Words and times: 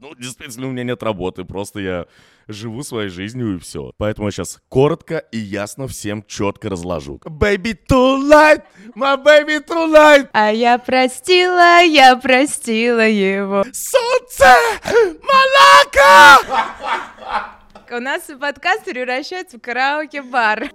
Ну, 0.00 0.14
действительно, 0.14 0.68
у 0.68 0.70
меня 0.70 0.84
нет 0.84 1.02
работы, 1.02 1.44
просто 1.44 1.80
я 1.80 2.06
живу 2.48 2.82
своей 2.82 3.08
жизнью 3.08 3.56
и 3.56 3.58
все. 3.58 3.92
Поэтому 3.98 4.28
я 4.28 4.32
сейчас 4.32 4.60
коротко 4.68 5.18
и 5.18 5.38
ясно 5.38 5.86
всем 5.86 6.24
четко 6.26 6.68
разложу. 6.70 7.20
Baby 7.24 7.76
tonight, 7.88 8.62
my 8.94 9.22
baby 9.22 9.64
tonight. 9.64 10.28
А 10.32 10.50
я 10.52 10.78
простила, 10.78 11.82
я 11.82 12.16
простила 12.16 13.06
его. 13.06 13.64
Солнце, 13.72 14.56
Монако! 15.22 16.40
У 17.90 18.00
нас 18.00 18.22
подкаст 18.40 18.84
превращается 18.84 19.58
в 19.58 19.60
караоке-бар. 19.60 20.70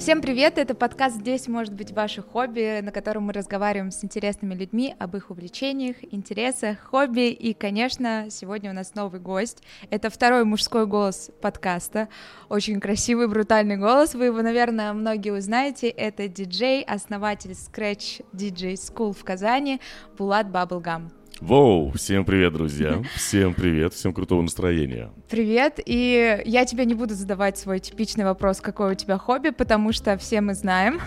Всем 0.00 0.22
привет! 0.22 0.56
Это 0.56 0.74
подкаст 0.74 1.16
«Здесь 1.16 1.46
может 1.46 1.74
быть 1.74 1.92
ваше 1.92 2.22
хобби», 2.22 2.80
на 2.80 2.90
котором 2.90 3.24
мы 3.24 3.34
разговариваем 3.34 3.90
с 3.90 4.02
интересными 4.02 4.54
людьми 4.54 4.94
об 4.98 5.14
их 5.14 5.28
увлечениях, 5.28 5.96
интересах, 6.10 6.78
хобби. 6.80 7.28
И, 7.28 7.52
конечно, 7.52 8.28
сегодня 8.30 8.70
у 8.70 8.72
нас 8.72 8.94
новый 8.94 9.20
гость. 9.20 9.62
Это 9.90 10.08
второй 10.08 10.44
мужской 10.44 10.86
голос 10.86 11.30
подкаста. 11.42 12.08
Очень 12.48 12.80
красивый, 12.80 13.28
брутальный 13.28 13.76
голос. 13.76 14.14
Вы 14.14 14.24
его, 14.24 14.40
наверное, 14.40 14.94
многие 14.94 15.32
узнаете. 15.32 15.90
Это 15.90 16.28
диджей, 16.28 16.82
основатель 16.82 17.50
Scratch 17.50 18.24
DJ 18.32 18.76
School 18.76 19.12
в 19.12 19.22
Казани 19.22 19.82
Булат 20.16 20.50
Баблгам. 20.50 21.12
Воу, 21.40 21.90
всем 21.92 22.26
привет, 22.26 22.52
друзья. 22.52 23.02
Всем 23.16 23.54
привет, 23.54 23.94
всем 23.94 24.12
крутого 24.12 24.42
настроения. 24.42 25.10
Привет, 25.30 25.80
и 25.82 26.42
я 26.44 26.66
тебе 26.66 26.84
не 26.84 26.92
буду 26.92 27.14
задавать 27.14 27.56
свой 27.56 27.78
типичный 27.78 28.24
вопрос, 28.24 28.60
какое 28.60 28.92
у 28.92 28.94
тебя 28.94 29.16
хобби, 29.16 29.48
потому 29.48 29.92
что 29.92 30.18
все 30.18 30.42
мы 30.42 30.52
знаем. 30.52 31.00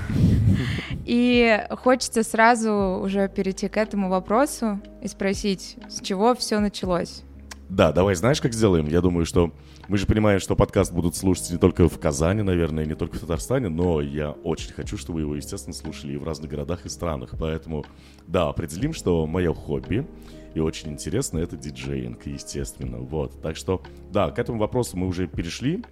И 1.05 1.63
хочется 1.69 2.23
сразу 2.23 2.99
уже 3.03 3.29
перейти 3.29 3.67
к 3.67 3.77
этому 3.77 4.09
вопросу 4.09 4.79
и 5.03 5.07
спросить, 5.07 5.77
с 5.87 6.01
чего 6.01 6.33
все 6.33 6.59
началось? 6.59 7.23
Да, 7.69 7.91
давай, 7.91 8.15
знаешь, 8.15 8.41
как 8.41 8.53
сделаем? 8.53 8.87
Я 8.87 9.01
думаю, 9.01 9.25
что 9.25 9.51
мы 9.89 9.97
же 9.97 10.05
понимаем, 10.05 10.39
что 10.39 10.55
подкаст 10.55 10.93
будут 10.93 11.15
слушать 11.15 11.51
не 11.51 11.57
только 11.57 11.89
в 11.89 11.99
Казани, 11.99 12.41
наверное, 12.41 12.85
не 12.85 12.95
только 12.95 13.17
в 13.17 13.19
Татарстане, 13.19 13.69
но 13.69 14.01
я 14.01 14.31
очень 14.31 14.71
хочу, 14.71 14.97
чтобы 14.97 15.21
его, 15.21 15.35
естественно, 15.35 15.73
слушали 15.73 16.13
и 16.13 16.17
в 16.17 16.23
разных 16.23 16.49
городах 16.49 16.85
и 16.85 16.89
странах. 16.89 17.31
Поэтому, 17.39 17.85
да, 18.27 18.47
определим, 18.47 18.93
что 18.93 19.27
мое 19.27 19.53
хобби 19.53 20.07
и 20.53 20.59
очень 20.59 20.91
интересно 20.91 21.39
это 21.39 21.57
диджеинг, 21.57 22.25
естественно. 22.25 22.99
Вот. 22.99 23.41
Так 23.41 23.57
что, 23.57 23.81
да, 24.11 24.31
к 24.31 24.39
этому 24.39 24.59
вопросу 24.59 24.95
мы 24.97 25.07
уже 25.07 25.27
перешли. 25.27 25.83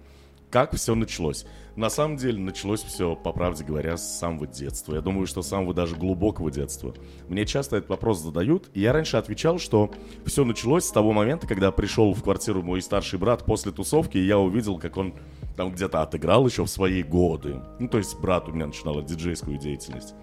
Как 0.52 0.74
все 0.76 0.94
началось? 0.94 1.46
На 1.76 1.88
самом 1.88 2.18
деле 2.18 2.38
началось 2.38 2.82
все, 2.82 3.16
по 3.16 3.32
правде 3.32 3.64
говоря, 3.64 3.96
с 3.96 4.18
самого 4.18 4.46
детства. 4.46 4.94
Я 4.94 5.00
думаю, 5.00 5.26
что 5.26 5.40
с 5.40 5.48
самого 5.48 5.72
даже 5.72 5.96
глубокого 5.96 6.50
детства. 6.50 6.94
Мне 7.26 7.46
часто 7.46 7.76
этот 7.76 7.88
вопрос 7.88 8.20
задают, 8.20 8.68
и 8.74 8.82
я 8.82 8.92
раньше 8.92 9.16
отвечал, 9.16 9.58
что 9.58 9.90
все 10.26 10.44
началось 10.44 10.84
с 10.84 10.92
того 10.92 11.12
момента, 11.12 11.46
когда 11.46 11.72
пришел 11.72 12.12
в 12.12 12.22
квартиру 12.22 12.62
мой 12.62 12.82
старший 12.82 13.18
брат 13.18 13.46
после 13.46 13.72
тусовки, 13.72 14.18
и 14.18 14.26
я 14.26 14.38
увидел, 14.38 14.78
как 14.78 14.98
он 14.98 15.14
там 15.56 15.72
где-то 15.72 16.02
отыграл 16.02 16.46
еще 16.46 16.66
в 16.66 16.68
свои 16.68 17.02
годы. 17.02 17.62
Ну, 17.78 17.88
то 17.88 17.96
есть 17.96 18.20
брат 18.20 18.46
у 18.46 18.52
меня 18.52 18.66
начинал 18.66 19.02
диджейскую 19.02 19.56
деятельность. 19.56 20.14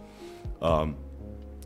А, 0.61 0.93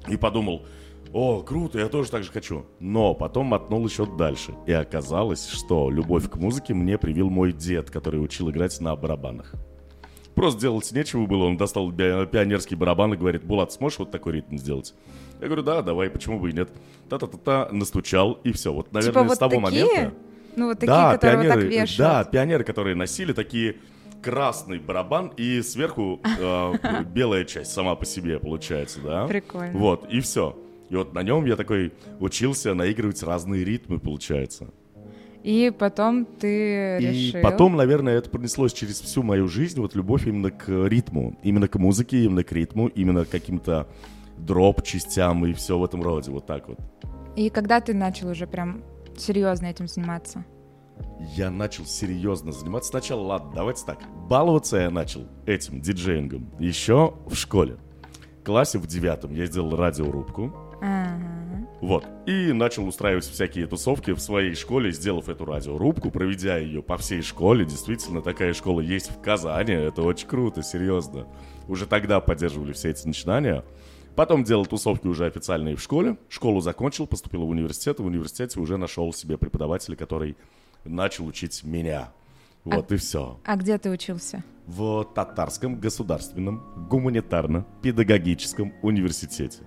и 0.08 0.16
подумал, 0.16 0.66
о, 1.14 1.44
круто, 1.44 1.78
я 1.78 1.88
тоже 1.90 2.10
так 2.10 2.24
же 2.24 2.32
хочу. 2.32 2.66
Но 2.80 3.14
потом 3.14 3.46
мотнул 3.46 3.86
еще 3.86 4.06
дальше. 4.06 4.56
И 4.66 4.72
оказалось, 4.72 5.48
что 5.48 5.92
любовь 5.92 6.28
к 6.30 6.36
музыке 6.38 6.74
мне 6.74 6.98
привил 6.98 7.30
мой 7.30 7.52
дед, 7.52 7.92
который 7.92 8.18
учил 8.18 8.50
играть 8.50 8.80
на 8.82 8.96
барабанах. 8.96 9.54
Просто 10.34 10.62
делать 10.62 10.92
нечего 10.92 11.28
было, 11.28 11.46
он 11.46 11.58
достал 11.58 11.92
пионерский 11.92 12.76
барабан 12.76 13.14
и 13.14 13.18
говорит, 13.18 13.44
Булат, 13.44 13.72
сможешь 13.72 14.00
вот 14.00 14.10
такой 14.10 14.34
ритм 14.34 14.58
сделать? 14.58 14.96
Я 15.40 15.46
говорю, 15.46 15.62
да, 15.62 15.84
давай, 15.84 16.10
почему 16.10 16.40
бы 16.40 16.50
и 16.50 16.54
нет. 16.54 16.70
Та-та-та-та, 17.10 17.70
настучал, 17.72 18.40
и 18.44 18.52
все. 18.52 18.74
Вот, 18.74 18.92
наверное, 18.92 19.14
типа 19.14 19.24
вот 19.28 19.36
с 19.36 19.38
того 19.38 19.62
такие? 19.62 19.86
момента... 19.86 20.14
Ну, 20.56 20.68
вот 20.68 20.80
такие, 20.80 20.88
да, 20.88 21.14
которые 21.14 21.44
пионеры, 21.44 21.62
вот 21.62 21.62
так 21.62 21.82
вешают. 21.82 21.98
Да, 21.98 22.24
пионеры, 22.24 22.64
которые 22.64 22.96
носили 22.96 23.34
такие 23.34 23.78
красный 24.24 24.80
барабан 24.80 25.34
и 25.36 25.62
сверху 25.62 26.22
э, 26.40 26.74
белая 27.14 27.46
часть 27.46 27.72
сама 27.72 27.96
по 27.96 28.06
себе 28.06 28.40
получается, 28.40 29.00
да? 29.02 29.28
Прикольно. 29.28 29.78
Вот, 29.78 30.10
и 30.10 30.20
все. 30.22 30.58
И 30.94 30.96
вот 30.96 31.16
на 31.16 31.24
нем 31.24 31.46
я 31.46 31.56
такой 31.56 31.92
учился 32.20 32.76
наигрывать 32.76 33.24
разные 33.24 33.64
ритмы, 33.64 33.98
получается. 33.98 34.70
И 35.42 35.74
потом 35.78 36.24
ты 36.24 37.00
И 37.00 37.08
решил... 37.08 37.42
потом, 37.42 37.76
наверное, 37.76 38.20
это 38.20 38.30
пронеслось 38.30 38.74
через 38.74 39.02
всю 39.02 39.24
мою 39.24 39.48
жизнь, 39.48 39.82
вот 39.82 39.96
любовь 39.96 40.28
именно 40.28 40.52
к 40.52 40.70
ритму, 40.88 41.36
именно 41.42 41.68
к 41.68 41.80
музыке, 41.80 42.24
именно 42.26 42.44
к 42.44 42.52
ритму, 42.52 42.90
именно 42.90 43.26
к 43.26 43.30
каким-то 43.30 43.88
дроп-частям 44.38 45.44
и 45.48 45.54
все 45.54 45.80
в 45.80 45.84
этом 45.84 46.04
роде, 46.04 46.30
вот 46.30 46.46
так 46.46 46.68
вот. 46.68 46.78
И 47.36 47.50
когда 47.50 47.82
ты 47.82 47.96
начал 47.96 48.30
уже 48.30 48.46
прям 48.46 48.84
серьезно 49.18 49.66
этим 49.66 49.88
заниматься? 49.88 50.46
Я 51.36 51.50
начал 51.50 51.88
серьезно 51.88 52.52
заниматься. 52.52 52.92
Сначала, 52.92 53.22
ладно, 53.22 53.52
давайте 53.56 53.84
так. 53.84 53.98
Баловаться 54.30 54.78
я 54.78 54.92
начал 54.92 55.28
этим 55.48 55.82
диджеингом 55.82 56.52
еще 56.60 57.16
в 57.26 57.34
школе. 57.34 57.78
В 58.42 58.46
классе 58.46 58.78
в 58.78 58.86
девятом 58.86 59.34
я 59.34 59.48
сделал 59.48 59.76
радиорубку. 59.76 60.54
Ага. 60.84 61.44
Вот. 61.82 62.06
И 62.26 62.52
начал 62.54 62.88
устраивать 62.88 63.26
всякие 63.26 63.68
тусовки 63.68 64.12
в 64.12 64.20
своей 64.20 64.56
школе, 64.56 64.92
сделав 64.92 65.30
эту 65.30 65.46
радиорубку, 65.46 66.12
проведя 66.12 66.58
ее 66.58 66.82
по 66.82 66.98
всей 66.98 67.22
школе. 67.22 67.66
Действительно, 67.66 68.22
такая 68.22 68.54
школа 68.54 68.82
есть 68.82 69.10
в 69.12 69.22
Казани. 69.22 69.74
Это 69.74 70.02
очень 70.02 70.28
круто, 70.28 70.62
серьезно. 70.64 71.28
Уже 71.68 71.86
тогда 71.86 72.20
поддерживали 72.20 72.74
все 72.74 72.92
эти 72.92 73.08
начинания. 73.08 73.64
Потом 74.16 74.44
делал 74.44 74.66
тусовки 74.66 75.08
уже 75.08 75.26
официальные 75.26 75.76
в 75.76 75.82
школе. 75.82 76.18
Школу 76.30 76.62
закончил, 76.62 77.08
поступил 77.08 77.46
в 77.46 77.50
университет. 77.50 78.00
В 78.00 78.06
университете 78.06 78.60
уже 78.60 78.78
нашел 78.78 79.12
себе 79.14 79.38
преподавателя, 79.38 79.96
который 79.96 80.38
начал 80.86 81.26
учить 81.26 81.64
меня. 81.64 82.12
Вот 82.64 82.92
и 82.92 82.98
все. 82.98 83.40
А 83.44 83.56
где 83.58 83.78
ты 83.78 83.90
учился? 83.90 84.44
В 84.68 85.04
Татарском 85.04 85.80
государственном 85.80 86.88
гуманитарно-педагогическом 86.90 88.74
университете. 88.82 89.64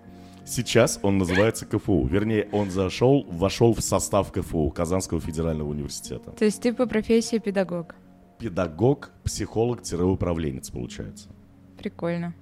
Сейчас 0.46 1.00
он 1.02 1.18
называется 1.18 1.66
КФУ. 1.66 2.06
Вернее, 2.06 2.48
он 2.52 2.70
зашел, 2.70 3.24
вошел 3.28 3.74
в 3.74 3.80
состав 3.80 4.30
КФУ, 4.30 4.70
Казанского 4.70 5.20
федерального 5.20 5.68
университета. 5.68 6.30
То 6.30 6.44
есть 6.44 6.62
ты 6.62 6.72
по 6.72 6.86
профессии 6.86 7.38
педагог? 7.38 7.96
Педагог, 8.38 9.10
психолог-управленец, 9.24 10.70
получается. 10.70 11.30
Прикольно. 11.76 12.32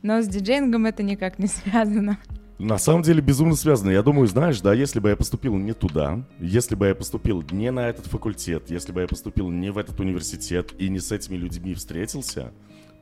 Но 0.00 0.22
с 0.22 0.28
диджеингом 0.28 0.86
это 0.86 1.02
никак 1.02 1.38
не 1.38 1.46
связано. 1.46 2.18
На 2.58 2.78
самом 2.78 3.02
деле 3.02 3.20
безумно 3.20 3.54
связано. 3.54 3.90
Я 3.90 4.02
думаю, 4.02 4.28
знаешь, 4.28 4.60
да, 4.60 4.72
если 4.72 5.00
бы 5.00 5.10
я 5.10 5.16
поступил 5.16 5.56
не 5.56 5.74
туда, 5.74 6.24
если 6.38 6.74
бы 6.74 6.86
я 6.86 6.94
поступил 6.94 7.44
не 7.50 7.70
на 7.70 7.88
этот 7.88 8.06
факультет, 8.06 8.70
если 8.70 8.92
бы 8.92 9.02
я 9.02 9.08
поступил 9.08 9.50
не 9.50 9.70
в 9.70 9.78
этот 9.78 10.00
университет 10.00 10.72
и 10.78 10.88
не 10.88 11.00
с 11.00 11.12
этими 11.12 11.36
людьми 11.36 11.74
встретился, 11.74 12.52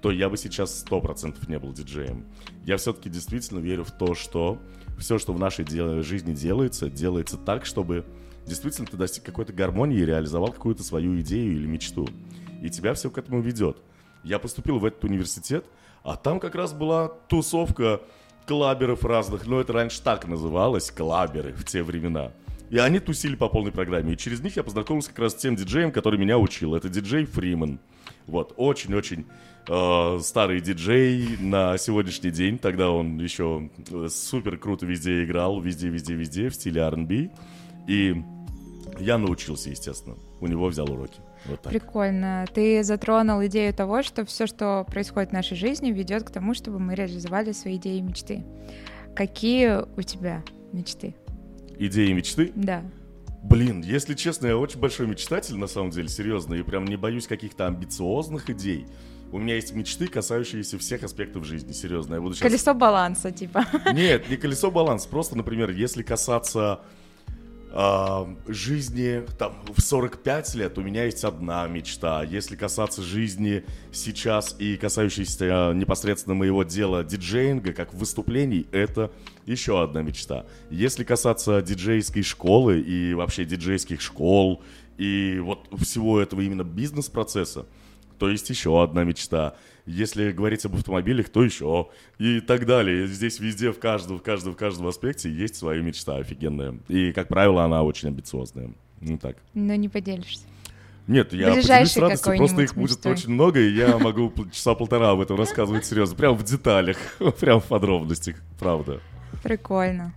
то 0.01 0.11
я 0.11 0.29
бы 0.29 0.37
сейчас 0.37 0.79
сто 0.81 1.01
процентов 1.01 1.49
не 1.49 1.59
был 1.59 1.73
диджеем. 1.73 2.27
Я 2.65 2.77
все-таки 2.77 3.11
действительно 3.11 3.59
верю 3.59 3.85
в 3.85 3.91
то, 3.91 4.15
что 4.15 4.59
все, 4.99 5.19
что 5.19 5.33
в 5.33 5.39
нашей 5.39 5.65
де- 5.65 6.03
жизни 6.03 6.33
делается, 6.33 6.89
делается 6.89 7.37
так, 7.37 7.67
чтобы 7.67 8.05
действительно 8.47 8.87
ты 8.87 8.97
достиг 8.97 9.25
какой-то 9.25 9.53
гармонии 9.53 9.99
и 9.99 10.05
реализовал 10.05 10.53
какую-то 10.53 10.83
свою 10.83 11.21
идею 11.21 11.53
или 11.53 11.67
мечту. 11.67 12.09
И 12.63 12.71
тебя 12.71 12.95
все 12.95 13.11
к 13.11 13.19
этому 13.19 13.41
ведет. 13.41 13.79
Я 14.23 14.39
поступил 14.39 14.79
в 14.79 14.85
этот 14.85 15.05
университет, 15.05 15.65
а 16.03 16.17
там 16.17 16.41
как 16.41 16.55
раз 16.55 16.73
была 16.73 17.09
тусовка 17.29 18.01
клаберов 18.47 19.05
разных, 19.05 19.47
но 19.47 19.61
это 19.61 19.73
раньше 19.73 20.03
так 20.03 20.27
называлось, 20.27 20.91
клаберы 20.91 21.53
в 21.53 21.65
те 21.65 21.83
времена. 21.83 22.33
И 22.71 22.79
они 22.79 23.01
тусили 23.01 23.35
по 23.35 23.49
полной 23.49 23.73
программе. 23.73 24.15
И 24.15 24.17
через 24.17 24.41
них 24.41 24.57
я 24.57 24.63
познакомился 24.63 25.11
как 25.11 25.19
раз 25.19 25.33
с 25.33 25.37
тем 25.37 25.57
диджеем, 25.57 25.91
который 25.91 26.19
меня 26.19 26.39
учил. 26.39 26.75
Это 26.75 26.89
диджей 26.89 27.25
Фриман. 27.25 27.81
Вот, 28.27 28.55
очень-очень 28.57 29.27
э, 29.69 30.19
старый 30.23 30.61
диджей 30.61 31.37
на 31.41 31.77
сегодняшний 31.79 32.31
день. 32.31 32.59
Тогда 32.59 32.91
он 32.91 33.19
еще 33.19 33.69
супер 34.09 34.57
круто 34.57 34.87
везде 34.87 35.25
играл, 35.25 35.61
везде-везде-везде 35.61 36.49
в 36.49 36.55
стиле 36.55 36.83
R&B. 36.83 37.31
И 37.89 38.23
я 39.01 39.19
научился, 39.19 39.71
естественно. 39.71 40.17
У 40.41 40.47
него 40.47 40.69
взял 40.69 40.89
уроки. 40.89 41.21
Вот 41.47 41.63
так. 41.63 41.73
Прикольно. 41.73 42.47
Ты 42.55 42.85
затронул 42.85 43.45
идею 43.47 43.75
того, 43.75 44.05
что 44.05 44.25
все, 44.25 44.47
что 44.47 44.85
происходит 44.89 45.31
в 45.31 45.33
нашей 45.33 45.57
жизни, 45.57 45.91
ведет 45.91 46.23
к 46.23 46.31
тому, 46.31 46.55
чтобы 46.55 46.79
мы 46.79 46.95
реализовали 46.95 47.51
свои 47.51 47.77
идеи 47.77 47.99
и 47.99 48.03
мечты. 48.03 48.45
Какие 49.17 49.81
у 49.99 50.03
тебя 50.03 50.45
мечты? 50.73 51.17
Идеи 51.81 52.11
и 52.11 52.13
мечты? 52.13 52.53
Да. 52.55 52.85
Блин, 53.43 53.81
если 53.81 54.13
честно, 54.13 54.49
я 54.49 54.59
очень 54.59 54.79
большой 54.79 55.07
мечтатель, 55.07 55.57
на 55.57 55.67
самом 55.67 55.89
деле, 55.89 56.09
серьезно, 56.09 56.53
и 56.53 56.63
прям 56.63 56.85
не 56.85 56.97
боюсь 56.97 57.27
каких-то 57.27 57.67
амбициозных 57.67 58.51
идей. 58.51 58.87
У 59.33 59.39
меня 59.39 59.55
есть 59.55 59.73
мечты, 59.75 60.07
касающиеся 60.07 60.79
всех 60.79 61.05
аспектов 61.05 61.47
жизни, 61.47 61.73
серьезно. 61.73 62.17
Я 62.17 62.21
буду 62.21 62.35
сейчас... 62.35 62.43
Колесо 62.43 62.75
баланса, 62.75 63.33
типа. 63.33 63.65
Нет, 63.95 64.29
не 64.29 64.37
колесо 64.37 64.71
баланс, 64.71 65.07
просто, 65.07 65.39
например, 65.39 65.71
если 65.71 66.03
касаться 66.03 66.83
а, 67.73 68.29
жизни 68.49 69.25
там, 69.39 69.55
в 69.77 69.81
45 69.81 70.55
лет 70.57 70.79
у 70.79 70.83
меня 70.83 71.05
есть 71.05 71.25
одна 71.25 71.67
мечта. 71.69 72.25
Если 72.25 72.57
касаться 72.57 73.03
жизни 73.03 73.65
сейчас 73.93 74.57
и 74.59 74.77
касающейся 74.77 75.73
непосредственно 75.75 76.35
моего 76.35 76.65
дела 76.65 77.05
диджеинга, 77.05 77.73
как 77.73 77.95
выступлений, 77.95 78.67
это 78.73 79.13
еще 79.47 79.83
одна 79.83 80.03
мечта. 80.03 80.47
Если 80.71 81.05
касаться 81.05 81.63
диджейской 81.63 82.23
школы 82.23 82.81
и 82.81 83.15
вообще 83.15 83.45
диджейских 83.45 84.01
школ 84.01 84.63
и 84.99 85.39
вот 85.41 85.69
всего 85.81 86.21
этого 86.21 86.41
именно 86.41 86.65
бизнес-процесса, 86.65 87.67
то 88.19 88.29
есть 88.29 88.51
еще 88.51 88.83
одна 88.83 89.05
мечта. 89.05 89.55
Если 89.91 90.33
говорить 90.33 90.65
об 90.65 90.77
автомобилях, 90.77 91.29
то 91.29 91.43
еще 91.43 91.89
и 92.19 92.41
так 92.41 92.67
далее. 92.67 93.07
Здесь 93.07 93.41
везде, 93.41 93.73
в 93.73 93.79
каждом, 93.79 94.19
в 94.19 94.23
каждом, 94.23 94.55
в 94.55 94.57
каждом 94.57 94.87
аспекте 94.87 95.31
есть 95.31 95.57
своя 95.57 95.83
мечта 95.83 96.17
офигенная. 96.17 96.79
И, 96.89 97.13
как 97.13 97.29
правило, 97.29 97.65
она 97.65 97.83
очень 97.83 98.09
амбициозная. 98.09 98.71
Ну 99.01 99.19
так. 99.19 99.37
Но 99.55 99.75
не 99.75 99.89
поделишься. 99.89 100.45
Нет, 101.07 101.33
я 101.33 101.49
поделюсь 101.49 101.91
с 101.91 101.97
радостью, 101.97 102.37
просто 102.37 102.63
их 102.63 102.75
будет 102.75 102.99
мечтой. 102.99 103.13
очень 103.13 103.31
много, 103.31 103.59
и 103.59 103.73
я 103.73 103.99
могу 103.99 104.33
часа 104.53 104.75
полтора 104.75 105.11
об 105.11 105.21
этом 105.21 105.37
рассказывать 105.37 105.85
серьезно, 105.85 106.15
прям 106.15 106.37
в 106.37 106.45
деталях, 106.45 106.99
прям 107.41 107.61
в 107.61 107.65
подробностях, 107.65 108.37
правда. 108.61 109.01
Прикольно. 109.43 110.15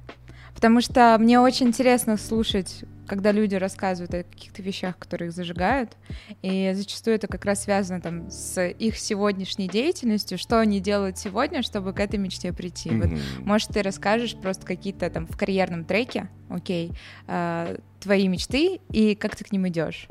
Потому 0.55 0.81
что 0.81 1.17
мне 1.19 1.39
очень 1.39 1.67
интересно 1.67 2.17
слушать, 2.17 2.85
когда 3.07 3.31
люди 3.31 3.55
рассказывают 3.55 4.13
о 4.13 4.23
каких-то 4.23 4.61
вещах, 4.61 4.97
которые 4.97 5.29
их 5.29 5.35
зажигают, 5.35 5.97
и 6.41 6.71
зачастую 6.73 7.15
это 7.15 7.27
как 7.27 7.45
раз 7.45 7.63
связано 7.63 8.01
там 8.01 8.29
с 8.29 8.61
их 8.65 8.97
сегодняшней 8.97 9.67
деятельностью, 9.67 10.37
что 10.37 10.59
они 10.59 10.79
делают 10.79 11.17
сегодня, 11.17 11.63
чтобы 11.63 11.93
к 11.93 11.99
этой 11.99 12.17
мечте 12.17 12.53
прийти. 12.53 12.89
Mm-hmm. 12.89 13.35
Вот, 13.37 13.45
может, 13.45 13.69
ты 13.69 13.81
расскажешь 13.81 14.35
просто 14.35 14.65
какие-то 14.65 15.09
там 15.09 15.27
в 15.27 15.35
карьерном 15.37 15.83
треке, 15.83 16.29
окей, 16.49 16.91
э, 17.27 17.77
твои 17.99 18.27
мечты 18.27 18.79
и 18.89 19.15
как 19.15 19.35
ты 19.35 19.43
к 19.43 19.51
ним 19.51 19.67
идешь. 19.67 20.07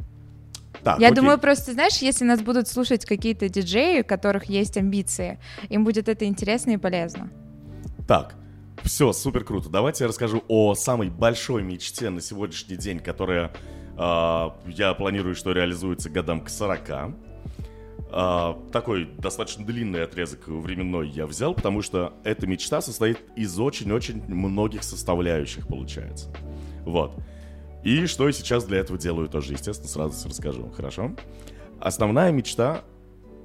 Так, 0.82 0.98
Я 0.98 1.08
окей. 1.08 1.16
думаю, 1.16 1.38
просто, 1.38 1.72
знаешь, 1.72 1.98
если 1.98 2.24
нас 2.24 2.40
будут 2.40 2.66
слушать 2.66 3.04
какие-то 3.04 3.48
диджеи, 3.48 4.00
у 4.00 4.04
которых 4.04 4.46
есть 4.46 4.76
амбиции, 4.76 5.38
им 5.68 5.84
будет 5.84 6.08
это 6.08 6.24
интересно 6.24 6.72
и 6.72 6.76
полезно. 6.76 7.30
Так, 8.08 8.34
все, 8.84 9.12
супер 9.12 9.44
круто. 9.44 9.68
Давайте 9.68 10.04
я 10.04 10.08
расскажу 10.08 10.42
о 10.48 10.74
самой 10.74 11.08
большой 11.10 11.62
мечте 11.62 12.10
на 12.10 12.20
сегодняшний 12.20 12.76
день, 12.76 12.98
которая 12.98 13.52
э, 13.96 14.48
я 14.66 14.94
планирую, 14.94 15.34
что 15.34 15.52
реализуется 15.52 16.10
годам 16.10 16.40
к 16.40 16.48
40. 16.48 16.90
Э, 16.90 17.12
а, 18.14 18.60
такой 18.72 19.06
достаточно 19.06 19.64
длинный 19.64 20.04
отрезок 20.04 20.46
временной 20.46 21.08
я 21.08 21.26
взял, 21.26 21.54
потому 21.54 21.80
что 21.80 22.12
эта 22.24 22.46
мечта 22.46 22.82
состоит 22.82 23.18
из 23.36 23.58
очень-очень 23.58 24.22
многих 24.28 24.82
составляющих, 24.82 25.66
получается. 25.66 26.30
Вот. 26.84 27.14
И 27.82 28.06
что 28.06 28.26
я 28.26 28.32
сейчас 28.32 28.64
для 28.64 28.78
этого 28.78 28.98
делаю, 28.98 29.28
тоже, 29.28 29.54
естественно, 29.54 29.88
сразу 29.88 30.28
расскажу. 30.28 30.70
Хорошо? 30.76 31.12
Основная 31.80 32.30
мечта 32.32 32.84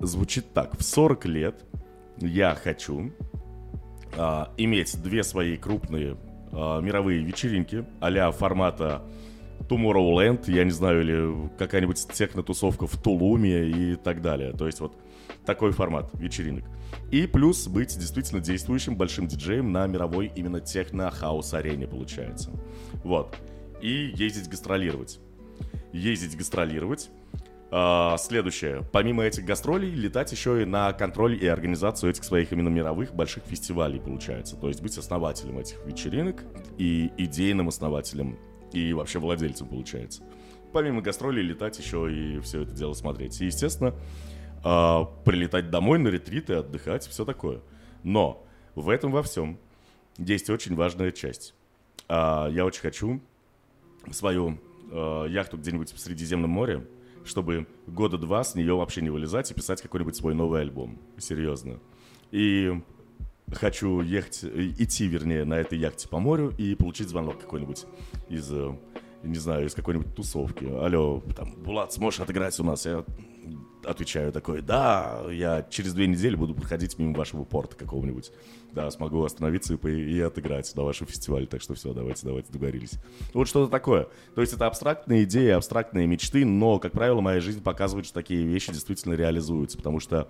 звучит 0.01 0.53
так. 0.53 0.77
В 0.77 0.83
40 0.83 1.25
лет 1.25 1.63
я 2.17 2.53
хочу 2.53 3.13
а, 4.17 4.53
иметь 4.57 5.01
две 5.01 5.23
свои 5.23 5.57
крупные 5.57 6.17
а, 6.51 6.81
мировые 6.81 7.23
вечеринки 7.23 7.85
а 7.99 8.31
формата 8.31 9.01
Tomorrowland, 9.69 10.49
я 10.51 10.63
не 10.63 10.71
знаю, 10.71 11.01
или 11.01 11.49
какая-нибудь 11.57 12.07
техно-тусовка 12.13 12.87
в 12.87 13.01
Тулуме 13.01 13.69
и 13.69 13.95
так 13.95 14.21
далее. 14.21 14.53
То 14.53 14.65
есть 14.65 14.79
вот 14.79 14.93
такой 15.45 15.71
формат 15.71 16.09
вечеринок. 16.13 16.63
И 17.11 17.27
плюс 17.27 17.67
быть 17.67 17.97
действительно 17.97 18.41
действующим 18.41 18.95
большим 18.95 19.27
диджеем 19.27 19.71
на 19.71 19.87
мировой 19.87 20.31
именно 20.35 20.61
техно-хаус-арене, 20.61 21.87
получается. 21.87 22.51
Вот. 23.03 23.35
И 23.81 24.11
ездить 24.15 24.49
гастролировать. 24.49 25.19
Ездить 25.91 26.37
гастролировать 26.37 27.09
следующее. 27.69 28.85
Помимо 28.93 29.23
этих 29.23 29.43
гастролей, 29.43 29.89
летать 29.89 30.31
еще 30.31 30.61
и 30.61 30.65
на 30.65 30.93
контроль 30.93 31.37
и 31.41 31.47
организацию 31.47 32.11
этих 32.11 32.23
своих 32.23 32.53
именно 32.53 32.69
мировых 32.69 33.13
больших 33.13 33.43
фестивалей, 33.43 33.99
получается. 33.99 34.55
То 34.55 34.69
есть 34.69 34.81
быть 34.81 34.97
основателем 34.97 35.59
этих 35.59 35.85
вечеринок 35.85 36.43
и 36.77 37.11
идейным 37.17 37.67
основателем 37.67 38.39
и 38.71 38.93
вообще 38.93 39.19
владельцем, 39.19 39.67
получается. 39.67 40.23
Помимо 40.71 41.01
гастролей, 41.01 41.41
летать 41.43 41.77
еще 41.79 42.09
и 42.11 42.39
все 42.39 42.61
это 42.61 42.71
дело 42.71 42.93
смотреть. 42.93 43.41
И, 43.41 43.45
естественно, 43.45 43.93
uh, 44.63 45.07
прилетать 45.25 45.69
домой 45.69 45.99
на 45.99 46.07
ретриты, 46.07 46.53
отдыхать, 46.53 47.05
все 47.07 47.25
такое. 47.25 47.61
Но 48.03 48.45
в 48.75 48.89
этом 48.89 49.11
во 49.11 49.23
всем 49.23 49.59
есть 50.17 50.49
очень 50.49 50.75
важная 50.75 51.11
часть. 51.11 51.53
Uh, 52.07 52.51
я 52.51 52.65
очень 52.65 52.81
хочу 52.81 53.21
свою 54.11 54.57
яхту 54.89 55.57
где-нибудь 55.57 55.91
в 55.91 55.99
Средиземном 55.99 56.49
море 56.49 56.87
чтобы 57.27 57.67
года 57.85 58.17
два 58.17 58.43
с 58.43 58.55
нее 58.55 58.75
вообще 58.75 59.01
не 59.01 59.09
вылезать 59.09 59.51
и 59.51 59.53
писать 59.53 59.81
какой-нибудь 59.81 60.15
свой 60.15 60.33
новый 60.33 60.61
альбом. 60.61 60.99
Серьезно. 61.17 61.79
И 62.31 62.81
хочу 63.53 64.01
ехать, 64.01 64.43
идти, 64.43 65.07
вернее, 65.07 65.45
на 65.45 65.55
этой 65.55 65.77
яхте 65.77 66.07
по 66.07 66.19
морю 66.19 66.53
и 66.57 66.75
получить 66.75 67.09
звонок 67.09 67.39
какой-нибудь 67.39 67.85
из, 68.29 68.51
э, 68.51 68.75
не 69.27 69.37
знаю, 69.37 69.67
из 69.67 69.73
какой-нибудь 69.73 70.15
тусовки. 70.15 70.65
Алло, 70.65 71.21
там, 71.35 71.53
Булат, 71.63 71.93
сможешь 71.93 72.19
отыграть 72.19 72.59
у 72.59 72.63
нас? 72.63 72.85
Я 72.85 73.05
отвечаю 73.85 74.31
такой, 74.31 74.61
да, 74.61 75.23
я 75.31 75.65
через 75.69 75.93
две 75.93 76.07
недели 76.07 76.35
буду 76.35 76.53
проходить 76.53 76.97
мимо 76.99 77.15
вашего 77.15 77.43
порта 77.43 77.75
какого-нибудь. 77.75 78.31
Да, 78.73 78.91
смогу 78.91 79.23
остановиться 79.23 79.75
и, 79.75 79.87
и 79.87 80.19
отыграть 80.19 80.73
на 80.75 80.83
вашем 80.83 81.07
фестивале, 81.07 81.47
так 81.47 81.61
что 81.61 81.73
все, 81.73 81.93
давайте, 81.93 82.25
давайте, 82.25 82.51
договорились. 82.51 82.93
Вот 83.33 83.47
что-то 83.47 83.71
такое. 83.71 84.07
То 84.35 84.41
есть 84.41 84.53
это 84.53 84.67
абстрактные 84.67 85.23
идеи, 85.23 85.49
абстрактные 85.49 86.05
мечты, 86.05 86.45
но, 86.45 86.79
как 86.79 86.91
правило, 86.91 87.21
моя 87.21 87.39
жизнь 87.39 87.63
показывает, 87.63 88.05
что 88.05 88.15
такие 88.15 88.43
вещи 88.43 88.71
действительно 88.71 89.13
реализуются, 89.13 89.77
потому 89.77 89.99
что 89.99 90.27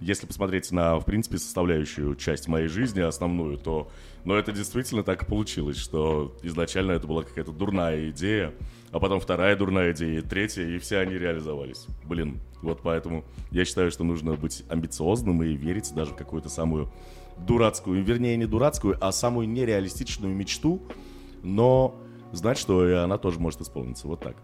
если 0.00 0.26
посмотреть 0.26 0.72
на, 0.72 0.98
в 0.98 1.04
принципе, 1.04 1.38
составляющую 1.38 2.16
часть 2.16 2.48
моей 2.48 2.68
жизни, 2.68 3.00
основную, 3.00 3.58
то, 3.58 3.90
но 4.24 4.36
это 4.36 4.50
действительно 4.52 5.02
так 5.02 5.22
и 5.22 5.26
получилось, 5.26 5.76
что 5.76 6.36
изначально 6.42 6.92
это 6.92 7.06
была 7.06 7.22
какая-то 7.22 7.52
дурная 7.52 8.10
идея, 8.10 8.54
а 8.92 8.98
потом 8.98 9.20
вторая 9.20 9.56
дурная 9.56 9.92
идея, 9.92 10.18
и 10.18 10.22
третья, 10.22 10.64
и 10.64 10.78
все 10.78 10.98
они 10.98 11.14
реализовались. 11.14 11.86
Блин, 12.04 12.40
вот 12.62 12.80
поэтому 12.82 13.24
я 13.50 13.64
считаю, 13.64 13.90
что 13.90 14.04
нужно 14.04 14.34
быть 14.34 14.64
амбициозным 14.68 15.42
и 15.42 15.54
верить 15.54 15.92
даже 15.94 16.12
в 16.12 16.16
какую-то 16.16 16.48
самую 16.48 16.90
дурацкую, 17.38 18.02
вернее, 18.02 18.36
не 18.36 18.46
дурацкую, 18.46 18.96
а 19.00 19.12
самую 19.12 19.48
нереалистичную 19.48 20.34
мечту, 20.34 20.82
но 21.42 21.94
знать, 22.32 22.58
что 22.58 22.88
и 22.88 22.92
она 22.92 23.18
тоже 23.18 23.38
может 23.38 23.60
исполниться. 23.60 24.06
Вот 24.06 24.20
так. 24.20 24.36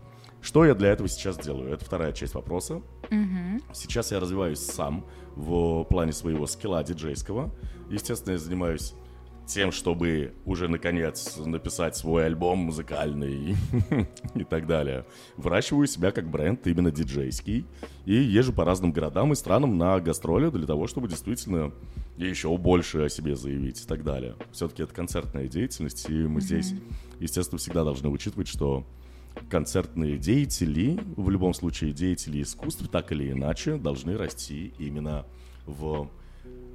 Что 0.43 0.65
я 0.65 0.75
для 0.75 0.91
этого 0.91 1.09
сейчас 1.09 1.39
делаю? 1.39 1.73
Это 1.73 1.85
вторая 1.85 2.13
часть 2.13 2.35
вопроса. 2.35 2.83
Mm-hmm. 3.11 3.63
Сейчас 3.73 4.13
я 4.13 4.21
развиваюсь 4.21 4.61
сам 4.61 5.05
в 5.37 5.85
плане 5.85 6.13
своего 6.13 6.47
скилла 6.47 6.83
диджейского. 6.83 7.55
Естественно, 7.91 8.33
я 8.33 8.39
занимаюсь 8.39 8.95
тем, 9.47 9.71
чтобы 9.71 10.35
уже 10.45 10.69
наконец 10.69 11.37
написать 11.37 11.97
свой 11.97 12.27
альбом 12.27 12.59
музыкальный 12.59 13.57
и 14.35 14.45
так 14.45 14.67
далее. 14.67 15.07
Выращиваю 15.37 15.87
себя 15.87 16.11
как 16.11 16.29
бренд 16.29 16.67
именно 16.67 16.91
диджейский 16.91 17.65
и 18.05 18.15
езжу 18.15 18.53
по 18.53 18.65
разным 18.65 18.93
городам 18.93 19.33
и 19.33 19.37
странам 19.37 19.79
на 19.79 20.01
гастроли 20.01 20.51
для 20.51 20.67
того, 20.67 20.89
чтобы 20.89 21.09
действительно 21.09 21.73
еще 22.17 22.57
больше 22.57 23.05
о 23.05 23.09
себе 23.09 23.37
заявить 23.37 23.83
и 23.83 23.87
так 23.87 24.03
далее. 24.03 24.35
Все-таки 24.51 24.83
это 24.83 24.93
концертная 24.93 25.47
деятельность, 25.47 26.09
и 26.09 26.15
мы 26.15 26.41
здесь, 26.41 26.75
естественно, 27.21 27.59
всегда 27.59 27.85
должны 27.85 28.09
учитывать, 28.09 28.49
что 28.49 28.85
концертные 29.51 30.19
деятели, 30.19 30.99
в 31.17 31.31
любом 31.31 31.55
случае 31.55 31.93
деятели 31.93 32.43
искусств, 32.43 32.89
так 32.91 33.13
или 33.13 33.31
иначе, 33.31 33.77
должны 33.77 34.17
расти 34.17 34.73
именно 34.79 35.27
в 35.67 36.09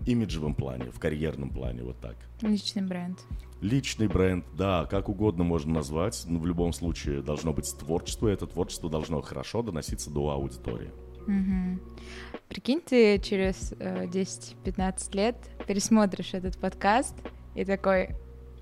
имиджевом 0.05 0.55
плане, 0.55 0.91
в 0.91 0.99
карьерном 0.99 1.49
плане, 1.49 1.83
вот 1.83 1.99
так. 1.99 2.15
Личный 2.41 2.83
бренд. 2.83 3.19
Личный 3.61 4.07
бренд, 4.07 4.45
да, 4.57 4.87
как 4.89 5.09
угодно 5.09 5.43
можно 5.43 5.73
назвать, 5.73 6.23
но 6.27 6.39
в 6.39 6.45
любом 6.47 6.73
случае 6.73 7.21
должно 7.21 7.53
быть 7.53 7.71
творчество, 7.77 8.27
и 8.27 8.33
это 8.33 8.47
творчество 8.47 8.89
должно 8.89 9.21
хорошо 9.21 9.61
доноситься 9.61 10.09
до 10.09 10.31
аудитории. 10.31 10.89
Угу. 11.27 11.79
Прикинь, 12.49 12.81
ты 12.81 13.19
через 13.19 13.73
э, 13.77 14.07
10-15 14.07 15.15
лет 15.15 15.35
пересмотришь 15.67 16.33
этот 16.33 16.57
подкаст 16.57 17.15
и 17.53 17.63
такой, 17.63 18.15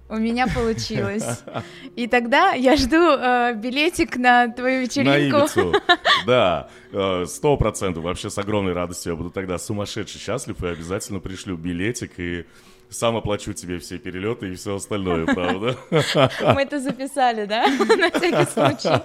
у 0.09 0.17
меня 0.17 0.47
получилось. 0.47 1.43
И 1.95 2.07
тогда 2.07 2.53
я 2.53 2.75
жду 2.75 2.97
э, 2.97 3.53
билетик 3.55 4.17
на 4.17 4.47
твою 4.49 4.81
вечеринку. 4.81 5.37
На 5.37 5.43
Ибицу, 5.43 5.73
да, 6.25 6.69
э, 6.91 7.25
сто 7.27 7.57
процентов. 7.57 8.03
Вообще 8.03 8.29
с 8.29 8.37
огромной 8.37 8.73
радостью 8.73 9.13
я 9.13 9.15
буду 9.15 9.29
тогда 9.29 9.57
сумасшедший 9.57 10.19
счастлив 10.19 10.61
и 10.63 10.67
обязательно 10.67 11.19
пришлю 11.19 11.57
билетик 11.57 12.19
и 12.19 12.45
сам 12.89 13.15
оплачу 13.17 13.53
тебе 13.53 13.77
все 13.77 13.99
перелеты 13.99 14.51
и 14.51 14.55
все 14.55 14.75
остальное, 14.75 15.25
правда? 15.33 15.77
Мы 15.91 16.61
это 16.63 16.79
записали, 16.79 17.45
да? 17.45 17.67
На 17.67 18.09
всякий 18.09 18.51
случай. 18.51 19.01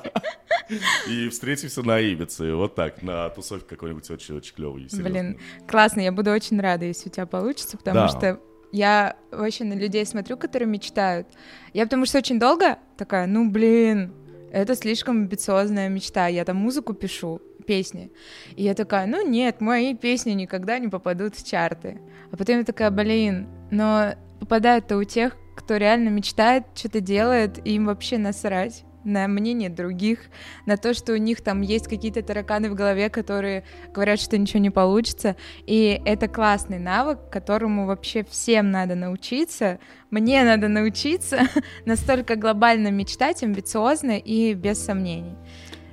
И 1.08 1.28
встретимся 1.28 1.82
на 1.82 2.00
Ибице, 2.00 2.54
вот 2.54 2.74
так, 2.74 3.02
на 3.02 3.28
тусовке 3.28 3.66
какой-нибудь 3.68 4.08
очень-очень 4.10 4.54
клевый. 4.54 4.88
Блин, 4.92 5.38
классно, 5.68 6.00
я 6.00 6.10
буду 6.10 6.30
очень 6.30 6.58
рада, 6.58 6.86
если 6.86 7.10
у 7.10 7.12
тебя 7.12 7.26
получится, 7.26 7.76
потому 7.76 8.08
что 8.08 8.40
я 8.74 9.14
вообще 9.30 9.62
на 9.62 9.74
людей 9.74 10.04
смотрю, 10.04 10.36
которые 10.36 10.68
мечтают. 10.68 11.28
Я 11.72 11.84
потому 11.84 12.06
что 12.06 12.18
очень 12.18 12.40
долго 12.40 12.78
такая, 12.96 13.28
ну 13.28 13.48
блин, 13.48 14.12
это 14.50 14.74
слишком 14.74 15.18
амбициозная 15.18 15.88
мечта, 15.88 16.26
я 16.26 16.44
там 16.44 16.56
музыку 16.56 16.92
пишу, 16.92 17.40
песни. 17.68 18.10
И 18.56 18.64
я 18.64 18.74
такая, 18.74 19.06
ну 19.06 19.24
нет, 19.24 19.60
мои 19.60 19.94
песни 19.94 20.32
никогда 20.32 20.80
не 20.80 20.88
попадут 20.88 21.36
в 21.36 21.48
чарты. 21.48 22.00
А 22.32 22.36
потом 22.36 22.58
я 22.58 22.64
такая, 22.64 22.90
блин, 22.90 23.46
но 23.70 24.14
попадают-то 24.40 24.96
у 24.96 25.04
тех, 25.04 25.36
кто 25.54 25.76
реально 25.76 26.08
мечтает, 26.08 26.64
что-то 26.74 27.00
делает, 27.00 27.64
и 27.64 27.76
им 27.76 27.86
вообще 27.86 28.18
насрать 28.18 28.84
на 29.04 29.28
мнение 29.28 29.70
других, 29.70 30.20
на 30.66 30.76
то, 30.76 30.94
что 30.94 31.12
у 31.12 31.16
них 31.16 31.42
там 31.42 31.60
есть 31.60 31.88
какие-то 31.88 32.22
тараканы 32.22 32.70
в 32.70 32.74
голове, 32.74 33.10
которые 33.10 33.64
говорят, 33.92 34.20
что 34.20 34.38
ничего 34.38 34.60
не 34.60 34.70
получится. 34.70 35.36
И 35.66 36.00
это 36.04 36.28
классный 36.28 36.78
навык, 36.78 37.18
которому 37.30 37.86
вообще 37.86 38.24
всем 38.24 38.70
надо 38.70 38.94
научиться. 38.94 39.78
Мне 40.10 40.44
надо 40.44 40.68
научиться 40.68 41.42
настолько 41.84 42.36
глобально 42.36 42.88
мечтать, 42.90 43.42
амбициозно 43.42 44.18
и 44.18 44.54
без 44.54 44.84
сомнений. 44.84 45.36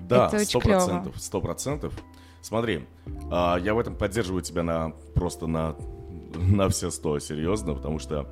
Да, 0.02 0.30
сто 0.40 0.60
процентов, 0.60 1.16
сто 1.22 1.42
процентов. 1.42 1.94
Смотри, 2.42 2.86
а, 3.32 3.58
я 3.58 3.74
в 3.74 3.80
этом 3.80 3.96
поддерживаю 3.96 4.42
тебя 4.42 4.64
на 4.64 4.90
просто 5.14 5.48
на 5.48 5.76
на 6.36 6.70
все 6.70 6.92
сто, 6.92 7.20
серьезно, 7.20 7.74
потому 7.74 8.00
что 8.00 8.28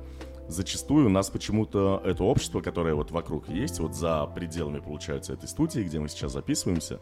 зачастую 0.52 1.06
у 1.06 1.08
нас 1.08 1.30
почему-то 1.30 2.02
это 2.04 2.24
общество, 2.24 2.60
которое 2.60 2.94
вот 2.94 3.10
вокруг 3.10 3.48
есть, 3.48 3.80
вот 3.80 3.94
за 3.94 4.26
пределами, 4.26 4.80
получается, 4.80 5.32
этой 5.32 5.48
студии, 5.48 5.80
где 5.80 5.98
мы 5.98 6.08
сейчас 6.08 6.32
записываемся, 6.32 7.00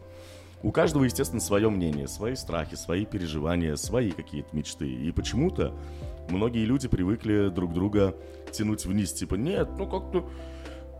у 0.61 0.71
каждого, 0.71 1.05
естественно, 1.05 1.41
свое 1.41 1.69
мнение, 1.69 2.07
свои 2.07 2.35
страхи, 2.35 2.75
свои 2.75 3.05
переживания, 3.05 3.75
свои 3.75 4.11
какие-то 4.11 4.55
мечты. 4.55 4.91
И 4.91 5.11
почему-то 5.11 5.73
многие 6.29 6.65
люди 6.65 6.87
привыкли 6.87 7.49
друг 7.49 7.73
друга 7.73 8.15
тянуть 8.51 8.85
вниз, 8.85 9.13
типа, 9.13 9.35
нет, 9.35 9.69
ну 9.77 9.87
как-то, 9.87 10.29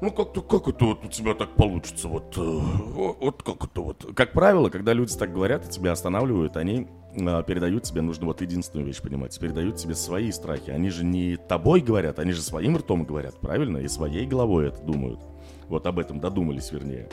ну 0.01 0.12
как-то, 0.12 0.41
как 0.41 0.68
это 0.70 0.86
вот 0.86 1.03
у 1.03 1.10
тебя 1.10 1.34
так 1.34 1.56
получится, 1.56 2.08
вот, 2.08 2.38
э, 2.38 2.41
вот 2.41 3.44
как 3.44 3.65
это 3.65 3.82
вот. 3.82 4.06
Как 4.15 4.32
правило, 4.32 4.70
когда 4.70 4.94
люди 4.94 5.15
так 5.18 5.34
говорят 5.34 5.65
и 5.65 5.70
тебя 5.70 5.91
останавливают, 5.91 6.56
они 6.56 6.88
передают 7.13 7.84
тебе, 7.84 8.01
нужно 8.01 8.25
вот 8.25 8.42
единственную 8.42 8.88
вещь 8.88 9.01
понимать, 9.01 9.38
передают 9.39 9.78
тебе 9.78 9.96
свои 9.96 10.32
страхи. 10.32 10.70
Они 10.70 10.89
же 10.89 11.04
не 11.04 11.38
тобой 11.38 11.82
говорят, 11.82 12.20
они 12.20 12.32
же 12.32 12.42
своим 12.42 12.78
ртом 12.78 13.04
говорят, 13.04 13.39
правильно? 13.39 13.78
И 13.78 13.88
своей 13.88 14.25
головой 14.25 14.68
это 14.68 14.82
думают. 14.82 15.20
Вот 15.68 15.86
об 15.86 16.00
этом 16.00 16.20
додумались, 16.20 16.72
вернее. 16.72 17.10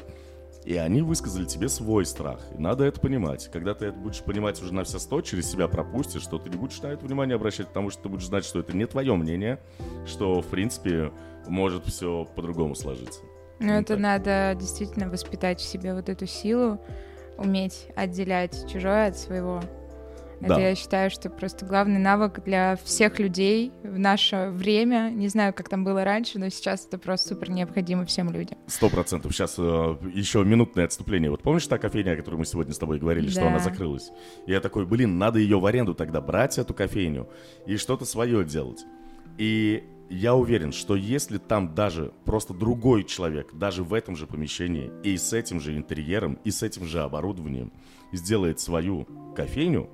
И 0.64 0.74
они 0.76 1.00
высказали 1.00 1.44
тебе 1.44 1.68
свой 1.68 2.04
страх. 2.04 2.40
И 2.56 2.60
надо 2.60 2.84
это 2.84 3.00
понимать. 3.00 3.48
Когда 3.52 3.72
ты 3.72 3.86
это 3.86 3.96
будешь 3.96 4.20
понимать 4.20 4.60
уже 4.60 4.74
на 4.74 4.82
все 4.82 4.98
сто, 4.98 5.20
через 5.20 5.48
себя 5.48 5.68
пропустишь, 5.68 6.22
что 6.22 6.38
ты 6.38 6.50
не 6.50 6.56
будешь 6.56 6.80
на 6.82 6.88
это 6.88 7.04
внимание 7.04 7.36
обращать, 7.36 7.68
потому 7.68 7.90
что 7.90 8.02
ты 8.02 8.08
будешь 8.08 8.26
знать, 8.26 8.44
что 8.44 8.58
это 8.58 8.76
не 8.76 8.84
твое 8.86 9.14
мнение, 9.14 9.60
что, 10.06 10.42
в 10.42 10.46
принципе, 10.46 11.12
может 11.46 11.84
все 11.84 12.26
по-другому 12.34 12.74
сложиться. 12.74 13.20
Ну, 13.60 13.72
это 13.72 13.94
так. 13.94 13.98
надо 13.98 14.56
действительно 14.58 15.08
воспитать 15.08 15.60
в 15.60 15.64
себе 15.64 15.94
вот 15.94 16.08
эту 16.08 16.26
силу, 16.26 16.80
уметь 17.38 17.86
отделять 17.94 18.68
чужое 18.68 19.08
от 19.08 19.16
своего. 19.16 19.62
Это 20.40 20.54
да. 20.54 20.60
я 20.60 20.74
считаю, 20.74 21.10
что 21.10 21.30
просто 21.30 21.64
главный 21.64 21.98
навык 21.98 22.42
для 22.44 22.76
всех 22.76 23.18
людей 23.18 23.72
в 23.82 23.98
наше 23.98 24.50
время. 24.52 25.10
Не 25.10 25.28
знаю, 25.28 25.54
как 25.54 25.68
там 25.68 25.84
было 25.84 26.04
раньше, 26.04 26.38
но 26.38 26.48
сейчас 26.48 26.86
это 26.86 26.98
просто 26.98 27.30
супер 27.30 27.50
необходимо 27.50 28.04
всем 28.04 28.30
людям. 28.30 28.58
Сто 28.66 28.88
процентов. 28.88 29.32
Сейчас 29.32 29.54
э, 29.58 29.62
еще 30.12 30.44
минутное 30.44 30.84
отступление. 30.84 31.30
Вот 31.30 31.42
помнишь 31.42 31.66
та 31.66 31.78
кофейня, 31.78 32.12
о 32.12 32.16
которой 32.16 32.36
мы 32.36 32.44
сегодня 32.44 32.74
с 32.74 32.78
тобой 32.78 32.98
говорили, 32.98 33.26
да. 33.26 33.32
что 33.32 33.48
она 33.48 33.58
закрылась? 33.58 34.10
Я 34.46 34.60
такой, 34.60 34.86
блин, 34.86 35.18
надо 35.18 35.38
ее 35.38 35.58
в 35.58 35.66
аренду 35.66 35.94
тогда 35.94 36.20
брать, 36.20 36.58
эту 36.58 36.74
кофейню, 36.74 37.28
и 37.66 37.76
что-то 37.76 38.04
свое 38.04 38.44
делать. 38.44 38.84
И 39.38 39.84
я 40.08 40.34
уверен, 40.34 40.72
что 40.72 40.94
если 40.94 41.38
там 41.38 41.74
даже 41.74 42.12
просто 42.24 42.54
другой 42.54 43.04
человек, 43.04 43.52
даже 43.54 43.82
в 43.82 43.92
этом 43.92 44.16
же 44.16 44.26
помещении, 44.26 44.90
и 45.02 45.16
с 45.16 45.32
этим 45.32 45.60
же 45.60 45.76
интерьером, 45.76 46.38
и 46.44 46.50
с 46.50 46.62
этим 46.62 46.84
же 46.84 47.02
оборудованием, 47.02 47.72
сделает 48.12 48.60
свою 48.60 49.06
кофейню, 49.34 49.90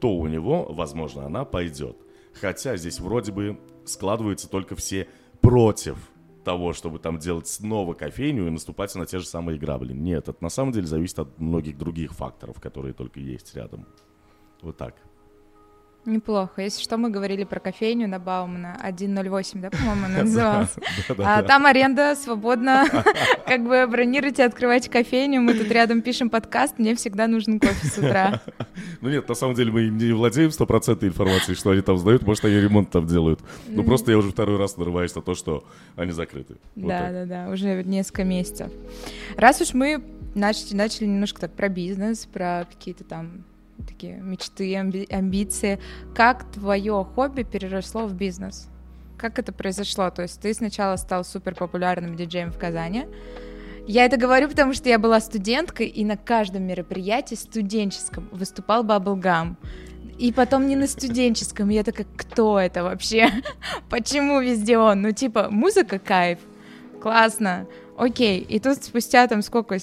то 0.00 0.16
у 0.16 0.26
него, 0.26 0.66
возможно, 0.70 1.26
она 1.26 1.44
пойдет. 1.44 1.96
Хотя 2.32 2.76
здесь 2.76 3.00
вроде 3.00 3.32
бы 3.32 3.60
складываются 3.84 4.48
только 4.48 4.76
все 4.76 5.08
против 5.40 5.98
того, 6.44 6.72
чтобы 6.72 6.98
там 6.98 7.18
делать 7.18 7.48
снова 7.48 7.94
кофейню 7.94 8.46
и 8.46 8.50
наступать 8.50 8.94
на 8.94 9.06
те 9.06 9.18
же 9.18 9.26
самые 9.26 9.58
грабли. 9.58 9.92
Нет, 9.92 10.28
это 10.28 10.42
на 10.42 10.48
самом 10.48 10.72
деле 10.72 10.86
зависит 10.86 11.18
от 11.18 11.38
многих 11.38 11.76
других 11.76 12.12
факторов, 12.12 12.60
которые 12.60 12.94
только 12.94 13.20
есть 13.20 13.54
рядом. 13.54 13.86
Вот 14.62 14.76
так. 14.76 14.94
Неплохо. 16.06 16.62
Если 16.62 16.82
что, 16.82 16.96
мы 16.96 17.10
говорили 17.10 17.44
про 17.44 17.60
кофейню 17.60 18.08
на 18.08 18.18
Баумана 18.18 18.78
108, 18.82 19.60
да, 19.60 19.70
по-моему, 19.70 20.06
она 20.06 20.18
называлась. 20.22 20.74
А 21.18 21.42
там 21.42 21.66
аренда 21.66 22.14
свободно. 22.16 22.86
Как 23.46 23.62
бы 23.62 23.86
бронируйте, 23.86 24.44
открывайте 24.44 24.88
кофейню. 24.90 25.42
Мы 25.42 25.52
тут 25.54 25.70
рядом 25.70 26.00
пишем 26.00 26.30
подкаст, 26.30 26.78
мне 26.78 26.94
всегда 26.94 27.26
нужен 27.26 27.60
кофе 27.60 27.86
с 27.86 27.98
утра. 27.98 28.40
Ну 29.02 29.10
нет, 29.10 29.28
на 29.28 29.34
самом 29.34 29.54
деле 29.54 29.70
мы 29.72 29.88
не 29.88 30.12
владеем 30.12 30.50
стопроцентной 30.50 31.10
информацией, 31.10 31.54
что 31.54 31.70
они 31.70 31.82
там 31.82 31.98
сдают. 31.98 32.22
Может, 32.22 32.46
они 32.46 32.56
ремонт 32.56 32.90
там 32.90 33.06
делают. 33.06 33.40
Ну 33.68 33.84
просто 33.84 34.10
я 34.10 34.18
уже 34.18 34.30
второй 34.30 34.56
раз 34.56 34.78
нарываюсь 34.78 35.14
на 35.14 35.20
то, 35.20 35.34
что 35.34 35.64
они 35.96 36.12
закрыты. 36.12 36.56
Да, 36.76 37.10
да, 37.10 37.26
да, 37.26 37.50
уже 37.50 37.82
несколько 37.84 38.24
месяцев. 38.24 38.72
Раз 39.36 39.60
уж 39.60 39.74
мы 39.74 40.02
начали 40.34 41.06
немножко 41.06 41.42
так 41.42 41.52
про 41.52 41.68
бизнес, 41.68 42.26
про 42.26 42.66
какие-то 42.70 43.04
там 43.04 43.44
такие 43.82 44.16
мечты, 44.16 44.74
амби- 44.74 45.10
амбиции. 45.12 45.80
Как 46.14 46.50
твое 46.52 47.06
хобби 47.14 47.42
переросло 47.42 48.06
в 48.06 48.14
бизнес? 48.14 48.68
Как 49.16 49.38
это 49.38 49.52
произошло? 49.52 50.10
То 50.10 50.22
есть 50.22 50.40
ты 50.40 50.54
сначала 50.54 50.96
стал 50.96 51.24
супер 51.24 51.54
популярным 51.54 52.16
диджеем 52.16 52.50
в 52.52 52.58
Казани. 52.58 53.06
Я 53.86 54.04
это 54.04 54.16
говорю, 54.16 54.48
потому 54.48 54.72
что 54.72 54.88
я 54.88 54.98
была 54.98 55.20
студенткой, 55.20 55.86
и 55.86 56.04
на 56.04 56.16
каждом 56.16 56.62
мероприятии 56.62 57.34
студенческом 57.34 58.28
выступал 58.30 58.84
Bubblegum. 58.84 59.56
И 60.18 60.32
потом 60.32 60.66
не 60.66 60.76
на 60.76 60.86
студенческом. 60.86 61.70
Я 61.70 61.82
такая, 61.82 62.06
кто 62.16 62.60
это 62.60 62.84
вообще? 62.84 63.30
Почему 63.90 64.40
везде 64.40 64.78
он? 64.78 65.02
Ну, 65.02 65.12
типа, 65.12 65.48
музыка 65.50 65.98
кайф. 65.98 66.38
Классно. 67.00 67.66
Окей. 67.96 68.40
И 68.40 68.60
тут 68.60 68.84
спустя 68.84 69.26
там 69.26 69.42
сколько? 69.42 69.78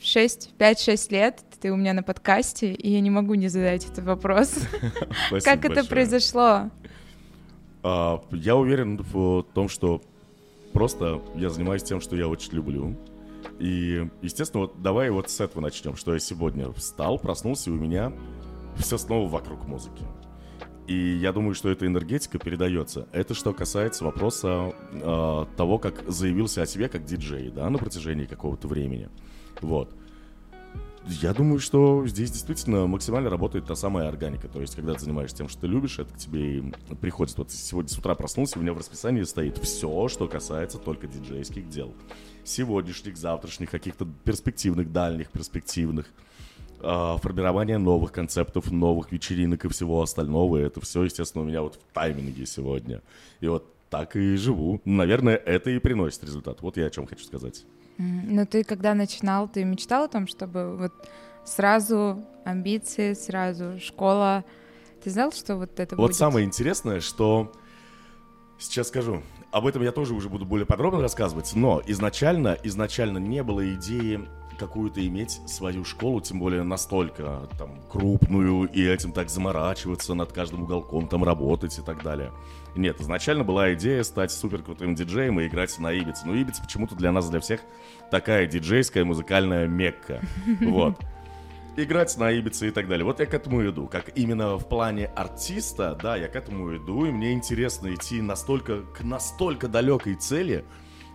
6, 0.00 0.50
5-6 0.58 1.12
лет 1.12 1.40
ты 1.64 1.72
у 1.72 1.76
меня 1.76 1.94
на 1.94 2.02
подкасте, 2.02 2.74
и 2.74 2.90
я 2.90 3.00
не 3.00 3.08
могу 3.08 3.32
не 3.32 3.48
задать 3.48 3.86
этот 3.86 4.04
вопрос. 4.04 4.54
Как 5.44 5.64
это 5.64 5.82
произошло? 5.86 6.70
А, 7.82 8.22
я 8.32 8.54
уверен 8.54 8.98
в 8.98 9.44
том, 9.54 9.70
что 9.70 10.02
просто 10.74 11.22
я 11.34 11.48
занимаюсь 11.48 11.82
тем, 11.82 12.02
что 12.02 12.16
я 12.16 12.28
очень 12.28 12.52
люблю. 12.52 12.94
И, 13.58 14.06
естественно, 14.20 14.64
вот 14.64 14.82
давай 14.82 15.08
вот 15.08 15.30
с 15.30 15.40
этого 15.40 15.62
начнем, 15.62 15.96
что 15.96 16.12
я 16.12 16.18
сегодня 16.18 16.70
встал, 16.72 17.18
проснулся, 17.18 17.70
и 17.70 17.72
у 17.72 17.76
меня 17.76 18.12
все 18.76 18.98
снова 18.98 19.26
вокруг 19.26 19.66
музыки. 19.66 20.04
И 20.86 21.16
я 21.16 21.32
думаю, 21.32 21.54
что 21.54 21.70
эта 21.70 21.86
энергетика 21.86 22.38
передается. 22.38 23.08
Это 23.10 23.32
что 23.32 23.54
касается 23.54 24.04
вопроса 24.04 24.74
э, 24.92 25.46
того, 25.56 25.78
как 25.78 26.04
заявился 26.08 26.60
о 26.60 26.66
себе 26.66 26.90
как 26.90 27.06
диджей, 27.06 27.48
да, 27.48 27.70
на 27.70 27.78
протяжении 27.78 28.26
какого-то 28.26 28.68
времени. 28.68 29.08
Вот 29.62 29.94
я 31.06 31.34
думаю, 31.34 31.60
что 31.60 32.06
здесь 32.06 32.30
действительно 32.30 32.86
максимально 32.86 33.28
работает 33.28 33.66
та 33.66 33.74
самая 33.74 34.08
органика. 34.08 34.48
То 34.48 34.60
есть, 34.60 34.74
когда 34.74 34.94
ты 34.94 35.00
занимаешься 35.00 35.36
тем, 35.36 35.48
что 35.48 35.62
ты 35.62 35.66
любишь, 35.66 35.98
это 35.98 36.12
к 36.12 36.16
тебе 36.16 36.72
приходит. 37.00 37.36
Вот 37.36 37.50
сегодня 37.50 37.90
с 37.90 37.98
утра 37.98 38.14
проснулся, 38.14 38.58
у 38.58 38.62
меня 38.62 38.72
в 38.72 38.78
расписании 38.78 39.22
стоит 39.22 39.58
все, 39.58 40.08
что 40.08 40.26
касается 40.28 40.78
только 40.78 41.06
диджейских 41.06 41.68
дел. 41.68 41.94
Сегодняшних, 42.44 43.16
завтрашних, 43.16 43.70
каких-то 43.70 44.06
перспективных, 44.24 44.92
дальних 44.92 45.30
перспективных. 45.30 46.06
Э, 46.80 47.16
формирование 47.22 47.78
новых 47.78 48.12
концептов, 48.12 48.70
новых 48.70 49.10
вечеринок 49.10 49.64
и 49.64 49.68
всего 49.68 50.02
остального. 50.02 50.58
Это 50.58 50.80
все, 50.80 51.02
естественно, 51.02 51.44
у 51.44 51.46
меня 51.46 51.62
вот 51.62 51.76
в 51.76 51.94
тайминге 51.94 52.44
сегодня. 52.46 53.02
И 53.40 53.48
вот 53.48 53.73
так 53.94 54.16
и 54.16 54.34
живу. 54.34 54.80
Наверное, 54.84 55.36
это 55.36 55.70
и 55.70 55.78
приносит 55.78 56.24
результат. 56.24 56.62
Вот 56.62 56.76
я 56.76 56.86
о 56.86 56.90
чем 56.90 57.06
хочу 57.06 57.24
сказать. 57.24 57.64
Но 57.96 58.44
ты 58.44 58.64
когда 58.64 58.92
начинал, 58.92 59.48
ты 59.48 59.62
мечтал 59.62 60.04
о 60.04 60.08
том, 60.08 60.26
чтобы 60.26 60.76
вот 60.76 60.92
сразу 61.44 62.20
амбиции, 62.44 63.12
сразу 63.12 63.78
школа. 63.80 64.44
Ты 65.04 65.10
знал, 65.10 65.30
что 65.30 65.56
вот 65.56 65.78
это 65.78 65.94
вот 65.94 66.08
будет? 66.08 66.16
самое 66.16 66.44
интересное, 66.44 66.98
что 66.98 67.52
сейчас 68.58 68.88
скажу. 68.88 69.22
Об 69.52 69.64
этом 69.64 69.82
я 69.82 69.92
тоже 69.92 70.12
уже 70.14 70.28
буду 70.28 70.44
более 70.44 70.66
подробно 70.66 71.00
рассказывать, 71.00 71.52
но 71.54 71.80
изначально, 71.86 72.58
изначально 72.64 73.18
не 73.18 73.44
было 73.44 73.74
идеи 73.74 74.26
какую-то 74.58 75.06
иметь 75.06 75.40
свою 75.46 75.84
школу, 75.84 76.20
тем 76.20 76.40
более 76.40 76.64
настолько 76.64 77.48
там 77.58 77.80
крупную, 77.88 78.64
и 78.64 78.84
этим 78.84 79.12
так 79.12 79.30
заморачиваться, 79.30 80.14
над 80.14 80.32
каждым 80.32 80.64
уголком 80.64 81.06
там 81.06 81.22
работать 81.22 81.78
и 81.78 81.82
так 81.82 82.02
далее. 82.02 82.32
Нет, 82.76 83.00
изначально 83.00 83.44
была 83.44 83.72
идея 83.74 84.02
стать 84.02 84.32
супер 84.32 84.62
крутым 84.62 84.94
диджеем 84.94 85.40
и 85.40 85.46
играть 85.46 85.78
на 85.78 85.92
Ибице. 85.92 86.26
Но 86.26 86.34
Ибица 86.34 86.62
почему-то 86.62 86.96
для 86.96 87.12
нас, 87.12 87.30
для 87.30 87.40
всех, 87.40 87.60
такая 88.10 88.46
диджейская 88.46 89.04
музыкальная 89.04 89.66
мекка. 89.66 90.20
Вот. 90.60 90.98
Играть 91.76 92.16
на 92.18 92.30
Ибице 92.30 92.68
и 92.68 92.70
так 92.70 92.86
далее. 92.86 93.04
Вот 93.04 93.18
я 93.18 93.26
к 93.26 93.34
этому 93.34 93.64
иду. 93.68 93.88
Как 93.88 94.16
именно 94.16 94.56
в 94.56 94.68
плане 94.68 95.06
артиста, 95.06 95.98
да, 96.00 96.16
я 96.16 96.28
к 96.28 96.36
этому 96.36 96.76
иду, 96.76 97.04
и 97.04 97.10
мне 97.10 97.32
интересно 97.32 97.92
идти 97.92 98.22
настолько, 98.22 98.82
к 98.82 99.02
настолько 99.02 99.66
далекой 99.68 100.14
цели, 100.14 100.64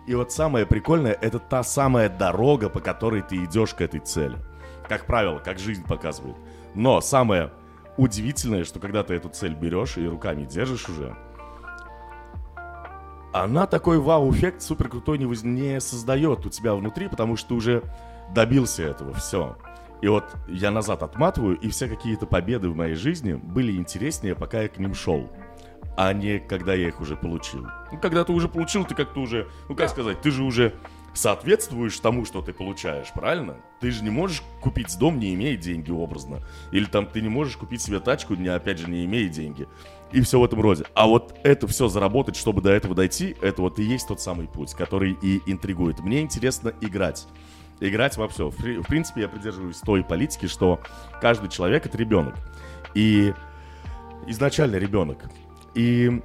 И 0.08 0.16
вот 0.16 0.32
самое 0.32 0.66
прикольное, 0.66 1.14
это 1.14 1.40
та 1.40 1.64
самая 1.64 2.10
дорога, 2.10 2.70
по 2.70 2.80
которой 2.80 3.22
ты 3.22 3.44
идешь 3.44 3.74
к 3.74 3.82
этой 3.82 4.00
цели. 4.00 4.38
Как 4.88 5.06
правило, 5.06 5.40
как 5.40 5.60
жизнь 5.60 5.86
показывает. 5.86 6.36
Но 6.74 7.00
самое 7.00 7.52
удивительное, 7.98 8.64
что 8.64 8.80
когда 8.80 9.04
ты 9.04 9.14
эту 9.14 9.30
цель 9.30 9.54
берешь 9.54 9.98
и 9.98 10.08
руками 10.08 10.46
держишь 10.46 10.90
уже, 10.90 11.16
она 13.32 13.68
такой 13.68 14.00
вау-эффект 14.00 14.62
супер 14.62 14.90
крутой 14.90 15.18
не, 15.18 15.26
воз... 15.26 15.44
не 15.44 15.80
создает 15.80 16.46
у 16.46 16.50
тебя 16.50 16.74
внутри, 16.76 17.08
потому 17.08 17.36
что 17.36 17.50
ты 17.50 17.54
уже 17.56 17.84
добился 18.34 18.84
этого, 18.84 19.14
все. 19.14 19.58
И 20.02 20.08
вот 20.08 20.24
я 20.48 20.72
назад 20.72 21.04
отматываю, 21.04 21.58
и 21.58 21.70
все 21.70 21.88
какие-то 21.88 22.26
победы 22.26 22.70
в 22.70 22.76
моей 22.76 22.96
жизни 22.96 23.34
были 23.34 23.76
интереснее, 23.76 24.36
пока 24.36 24.62
я 24.62 24.70
к 24.70 24.78
ним 24.78 24.94
шел, 24.94 25.30
а 25.98 26.14
не 26.14 26.40
когда 26.40 26.74
я 26.74 26.88
их 26.88 27.02
уже 27.02 27.16
получил. 27.16 27.68
Ну, 27.92 28.00
когда 28.00 28.24
ты 28.24 28.32
уже 28.32 28.48
получил, 28.48 28.86
ты 28.86 28.96
как-то 28.96 29.20
уже, 29.20 29.48
ну 29.68 29.76
как 29.76 29.90
сказать, 29.90 30.22
ты 30.22 30.32
же 30.32 30.44
уже 30.44 30.74
соответствуешь 31.14 32.00
тому, 32.00 32.26
что 32.26 32.42
ты 32.42 32.54
получаешь, 32.54 33.12
правильно? 33.14 33.58
Ты 33.82 33.92
же 33.92 34.04
не 34.04 34.10
можешь 34.10 34.42
купить 34.62 34.98
дом, 34.98 35.20
не 35.20 35.34
имея 35.34 35.58
деньги, 35.58 35.92
образно. 35.92 36.40
Или 36.72 36.86
там 36.86 37.06
ты 37.08 37.22
не 37.22 37.30
можешь 37.30 37.58
купить 37.58 37.82
себе 37.82 38.00
тачку, 38.00 38.36
не, 38.36 38.48
опять 38.48 38.80
же, 38.80 38.90
не 38.90 39.06
имея 39.06 39.28
деньги. 39.28 39.68
И 40.12 40.22
все 40.22 40.40
в 40.40 40.44
этом 40.44 40.60
роде. 40.62 40.86
А 40.96 41.06
вот 41.06 41.36
это 41.44 41.68
все 41.68 41.88
заработать, 41.88 42.36
чтобы 42.36 42.62
до 42.62 42.72
этого 42.72 42.96
дойти, 42.96 43.36
это 43.42 43.62
вот 43.62 43.78
и 43.80 43.84
есть 43.84 44.08
тот 44.08 44.20
самый 44.20 44.48
путь, 44.48 44.74
который 44.74 45.18
и 45.22 45.42
интригует. 45.46 46.00
Мне 46.00 46.22
интересно 46.22 46.74
играть. 46.82 47.28
Играть 47.80 48.18
во 48.18 48.28
все. 48.28 48.50
В 48.50 48.88
принципе, 48.88 49.22
я 49.22 49.30
придерживаюсь 49.30 49.78
той 49.78 50.04
политики, 50.04 50.48
что 50.48 50.80
каждый 51.22 51.50
человек 51.50 51.86
это 51.86 51.98
ребенок. 51.98 52.36
И 52.96 53.34
изначально 54.28 54.78
ребенок. 54.78 55.26
И 55.76 56.22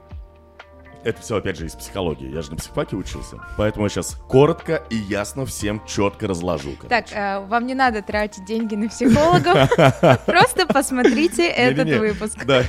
это 1.05 1.21
все, 1.21 1.37
опять 1.37 1.59
же, 1.59 1.67
из 1.67 1.75
психологии. 1.75 2.33
Я 2.33 2.43
же 2.43 2.51
на 2.51 2.57
психфаке 2.57 2.97
учился. 2.97 3.39
Поэтому 3.59 3.85
я 3.85 3.91
сейчас 3.91 4.17
коротко 4.29 4.83
и 4.91 4.97
ясно 4.97 5.45
всем 5.45 5.83
четко 5.87 6.27
разложу. 6.27 6.71
Короче. 6.81 6.89
Так, 6.89 7.13
э, 7.13 7.47
вам 7.47 7.67
не 7.67 7.75
надо 7.75 8.03
тратить 8.03 8.45
деньги 8.47 8.75
на 8.75 8.89
психологов. 8.89 9.71
Просто 10.27 10.67
посмотрите 10.67 11.47
этот 11.47 11.89
выпуск. 11.89 12.45
Да, 12.47 12.65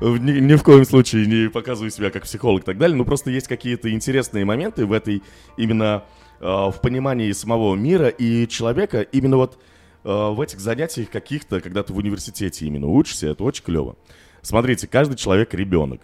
ни 0.00 0.54
в 0.56 0.62
коем 0.62 0.84
случае 0.84 1.26
не 1.26 1.48
показываю 1.48 1.90
себя 1.90 2.10
как 2.10 2.24
психолог 2.24 2.62
и 2.62 2.64
так 2.64 2.78
далее. 2.78 2.96
Но 2.96 3.04
просто 3.04 3.30
есть 3.30 3.46
какие-то 3.46 3.90
интересные 3.90 4.44
моменты 4.44 4.84
в 4.84 4.92
этой 4.92 5.22
именно 5.56 6.04
э, 6.40 6.44
в 6.44 6.74
понимании 6.82 7.30
самого 7.32 7.76
мира 7.76 8.08
и 8.08 8.48
человека. 8.48 9.02
Именно 9.02 9.36
вот 9.36 9.62
э, 10.04 10.08
в 10.08 10.40
этих 10.40 10.58
занятиях 10.58 11.08
каких-то, 11.10 11.60
когда 11.60 11.84
ты 11.84 11.92
в 11.92 11.98
университете 11.98 12.66
именно 12.66 12.88
учишься, 12.88 13.28
это 13.28 13.44
очень 13.44 13.64
клево. 13.64 13.96
Смотрите, 14.42 14.88
каждый 14.88 15.16
человек 15.16 15.54
ребенок. 15.54 16.00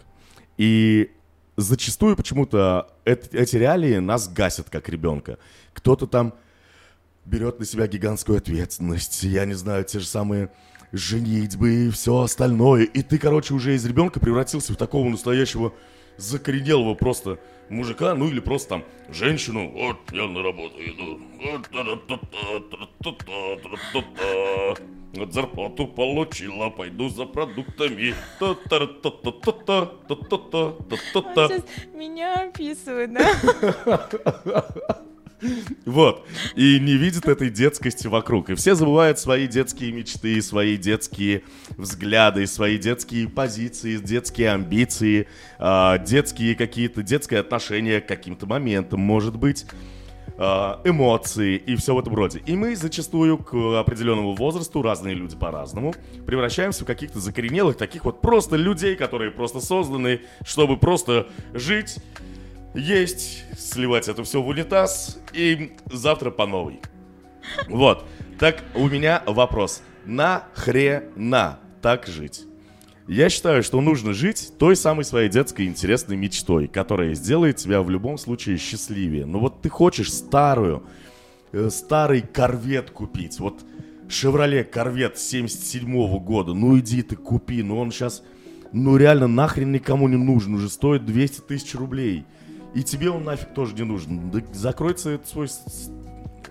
И 0.56 1.10
зачастую 1.56 2.16
почему-то 2.16 2.88
эти 3.04 3.56
реалии 3.56 3.98
нас 3.98 4.28
гасят 4.28 4.70
как 4.70 4.88
ребенка. 4.88 5.38
Кто-то 5.72 6.06
там 6.06 6.34
берет 7.24 7.58
на 7.58 7.64
себя 7.64 7.86
гигантскую 7.86 8.38
ответственность, 8.38 9.22
я 9.22 9.44
не 9.44 9.54
знаю, 9.54 9.84
те 9.84 9.98
же 9.98 10.06
самые 10.06 10.50
женитьбы 10.92 11.86
и 11.86 11.90
все 11.90 12.20
остальное. 12.20 12.84
И 12.84 13.02
ты, 13.02 13.18
короче, 13.18 13.54
уже 13.54 13.74
из 13.74 13.84
ребенка 13.84 14.20
превратился 14.20 14.72
в 14.72 14.76
такого 14.76 15.08
настоящего 15.08 15.72
закоренелого 16.16 16.94
просто 16.94 17.38
мужика, 17.68 18.14
ну 18.14 18.28
или 18.28 18.40
просто 18.40 18.68
там 18.68 18.84
женщину. 19.08 19.70
Вот 19.70 19.98
я 20.12 20.26
на 20.26 20.42
работу 20.42 20.76
иду. 20.78 21.20
Вот 25.16 25.32
зарплату 25.32 25.86
получила, 25.86 26.70
пойду 26.70 27.08
за 27.08 27.26
продуктами. 27.26 28.14
Сейчас 31.48 31.62
меня 31.94 32.48
описывают, 32.48 33.12
да? 33.12 34.08
Вот. 35.84 36.26
И 36.54 36.78
не 36.80 36.94
видит 36.96 37.26
этой 37.26 37.50
детскости 37.50 38.06
вокруг. 38.06 38.50
И 38.50 38.54
все 38.54 38.74
забывают 38.74 39.18
свои 39.18 39.46
детские 39.46 39.92
мечты, 39.92 40.40
свои 40.42 40.76
детские 40.76 41.42
взгляды, 41.76 42.46
свои 42.46 42.78
детские 42.78 43.28
позиции, 43.28 43.96
детские 43.96 44.52
амбиции, 44.52 45.28
э, 45.58 46.04
детские 46.04 46.54
какие-то, 46.54 47.02
детское 47.02 47.38
отношение 47.38 48.00
к 48.00 48.06
каким-то 48.06 48.46
моментам, 48.46 49.00
может 49.00 49.36
быть 49.36 49.66
а, 50.36 50.80
эмоции 50.84 51.56
и 51.56 51.76
все 51.76 51.94
в 51.94 51.98
этом 52.00 52.14
роде. 52.14 52.42
И 52.44 52.56
мы 52.56 52.74
зачастую 52.74 53.38
к 53.38 53.54
определенному 53.78 54.34
возрасту, 54.34 54.82
разные 54.82 55.14
люди 55.14 55.36
по-разному, 55.36 55.94
превращаемся 56.26 56.82
в 56.82 56.86
каких-то 56.88 57.20
закоренелых, 57.20 57.76
таких 57.76 58.04
вот 58.04 58.20
просто 58.20 58.56
людей, 58.56 58.96
которые 58.96 59.30
просто 59.30 59.60
созданы, 59.60 60.22
чтобы 60.44 60.76
просто 60.76 61.28
жить 61.52 61.98
есть, 62.74 63.44
сливать 63.56 64.08
это 64.08 64.24
все 64.24 64.42
в 64.42 64.48
унитаз 64.48 65.18
и 65.32 65.72
завтра 65.90 66.30
по 66.30 66.46
новой. 66.46 66.80
Вот. 67.68 68.04
Так, 68.38 68.62
у 68.74 68.88
меня 68.88 69.22
вопрос. 69.26 69.82
Нахрена 70.04 71.60
так 71.80 72.06
жить? 72.06 72.44
Я 73.06 73.28
считаю, 73.28 73.62
что 73.62 73.80
нужно 73.80 74.14
жить 74.14 74.52
той 74.58 74.76
самой 74.76 75.04
своей 75.04 75.28
детской 75.28 75.66
интересной 75.66 76.16
мечтой, 76.16 76.68
которая 76.68 77.14
сделает 77.14 77.56
тебя 77.56 77.82
в 77.82 77.90
любом 77.90 78.16
случае 78.16 78.56
счастливее. 78.56 79.26
Но 79.26 79.40
вот 79.40 79.60
ты 79.60 79.68
хочешь 79.68 80.12
старую, 80.12 80.84
э, 81.52 81.68
старый 81.70 82.22
корвет 82.22 82.90
купить. 82.90 83.38
Вот 83.40 83.62
Chevrolet 84.08 84.64
Корвет 84.64 85.18
77 85.18 85.86
-го 85.86 86.18
года. 86.18 86.54
Ну 86.54 86.78
иди 86.78 87.02
ты 87.02 87.16
купи. 87.16 87.62
Ну 87.62 87.78
он 87.78 87.90
сейчас, 87.90 88.22
ну 88.72 88.96
реально 88.96 89.26
нахрен 89.26 89.70
никому 89.70 90.08
не 90.08 90.16
нужен. 90.16 90.54
Уже 90.54 90.70
стоит 90.70 91.04
200 91.04 91.40
тысяч 91.42 91.74
рублей. 91.74 92.24
И 92.74 92.82
тебе 92.82 93.10
он 93.10 93.24
нафиг 93.24 93.54
тоже 93.54 93.74
не 93.74 93.84
нужен. 93.84 94.30
Этот 94.34 95.28
свой... 95.28 95.48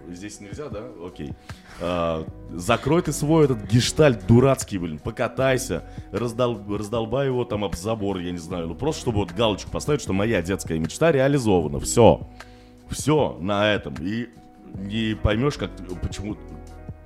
Здесь 0.09 0.39
нельзя, 0.41 0.69
да? 0.69 0.83
Окей. 1.05 1.33
А, 1.81 2.25
закрой 2.51 3.01
ты 3.01 3.12
свой 3.12 3.45
этот 3.45 3.63
гештальт 3.63 4.25
дурацкий, 4.27 4.77
блин. 4.77 4.99
Покатайся. 4.99 5.83
Раздол... 6.12 6.62
Раздолбай 6.77 7.27
его 7.27 7.45
там 7.45 7.63
об 7.63 7.75
забор, 7.75 8.17
я 8.17 8.31
не 8.31 8.38
знаю. 8.38 8.67
Ну 8.67 8.75
просто, 8.75 9.01
чтобы 9.01 9.19
вот 9.19 9.31
галочку 9.31 9.71
поставить, 9.71 10.01
что 10.01 10.13
моя 10.13 10.41
детская 10.41 10.79
мечта 10.79 11.12
реализована. 11.12 11.79
Все. 11.79 12.27
Все 12.89 13.38
на 13.39 13.73
этом. 13.73 13.95
И 14.01 14.29
не 14.75 15.15
поймешь, 15.15 15.55
как... 15.55 15.71
Почему... 16.01 16.38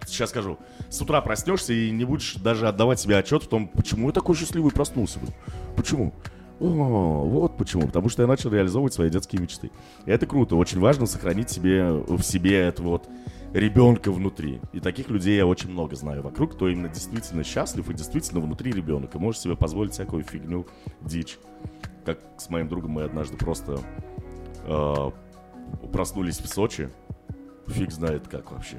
Сейчас 0.05 0.29
скажу. 0.29 0.57
С 0.89 1.01
утра 1.01 1.21
проснешься 1.21 1.73
и 1.73 1.91
не 1.91 2.05
будешь 2.05 2.35
даже 2.35 2.67
отдавать 2.67 2.99
себе 2.99 3.17
отчет 3.17 3.43
в 3.43 3.47
том, 3.47 3.67
почему 3.67 4.07
я 4.07 4.13
такой 4.13 4.35
счастливый 4.35 4.71
проснулся. 4.71 5.19
Блин. 5.19 5.33
Почему? 5.75 6.13
О, 6.59 7.23
вот 7.25 7.57
почему. 7.57 7.85
Потому 7.87 8.09
что 8.09 8.23
я 8.23 8.27
начал 8.27 8.51
реализовывать 8.51 8.93
свои 8.93 9.09
детские 9.09 9.41
мечты. 9.41 9.71
И 10.05 10.11
это 10.11 10.25
круто. 10.25 10.55
Очень 10.55 10.79
важно 10.79 11.05
сохранить 11.05 11.49
себе 11.49 11.91
в 11.91 12.21
себе 12.21 12.59
это 12.59 12.81
вот 12.81 13.07
ребенка 13.53 14.11
внутри. 14.11 14.59
И 14.73 14.79
таких 14.79 15.09
людей 15.09 15.37
я 15.37 15.45
очень 15.45 15.69
много 15.69 15.95
знаю 15.95 16.23
вокруг, 16.23 16.53
кто 16.53 16.67
именно 16.67 16.89
действительно 16.89 17.43
счастлив 17.43 17.89
и 17.89 17.93
действительно 17.93 18.41
внутри 18.41 18.71
ребенка. 18.71 19.19
Может 19.19 19.41
себе 19.41 19.55
позволить 19.55 19.93
всякую 19.93 20.23
фигню, 20.23 20.67
дичь. 21.01 21.37
Как 22.05 22.19
с 22.37 22.49
моим 22.49 22.69
другом 22.69 22.91
мы 22.91 23.03
однажды 23.03 23.37
просто 23.37 23.79
э, 24.63 25.11
проснулись 25.91 26.39
в 26.39 26.47
Сочи. 26.47 26.89
Фиг 27.67 27.91
знает 27.91 28.27
как 28.27 28.51
вообще. 28.51 28.77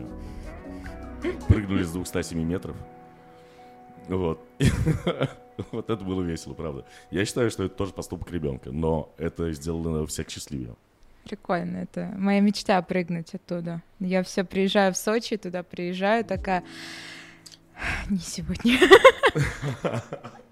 Прыгнули 1.47 1.85
с 1.85 1.93
207 1.93 2.43
метров. 2.43 2.77
Вот. 4.09 4.41
Вот 5.73 5.91
это 5.91 6.05
было 6.05 6.23
весело, 6.23 6.55
правда. 6.55 6.85
Я 7.11 7.25
считаю, 7.25 7.51
что 7.51 7.65
это 7.65 7.75
тоже 7.75 7.93
поступок 7.93 8.31
ребенка, 8.31 8.71
но 8.71 9.13
это 9.19 9.53
сделано 9.53 10.07
всех 10.07 10.31
счастливее. 10.31 10.75
Прикольно, 11.25 11.79
это 11.79 12.15
моя 12.17 12.41
мечта 12.41 12.81
прыгнуть 12.81 13.35
оттуда. 13.35 13.83
Я 14.01 14.23
все 14.23 14.45
приезжаю 14.45 14.95
в 14.95 14.97
Сочи, 14.97 15.37
туда 15.37 15.63
приезжаю, 15.63 16.25
такая... 16.25 16.65
Не 18.09 18.19
сегодня. 18.19 18.79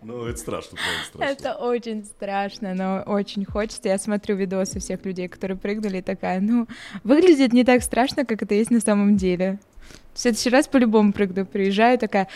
Ну, 0.03 0.25
это 0.25 0.39
страшно, 0.39 0.79
правда, 0.79 1.05
страшно. 1.05 1.33
Это 1.33 1.55
очень 1.57 2.05
страшно, 2.05 2.75
но 2.75 3.03
очень 3.13 3.45
хочется. 3.45 3.89
Я 3.89 3.99
смотрю 3.99 4.37
видосы 4.37 4.79
всех 4.79 5.05
людей, 5.05 5.27
которые 5.27 5.59
прыгнули, 5.59 5.99
и 5.99 6.03
такая, 6.03 6.39
ну, 6.41 6.69
выглядит 7.03 7.53
не 7.53 7.65
так 7.65 7.83
страшно, 7.83 8.25
как 8.25 8.41
это 8.41 8.55
есть 8.55 8.71
на 8.71 8.79
самом 8.79 9.17
деле. 9.17 9.59
В 10.15 10.21
следующий 10.21 10.51
раз 10.51 10.69
по-любому 10.69 11.13
прыгну, 11.13 11.45
приезжаю, 11.45 11.99
такая, 11.99 12.29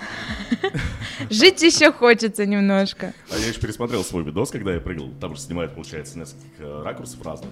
Жить 1.30 1.62
еще 1.62 1.92
хочется 1.92 2.46
немножко. 2.46 3.14
А 3.30 3.36
я 3.36 3.48
еще 3.48 3.60
пересмотрел 3.60 4.04
свой 4.04 4.24
видос, 4.24 4.50
когда 4.50 4.74
я 4.74 4.80
прыгал. 4.80 5.10
Там 5.20 5.34
же 5.34 5.40
снимают, 5.40 5.74
получается, 5.74 6.18
несколько 6.18 6.44
э, 6.58 6.82
ракурсов 6.82 7.24
разных. 7.24 7.50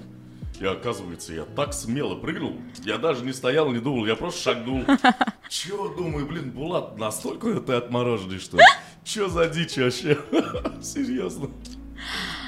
И 0.61 0.65
оказывается, 0.65 1.33
я 1.33 1.45
так 1.45 1.75
смело 1.75 2.15
прыгнул, 2.15 2.57
я 2.85 2.97
даже 2.97 3.25
не 3.25 3.33
стоял, 3.33 3.73
не 3.73 3.81
думал, 3.81 4.07
я 4.07 4.15
просто 4.15 4.43
шагнул. 4.43 4.85
Чего, 5.49 5.89
думаю, 5.89 6.27
блин, 6.27 6.51
Булат, 6.51 6.99
настолько 6.99 7.55
ты 7.61 7.73
отмороженный, 7.73 8.39
что 8.39 8.59
ли? 8.59 8.63
Че 9.03 9.29
за 9.29 9.49
дичь 9.49 9.77
вообще? 9.77 10.19
Серьезно. 10.83 11.51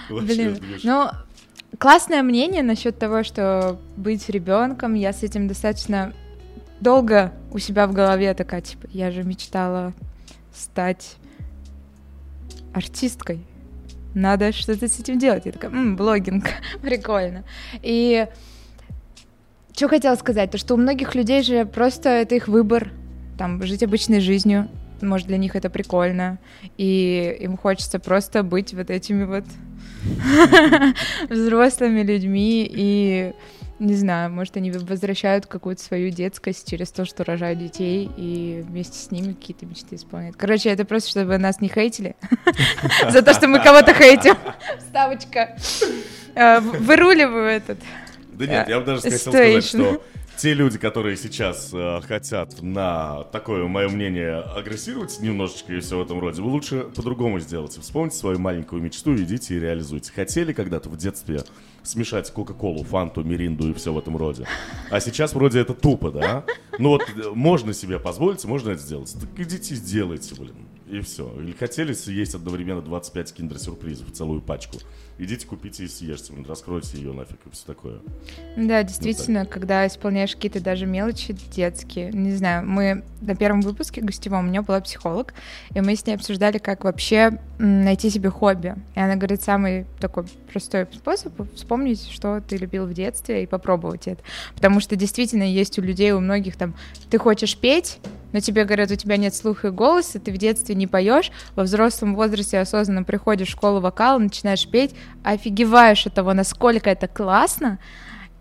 Блин, 0.09 0.61
ну, 0.85 1.09
классное 1.79 2.23
мнение 2.23 2.63
насчет 2.63 2.99
того, 2.99 3.25
что 3.25 3.81
быть 3.97 4.29
ребенком, 4.29 4.95
я 4.95 5.13
с 5.13 5.23
этим 5.23 5.49
достаточно 5.49 6.13
долго 6.85 7.33
у 7.51 7.59
себя 7.59 7.89
в 7.89 7.93
голове 7.93 8.33
такая, 8.35 8.61
типа, 8.61 8.87
я 8.93 9.11
же 9.11 9.25
мечтала 9.25 9.93
стать 10.55 11.17
артисткой. 12.73 13.45
надо 14.15 14.53
что-то 14.53 14.89
с 14.89 15.01
этим 15.01 15.19
делать. 15.19 15.47
Я 15.47 15.51
такая, 15.51 15.73
м-м, 15.73 15.97
блогинг, 15.97 16.45
прикольно. 16.83 17.43
И 17.83 18.29
что 19.75 19.89
хотела 19.89 20.15
сказать, 20.15 20.53
то 20.53 20.59
что 20.59 20.75
у 20.75 20.77
многих 20.77 21.17
людей 21.17 21.43
же 21.43 21.65
просто 21.65 22.09
это 22.11 22.37
их 22.37 22.47
выбор, 22.47 22.93
там, 23.37 23.61
жить 23.65 23.83
обычной 23.83 24.21
жизнью, 24.21 24.69
может, 25.03 25.27
для 25.27 25.37
них 25.37 25.57
это 25.57 25.69
прикольно, 25.69 26.39
и 26.79 27.37
им 27.41 27.57
хочется 27.57 27.99
просто 27.99 28.45
быть 28.45 28.73
вот 28.73 28.91
этими 28.91 29.25
вот 29.25 29.45
взрослыми 31.29 32.03
людьми, 32.03 32.69
и 32.71 33.33
не 33.79 33.95
знаю, 33.95 34.31
может, 34.31 34.57
они 34.57 34.71
возвращают 34.71 35.47
какую-то 35.47 35.83
свою 35.83 36.11
детскость 36.11 36.69
через 36.69 36.91
то, 36.91 37.05
что 37.05 37.25
рожают 37.25 37.59
детей, 37.59 38.11
и 38.17 38.65
вместе 38.67 38.99
с 38.99 39.11
ними 39.11 39.33
какие-то 39.33 39.67
мечты 39.67 39.97
исполняют. 39.97 40.37
Короче, 40.37 40.71
это 40.71 40.85
просто, 40.85 41.11
чтобы 41.11 41.39
нас 41.39 41.61
не 41.61 41.69
хейтили 41.69 42.17
за 43.11 43.23
то, 43.23 43.35
что 43.35 43.49
мы 43.49 43.61
кого-то 43.61 43.93
хейтим. 43.95 44.37
Вставочка. 44.79 45.57
Э, 46.35 46.61
выруливаю 46.61 47.47
этот. 47.47 47.79
Да 48.33 48.47
нет, 48.47 48.69
я 48.69 48.81
бы 48.81 48.87
даже 48.87 49.03
хотел 49.03 49.19
сказать, 49.19 49.65
что 49.65 50.03
те 50.37 50.53
люди, 50.55 50.79
которые 50.79 51.17
сейчас 51.17 51.71
э, 51.73 52.01
хотят 52.07 52.61
на 52.61 53.25
такое, 53.25 53.67
мое 53.67 53.89
мнение, 53.89 54.39
агрессировать 54.39 55.21
немножечко 55.21 55.73
и 55.73 55.81
все 55.81 55.97
в 55.97 56.03
этом 56.03 56.19
роде, 56.19 56.43
вы 56.43 56.51
лучше 56.51 56.87
по-другому 56.95 57.39
сделайте. 57.39 57.81
Вспомните 57.81 58.17
свою 58.17 58.39
маленькую 58.39 58.83
мечту, 58.83 59.15
идите 59.15 59.55
и 59.55 59.61
реализуйте. 59.61 60.13
Хотели 60.13 60.53
когда-то 60.53 60.89
в 60.89 60.97
детстве 60.97 61.43
смешать 61.85 62.31
Кока-Колу, 62.31 62.83
Фанту, 62.85 63.23
Миринду 63.23 63.71
и 63.71 63.75
все 63.75 63.93
в 63.93 63.99
этом 63.99 64.17
роде. 64.17 64.47
А 64.91 65.01
сейчас 65.01 65.35
вроде 65.35 65.61
это 65.61 65.75
тупо, 65.75 66.11
да? 66.11 66.45
Ну 66.79 66.91
вот 66.91 67.03
э, 67.03 67.31
можно 67.35 67.73
себе 67.73 67.99
позволить, 67.99 68.45
можно 68.45 68.71
это 68.71 68.81
сделать. 68.81 69.15
Так 69.19 69.29
идите 69.39 69.75
сделайте, 69.75 70.35
блин. 70.35 70.57
И 70.89 71.01
все. 71.01 71.33
Или 71.39 71.53
хотели 71.53 71.93
съесть 71.93 72.35
одновременно 72.35 72.83
25 72.83 73.33
киндер-сюрпризов, 73.35 74.13
целую 74.13 74.41
пачку 74.43 74.79
идите 75.19 75.47
купите 75.47 75.85
и 75.85 75.89
съешьте, 75.89 76.33
раскройте 76.47 76.99
ее 76.99 77.13
нафиг 77.13 77.39
и 77.47 77.51
все 77.51 77.67
такое. 77.67 78.01
Да, 78.57 78.83
действительно, 78.83 79.41
вот 79.41 79.49
когда 79.49 79.87
исполняешь 79.87 80.35
какие-то 80.35 80.61
даже 80.61 80.87
мелочи 80.87 81.37
детские, 81.51 82.11
не 82.13 82.33
знаю, 82.33 82.67
мы 82.67 83.05
на 83.21 83.35
первом 83.35 83.61
выпуске 83.61 84.01
гостевом 84.01 84.47
у 84.47 84.49
меня 84.49 84.63
была 84.63 84.81
психолог, 84.81 85.35
и 85.75 85.81
мы 85.81 85.97
с 85.97 86.07
ней 86.07 86.15
обсуждали, 86.15 86.59
как 86.59 86.85
вообще 86.85 87.39
найти 87.59 88.11
себе 88.11 88.31
хобби. 88.31 88.75
И 88.95 89.01
она 89.01 89.17
говорит, 89.17 89.43
самый 89.43 89.87
такой 90.01 90.25
простой 90.51 90.87
способ 90.93 91.33
вспомнить, 91.55 92.09
что 92.11 92.41
ты 92.41 92.57
любил 92.57 92.87
в 92.87 92.93
детстве, 92.93 93.43
и 93.43 93.47
попробовать 93.47 94.07
это. 94.07 94.23
Потому 94.55 94.81
что 94.81 94.97
действительно 94.97 95.45
есть 95.45 95.79
у 95.79 95.83
людей, 95.83 96.13
у 96.13 96.21
многих 96.21 96.57
там, 96.57 96.75
ты 97.11 97.19
хочешь 97.19 97.57
петь, 97.57 97.99
но 98.35 98.41
тебе 98.41 98.65
говорят, 98.65 98.91
у 98.91 98.97
тебя 98.97 99.17
нет 99.17 99.33
слуха 99.33 99.69
и 99.69 99.71
голоса, 99.71 100.19
ты 100.19 100.33
в 100.33 100.39
детстве 100.39 100.75
не 100.75 100.89
поешь, 100.89 101.31
во 101.55 101.63
взрослом 101.63 102.17
возрасте 102.17 102.59
осознанно 102.59 103.05
приходишь 103.05 103.47
в 103.47 103.53
школу 103.53 103.81
вокала, 103.81 104.19
начинаешь 104.19 104.69
петь, 104.69 104.95
офигеваешь 105.23 106.05
от 106.07 106.15
того, 106.15 106.35
насколько 106.35 106.91
это 106.91 107.07
классно, 107.07 107.79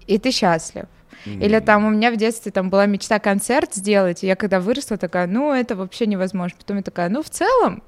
и 0.08 0.18
ты 0.18 0.32
счастлив. 0.32 0.86
Mm-hmm. 1.26 1.46
Или 1.46 1.60
там 1.60 1.86
у 1.86 1.92
меня 1.92 2.12
в 2.12 2.18
детстве 2.18 2.52
там 2.52 2.72
была 2.72 2.88
мечта 2.88 3.20
концерт 3.20 3.76
сделать, 3.76 4.24
и 4.24 4.28
я 4.28 4.36
когда 4.36 4.60
выросла 4.60 4.98
такая, 4.98 5.28
ну 5.28 5.54
это 5.54 5.76
вообще 5.76 6.08
невозможно. 6.08 6.58
Потом 6.58 6.78
я 6.78 6.84
такая, 6.84 7.10
ну 7.10 7.22
в 7.22 7.30
целом, 7.30 7.84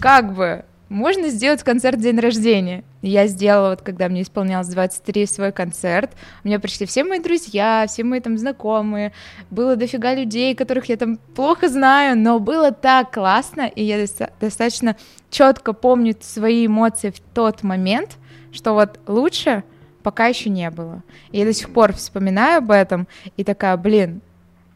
как 0.00 0.34
бы 0.34 0.64
можно 0.94 1.28
сделать 1.28 1.62
концерт 1.64 2.00
день 2.00 2.20
рождения. 2.20 2.84
Я 3.02 3.26
сделала, 3.26 3.70
вот 3.70 3.82
когда 3.82 4.08
мне 4.08 4.22
исполнялось 4.22 4.68
23, 4.68 5.26
свой 5.26 5.52
концерт. 5.52 6.12
У 6.44 6.48
меня 6.48 6.60
пришли 6.60 6.86
все 6.86 7.02
мои 7.02 7.18
друзья, 7.18 7.84
все 7.88 8.04
мои 8.04 8.20
там 8.20 8.38
знакомые. 8.38 9.12
Было 9.50 9.74
дофига 9.74 10.14
людей, 10.14 10.54
которых 10.54 10.88
я 10.88 10.96
там 10.96 11.18
плохо 11.34 11.68
знаю, 11.68 12.16
но 12.16 12.38
было 12.38 12.70
так 12.70 13.12
классно, 13.12 13.66
и 13.66 13.82
я 13.82 14.06
достаточно 14.40 14.96
четко 15.30 15.72
помню 15.72 16.14
свои 16.20 16.66
эмоции 16.66 17.10
в 17.10 17.18
тот 17.34 17.64
момент, 17.64 18.16
что 18.52 18.74
вот 18.74 19.00
лучше 19.08 19.64
пока 20.04 20.26
еще 20.26 20.48
не 20.48 20.70
было. 20.70 21.02
И 21.32 21.38
я 21.38 21.44
до 21.44 21.52
сих 21.52 21.72
пор 21.72 21.92
вспоминаю 21.92 22.58
об 22.58 22.70
этом 22.70 23.08
и 23.36 23.42
такая, 23.42 23.76
блин, 23.76 24.20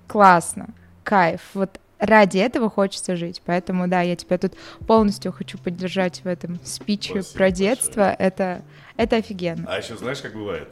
классно, 0.09 0.71
кайф. 1.05 1.43
Вот 1.55 1.79
ради 1.99 2.39
этого 2.39 2.71
хочется 2.71 3.17
жить. 3.17 3.43
Поэтому, 3.45 3.89
да, 3.89 4.03
я 4.03 4.17
тебя 4.17 4.39
тут 4.39 4.55
полностью 4.87 5.33
хочу 5.33 5.59
поддержать 5.59 6.21
в 6.25 6.27
этом 6.27 6.59
спиче 6.65 7.23
Спасибо 7.23 7.39
про 7.39 7.51
детство. 7.51 8.01
Большое. 8.01 8.17
Это, 8.19 8.63
это 8.97 9.17
офигенно. 9.17 9.65
А 9.69 9.79
еще 9.79 9.97
знаешь, 9.97 10.21
как 10.21 10.35
бывает? 10.35 10.69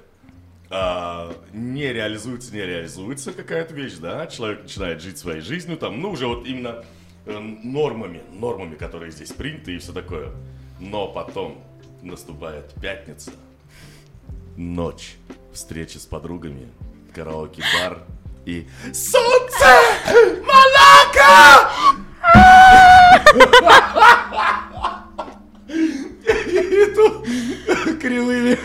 А, 0.68 1.32
не 1.52 1.92
реализуется, 1.92 2.52
не 2.52 2.60
реализуется 2.60 3.32
какая-то 3.32 3.72
вещь, 3.72 3.94
да, 4.00 4.26
человек 4.26 4.62
начинает 4.64 5.00
жить 5.00 5.16
своей 5.16 5.40
жизнью, 5.40 5.76
там, 5.76 6.00
ну, 6.00 6.10
уже 6.10 6.26
вот 6.26 6.44
именно 6.44 6.84
э, 7.24 7.38
нормами, 7.38 8.20
нормами, 8.32 8.74
которые 8.74 9.12
здесь 9.12 9.30
приняты 9.30 9.76
и 9.76 9.78
все 9.78 9.92
такое. 9.92 10.32
Но 10.80 11.06
потом 11.06 11.62
наступает 12.02 12.74
пятница, 12.82 13.30
ночь, 14.56 15.16
встреча 15.52 16.00
с 16.00 16.06
подругами, 16.06 16.68
караоке-бар, 17.14 18.02
и 18.46 18.66
Солнце! 18.94 19.66
Малака! 20.46 21.70
Иду 26.26 27.24
кривыми. 28.00 28.56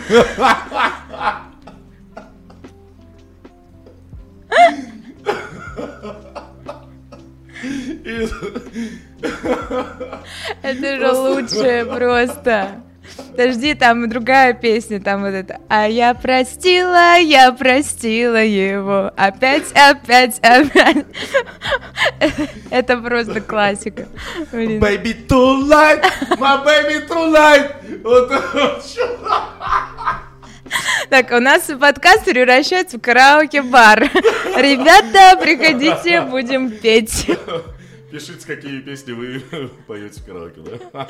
Это 10.62 10.96
же 10.98 11.12
лучшее 11.12 11.84
просто. 11.86 12.82
Подожди, 13.30 13.74
там 13.74 14.08
другая 14.08 14.52
песня, 14.52 15.00
там 15.00 15.22
вот 15.22 15.28
это. 15.34 15.60
А 15.68 15.86
я 15.86 16.14
простила, 16.14 17.16
я 17.18 17.52
простила 17.52 18.42
его. 18.42 19.10
Опять, 19.16 19.72
опять, 19.74 20.38
опять. 20.40 21.06
Это 22.70 22.98
просто 22.98 23.40
классика. 23.40 24.08
Baby 24.52 25.26
tonight, 25.26 26.04
my 26.38 26.64
baby 26.64 27.08
tonight. 27.08 27.72
Вот 28.02 28.30
так, 31.10 31.30
у 31.32 31.40
нас 31.40 31.62
подкаст 31.78 32.24
превращается 32.24 32.98
в 32.98 33.00
караоке-бар. 33.00 34.10
Ребята, 34.56 35.38
приходите, 35.40 36.22
будем 36.22 36.70
петь. 36.70 37.30
Пишите, 38.12 38.46
какие 38.46 38.80
песни 38.80 39.12
вы 39.12 39.40
поете 39.86 40.20
в 40.20 40.26
караоке, 40.26 40.60
да? 40.60 41.08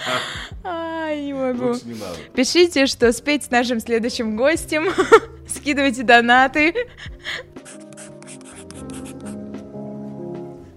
Ай, 0.62 1.20
не 1.24 1.32
могу. 1.32 1.70
Лучше 1.70 1.86
не 1.86 1.94
надо. 1.94 2.16
Пишите, 2.32 2.86
что 2.86 3.12
спеть 3.12 3.42
с 3.42 3.50
нашим 3.50 3.80
следующим 3.80 4.36
гостем. 4.36 4.84
Скидывайте 5.48 6.04
донаты. 6.04 6.72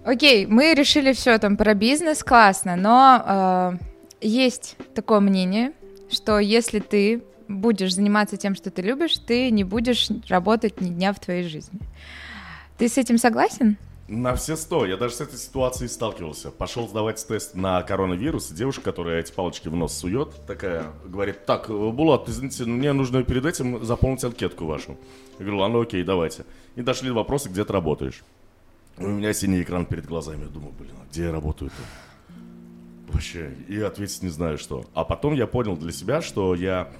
Окей, 0.04 0.46
мы 0.46 0.74
решили 0.74 1.12
все 1.12 1.38
там 1.38 1.56
про 1.56 1.74
бизнес, 1.74 2.24
классно, 2.24 2.74
но 2.74 3.78
э, 3.80 3.84
есть 4.20 4.76
такое 4.96 5.20
мнение, 5.20 5.74
что 6.10 6.40
если 6.40 6.80
ты 6.80 7.22
будешь 7.46 7.94
заниматься 7.94 8.36
тем, 8.36 8.56
что 8.56 8.72
ты 8.72 8.82
любишь, 8.82 9.14
ты 9.14 9.52
не 9.52 9.62
будешь 9.62 10.08
работать 10.28 10.80
ни 10.80 10.88
дня 10.88 11.12
в 11.12 11.20
твоей 11.20 11.44
жизни. 11.44 11.78
Ты 12.78 12.88
с 12.88 12.98
этим 12.98 13.16
согласен? 13.16 13.78
На 14.08 14.36
все 14.36 14.56
сто. 14.56 14.86
Я 14.86 14.96
даже 14.96 15.16
с 15.16 15.20
этой 15.20 15.36
ситуацией 15.36 15.88
сталкивался. 15.88 16.52
Пошел 16.52 16.86
сдавать 16.86 17.24
тест 17.26 17.56
на 17.56 17.82
коронавирус, 17.82 18.50
девушка, 18.50 18.82
которая 18.82 19.18
эти 19.20 19.32
палочки 19.32 19.68
в 19.68 19.74
нос 19.74 19.96
сует, 19.96 20.28
такая, 20.46 20.92
говорит, 21.04 21.44
так, 21.44 21.68
Булат, 21.68 22.28
извините, 22.28 22.64
мне 22.66 22.92
нужно 22.92 23.24
перед 23.24 23.44
этим 23.44 23.84
заполнить 23.84 24.22
анкетку 24.22 24.64
вашу. 24.64 24.96
Я 25.38 25.44
говорю, 25.44 25.58
ладно, 25.58 25.80
окей, 25.80 26.04
давайте. 26.04 26.44
И 26.76 26.82
дошли 26.82 27.10
вопросы, 27.10 27.48
где 27.48 27.64
ты 27.64 27.72
работаешь. 27.72 28.22
У 28.96 29.08
меня 29.08 29.32
синий 29.32 29.62
экран 29.62 29.86
перед 29.86 30.06
глазами. 30.06 30.44
Я 30.44 30.48
думаю, 30.50 30.72
блин, 30.78 30.94
а 31.02 31.06
где 31.10 31.24
я 31.24 31.32
работаю-то? 31.32 31.76
Вообще, 33.08 33.54
и 33.68 33.80
ответить 33.80 34.22
не 34.22 34.28
знаю 34.28 34.56
что. 34.56 34.84
А 34.94 35.04
потом 35.04 35.34
я 35.34 35.48
понял 35.48 35.76
для 35.76 35.90
себя, 35.90 36.22
что 36.22 36.54
я 36.54 36.92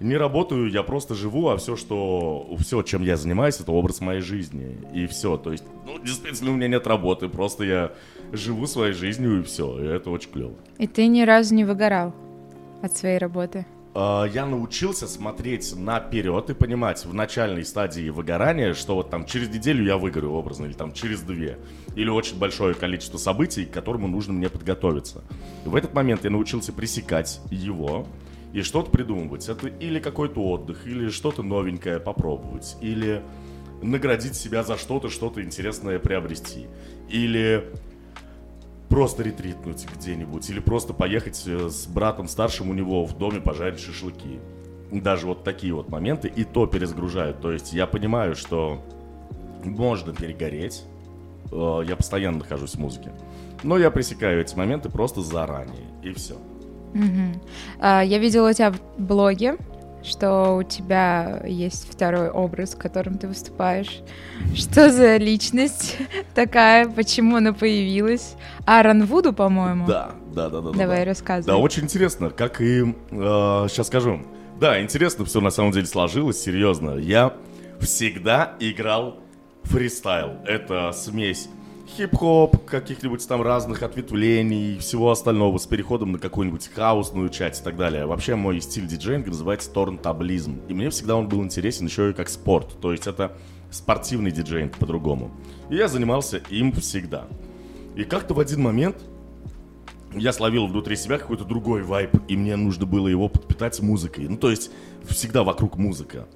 не 0.00 0.16
работаю, 0.16 0.70
я 0.70 0.82
просто 0.82 1.14
живу, 1.14 1.48
а 1.48 1.56
все, 1.56 1.76
что, 1.76 2.56
все, 2.60 2.82
чем 2.82 3.02
я 3.02 3.16
занимаюсь, 3.16 3.60
это 3.60 3.72
образ 3.72 4.00
моей 4.00 4.20
жизни. 4.20 4.78
И 4.94 5.06
все, 5.06 5.36
то 5.36 5.52
есть, 5.52 5.64
ну, 5.86 5.98
действительно, 5.98 6.52
у 6.52 6.54
меня 6.54 6.68
нет 6.68 6.86
работы, 6.86 7.28
просто 7.28 7.64
я 7.64 7.92
живу 8.32 8.66
своей 8.66 8.92
жизнью, 8.92 9.40
и 9.40 9.42
все, 9.42 9.78
и 9.80 9.86
это 9.86 10.10
очень 10.10 10.30
клево. 10.30 10.54
И 10.78 10.86
ты 10.86 11.06
ни 11.06 11.22
разу 11.22 11.54
не 11.54 11.64
выгорал 11.64 12.14
от 12.82 12.96
своей 12.96 13.18
работы? 13.18 13.66
А, 13.94 14.26
я 14.26 14.46
научился 14.46 15.08
смотреть 15.08 15.74
наперед 15.74 16.50
и 16.50 16.54
понимать 16.54 17.04
в 17.04 17.12
начальной 17.12 17.64
стадии 17.64 18.10
выгорания, 18.10 18.74
что 18.74 18.94
вот 18.94 19.10
там 19.10 19.26
через 19.26 19.48
неделю 19.48 19.84
я 19.84 19.96
выгорю 19.96 20.30
образно, 20.30 20.66
или 20.66 20.74
там 20.74 20.92
через 20.92 21.22
две, 21.22 21.58
или 21.96 22.08
очень 22.08 22.38
большое 22.38 22.74
количество 22.74 23.18
событий, 23.18 23.64
к 23.64 23.72
которым 23.72 24.08
нужно 24.10 24.34
мне 24.34 24.48
подготовиться. 24.48 25.24
И 25.64 25.68
в 25.68 25.74
этот 25.74 25.94
момент 25.94 26.22
я 26.22 26.30
научился 26.30 26.72
пресекать 26.72 27.40
его, 27.50 28.06
и 28.52 28.62
что-то 28.62 28.90
придумывать. 28.90 29.48
Это 29.48 29.68
или 29.68 30.00
какой-то 30.00 30.40
отдых, 30.40 30.86
или 30.86 31.08
что-то 31.08 31.42
новенькое 31.42 32.00
попробовать, 32.00 32.76
или 32.80 33.22
наградить 33.82 34.34
себя 34.34 34.62
за 34.62 34.76
что-то, 34.76 35.08
что-то 35.08 35.42
интересное 35.42 35.98
приобрести, 35.98 36.66
или 37.08 37.64
просто 38.88 39.22
ретритнуть 39.22 39.86
где-нибудь, 39.94 40.48
или 40.50 40.60
просто 40.60 40.92
поехать 40.92 41.42
э, 41.46 41.68
с 41.68 41.86
братом 41.86 42.26
старшим 42.26 42.70
у 42.70 42.74
него 42.74 43.04
в 43.04 43.16
доме 43.16 43.40
пожарить 43.40 43.80
шашлыки. 43.80 44.40
Даже 44.90 45.26
вот 45.26 45.44
такие 45.44 45.74
вот 45.74 45.90
моменты, 45.90 46.28
и 46.28 46.44
то 46.44 46.66
перезагружают. 46.66 47.40
То 47.40 47.52
есть 47.52 47.72
я 47.74 47.86
понимаю, 47.86 48.34
что 48.34 48.82
можно 49.62 50.14
перегореть, 50.14 50.84
э, 51.52 51.82
я 51.86 51.96
постоянно 51.96 52.38
нахожусь 52.38 52.74
в 52.74 52.78
музыке, 52.78 53.12
но 53.62 53.78
я 53.78 53.90
пресекаю 53.90 54.40
эти 54.40 54.56
моменты 54.56 54.88
просто 54.88 55.20
заранее, 55.20 55.86
и 56.02 56.12
все. 56.12 56.38
Угу. 56.94 57.40
А, 57.80 58.02
я 58.02 58.18
видела 58.18 58.50
у 58.50 58.52
тебя 58.52 58.72
в 58.72 58.80
блоге, 58.98 59.56
что 60.02 60.56
у 60.56 60.62
тебя 60.62 61.42
есть 61.44 61.90
второй 61.90 62.30
образ, 62.30 62.74
в 62.74 62.78
котором 62.78 63.18
ты 63.18 63.28
выступаешь. 63.28 64.00
Что 64.54 64.90
за 64.90 65.16
личность 65.16 65.96
такая? 66.34 66.88
Почему 66.88 67.36
она 67.36 67.52
появилась? 67.52 68.34
Аарон 68.64 69.04
Вуду, 69.04 69.32
по-моему? 69.32 69.86
Да, 69.86 70.12
да, 70.34 70.48
да, 70.48 70.60
да. 70.60 70.70
Давай 70.70 71.00
да. 71.00 71.04
рассказывай. 71.04 71.46
Да, 71.46 71.56
очень 71.56 71.84
интересно, 71.84 72.30
как 72.30 72.60
и... 72.60 72.94
Э, 73.10 73.66
сейчас 73.68 73.88
скажу. 73.88 74.20
Да, 74.60 74.80
интересно 74.82 75.24
все 75.24 75.40
на 75.40 75.50
самом 75.50 75.72
деле 75.72 75.86
сложилось, 75.86 76.40
серьезно. 76.40 76.96
Я 76.96 77.34
всегда 77.80 78.56
играл 78.58 79.18
фристайл. 79.64 80.38
Это 80.44 80.92
смесь 80.92 81.48
хип-хоп, 81.96 82.64
каких-нибудь 82.64 83.26
там 83.26 83.42
разных 83.42 83.82
ответвлений 83.82 84.74
и 84.74 84.78
всего 84.78 85.10
остального 85.10 85.58
с 85.58 85.66
переходом 85.66 86.12
на 86.12 86.18
какую-нибудь 86.18 86.68
хаосную 86.68 87.28
часть 87.30 87.62
и 87.62 87.64
так 87.64 87.76
далее. 87.76 88.06
Вообще 88.06 88.34
мой 88.34 88.60
стиль 88.60 88.86
диджеинга 88.86 89.30
называется 89.30 89.70
торнтаблизм. 89.72 90.60
И 90.68 90.74
мне 90.74 90.90
всегда 90.90 91.16
он 91.16 91.28
был 91.28 91.42
интересен 91.42 91.86
еще 91.86 92.10
и 92.10 92.12
как 92.12 92.28
спорт. 92.28 92.80
То 92.80 92.92
есть 92.92 93.06
это 93.06 93.36
спортивный 93.70 94.30
диджеинг 94.30 94.76
по-другому. 94.76 95.30
И 95.70 95.76
я 95.76 95.88
занимался 95.88 96.38
им 96.50 96.72
всегда. 96.72 97.26
И 97.96 98.04
как-то 98.04 98.34
в 98.34 98.40
один 98.40 98.62
момент 98.62 98.96
я 100.14 100.32
словил 100.32 100.66
внутри 100.66 100.96
себя 100.96 101.18
какой-то 101.18 101.44
другой 101.44 101.82
вайб, 101.82 102.16
и 102.28 102.36
мне 102.36 102.56
нужно 102.56 102.86
было 102.86 103.08
его 103.08 103.28
подпитать 103.28 103.80
музыкой. 103.80 104.28
Ну, 104.28 104.36
то 104.36 104.50
есть 104.50 104.70
всегда 105.08 105.42
вокруг 105.42 105.76
музыка. 105.76 106.26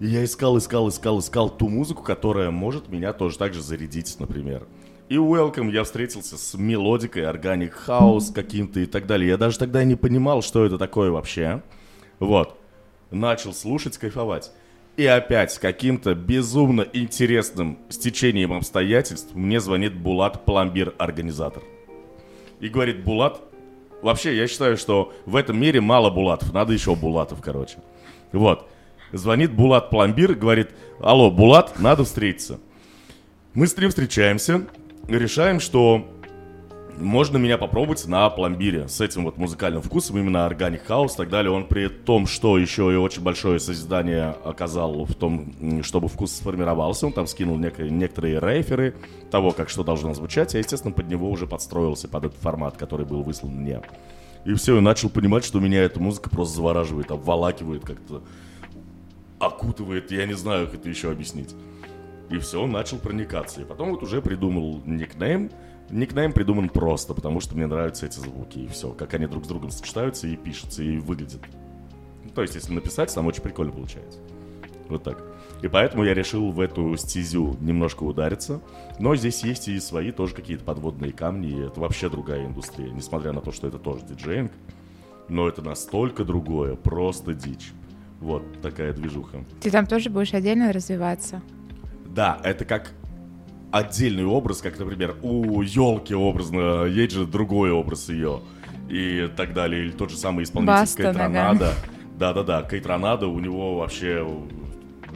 И 0.00 0.06
я 0.06 0.24
искал, 0.24 0.58
искал, 0.58 0.88
искал, 0.88 1.18
искал 1.18 1.50
ту 1.50 1.68
музыку, 1.68 2.02
которая 2.02 2.50
может 2.50 2.88
меня 2.88 3.12
тоже 3.12 3.36
так 3.36 3.52
же 3.52 3.62
зарядить, 3.62 4.16
например. 4.20 4.66
И 5.08 5.16
Welcome 5.16 5.72
я 5.72 5.84
встретился 5.84 6.36
с 6.36 6.54
мелодикой, 6.54 7.26
organic 7.26 7.74
house 7.74 8.30
каким-то 8.30 8.80
и 8.80 8.86
так 8.86 9.06
далее. 9.06 9.30
Я 9.30 9.36
даже 9.38 9.58
тогда 9.58 9.82
не 9.82 9.96
понимал, 9.96 10.42
что 10.42 10.64
это 10.64 10.78
такое 10.78 11.10
вообще. 11.10 11.62
Вот. 12.18 12.58
Начал 13.10 13.54
слушать, 13.54 13.96
кайфовать. 13.96 14.52
И 14.96 15.06
опять 15.06 15.56
каким-то 15.58 16.14
безумно 16.14 16.84
интересным 16.92 17.78
стечением 17.88 18.52
обстоятельств 18.52 19.34
мне 19.34 19.60
звонит 19.60 19.96
Булат 19.96 20.44
Пломбир, 20.44 20.94
организатор. 20.98 21.62
И 22.60 22.68
говорит, 22.68 23.04
Булат, 23.04 23.40
вообще 24.02 24.36
я 24.36 24.46
считаю, 24.46 24.76
что 24.76 25.12
в 25.24 25.36
этом 25.36 25.58
мире 25.58 25.80
мало 25.80 26.10
Булатов, 26.10 26.52
надо 26.52 26.72
еще 26.72 26.94
Булатов, 26.94 27.40
короче. 27.40 27.78
Вот. 28.32 28.68
Звонит 29.12 29.52
Булат 29.52 29.90
Пломбир, 29.90 30.34
говорит, 30.34 30.70
алло, 31.00 31.30
Булат, 31.30 31.78
надо 31.80 32.04
встретиться. 32.04 32.60
Мы 33.54 33.66
с 33.66 33.76
ним 33.76 33.88
встречаемся, 33.88 34.66
решаем, 35.08 35.60
что 35.60 36.06
можно 37.00 37.36
меня 37.36 37.58
попробовать 37.58 38.06
на 38.06 38.28
пломбире 38.28 38.88
с 38.88 39.00
этим 39.00 39.24
вот 39.24 39.36
музыкальным 39.36 39.82
вкусом, 39.82 40.18
именно 40.18 40.44
organic 40.44 40.84
house 40.86 41.14
и 41.14 41.16
так 41.16 41.30
далее. 41.30 41.50
Он 41.50 41.66
при 41.66 41.88
том, 41.88 42.26
что 42.26 42.58
еще 42.58 42.92
и 42.92 42.96
очень 42.96 43.22
большое 43.22 43.60
созидание 43.60 44.34
оказал 44.44 45.04
в 45.04 45.14
том, 45.14 45.82
чтобы 45.82 46.08
вкус 46.08 46.32
сформировался. 46.32 47.06
Он 47.06 47.12
там 47.12 47.26
скинул 47.26 47.56
некие, 47.56 47.90
некоторые 47.90 48.40
рейферы 48.40 48.94
того, 49.30 49.52
как 49.52 49.70
что 49.70 49.84
должно 49.84 50.14
звучать. 50.14 50.54
Я, 50.54 50.60
естественно, 50.60 50.92
под 50.92 51.08
него 51.08 51.30
уже 51.30 51.46
подстроился, 51.46 52.08
под 52.08 52.26
этот 52.26 52.38
формат, 52.38 52.76
который 52.76 53.06
был 53.06 53.22
выслан 53.22 53.52
мне. 53.52 53.80
И 54.44 54.54
все, 54.54 54.76
и 54.76 54.80
начал 54.80 55.08
понимать, 55.08 55.44
что 55.44 55.60
меня 55.60 55.82
эта 55.82 56.00
музыка 56.00 56.30
просто 56.30 56.56
завораживает, 56.56 57.10
обволакивает 57.10 57.84
как-то 57.84 58.22
окутывает, 59.38 60.10
я 60.10 60.26
не 60.26 60.34
знаю, 60.34 60.66
как 60.66 60.76
это 60.76 60.88
еще 60.88 61.10
объяснить. 61.10 61.54
И 62.30 62.38
все, 62.38 62.62
он 62.62 62.72
начал 62.72 62.98
проникаться. 62.98 63.60
И 63.60 63.64
потом 63.64 63.90
вот 63.90 64.02
уже 64.02 64.20
придумал 64.20 64.82
никнейм. 64.84 65.50
Никнейм 65.90 66.32
придуман 66.32 66.68
просто, 66.68 67.14
потому 67.14 67.40
что 67.40 67.56
мне 67.56 67.66
нравятся 67.66 68.06
эти 68.06 68.18
звуки. 68.18 68.58
И 68.58 68.68
все, 68.68 68.90
как 68.92 69.14
они 69.14 69.26
друг 69.26 69.44
с 69.44 69.48
другом 69.48 69.70
сочетаются 69.70 70.26
и 70.26 70.36
пишутся, 70.36 70.82
и 70.82 70.98
выглядят. 70.98 71.40
Ну, 72.24 72.30
то 72.30 72.42
есть, 72.42 72.54
если 72.54 72.72
написать, 72.74 73.14
там 73.14 73.26
очень 73.26 73.42
прикольно 73.42 73.72
получается. 73.72 74.18
Вот 74.88 75.02
так. 75.02 75.22
И 75.62 75.68
поэтому 75.68 76.04
я 76.04 76.14
решил 76.14 76.50
в 76.50 76.60
эту 76.60 76.96
стезю 76.96 77.56
немножко 77.60 78.04
удариться. 78.04 78.60
Но 78.98 79.16
здесь 79.16 79.42
есть 79.42 79.68
и 79.68 79.80
свои 79.80 80.12
тоже 80.12 80.34
какие-то 80.34 80.64
подводные 80.64 81.12
камни. 81.12 81.48
И 81.48 81.60
это 81.60 81.80
вообще 81.80 82.10
другая 82.10 82.46
индустрия. 82.46 82.90
Несмотря 82.90 83.32
на 83.32 83.40
то, 83.40 83.52
что 83.52 83.66
это 83.66 83.78
тоже 83.78 84.04
диджеинг. 84.04 84.52
Но 85.28 85.48
это 85.48 85.62
настолько 85.62 86.24
другое, 86.24 86.74
просто 86.74 87.34
дичь. 87.34 87.72
Вот 88.20 88.42
такая 88.62 88.92
движуха. 88.92 89.44
Ты 89.60 89.70
там 89.70 89.86
тоже 89.86 90.10
будешь 90.10 90.34
отдельно 90.34 90.72
развиваться? 90.72 91.40
Да, 92.06 92.40
это 92.42 92.64
как 92.64 92.92
отдельный 93.70 94.24
образ, 94.24 94.60
как, 94.60 94.78
например, 94.78 95.16
у 95.22 95.62
елки 95.62 96.14
образно, 96.14 96.84
есть 96.84 97.12
же 97.12 97.26
другой 97.26 97.70
образ 97.70 98.08
ее 98.08 98.40
и 98.88 99.28
так 99.36 99.54
далее. 99.54 99.84
Или 99.84 99.92
тот 99.92 100.10
же 100.10 100.16
самый 100.16 100.44
исполнитель 100.44 100.72
Баста, 100.72 101.02
Кейтронада. 101.02 101.72
Да-да-да, 102.18 102.62
Кейтронада, 102.62 103.28
у 103.28 103.38
него 103.38 103.76
вообще 103.76 104.26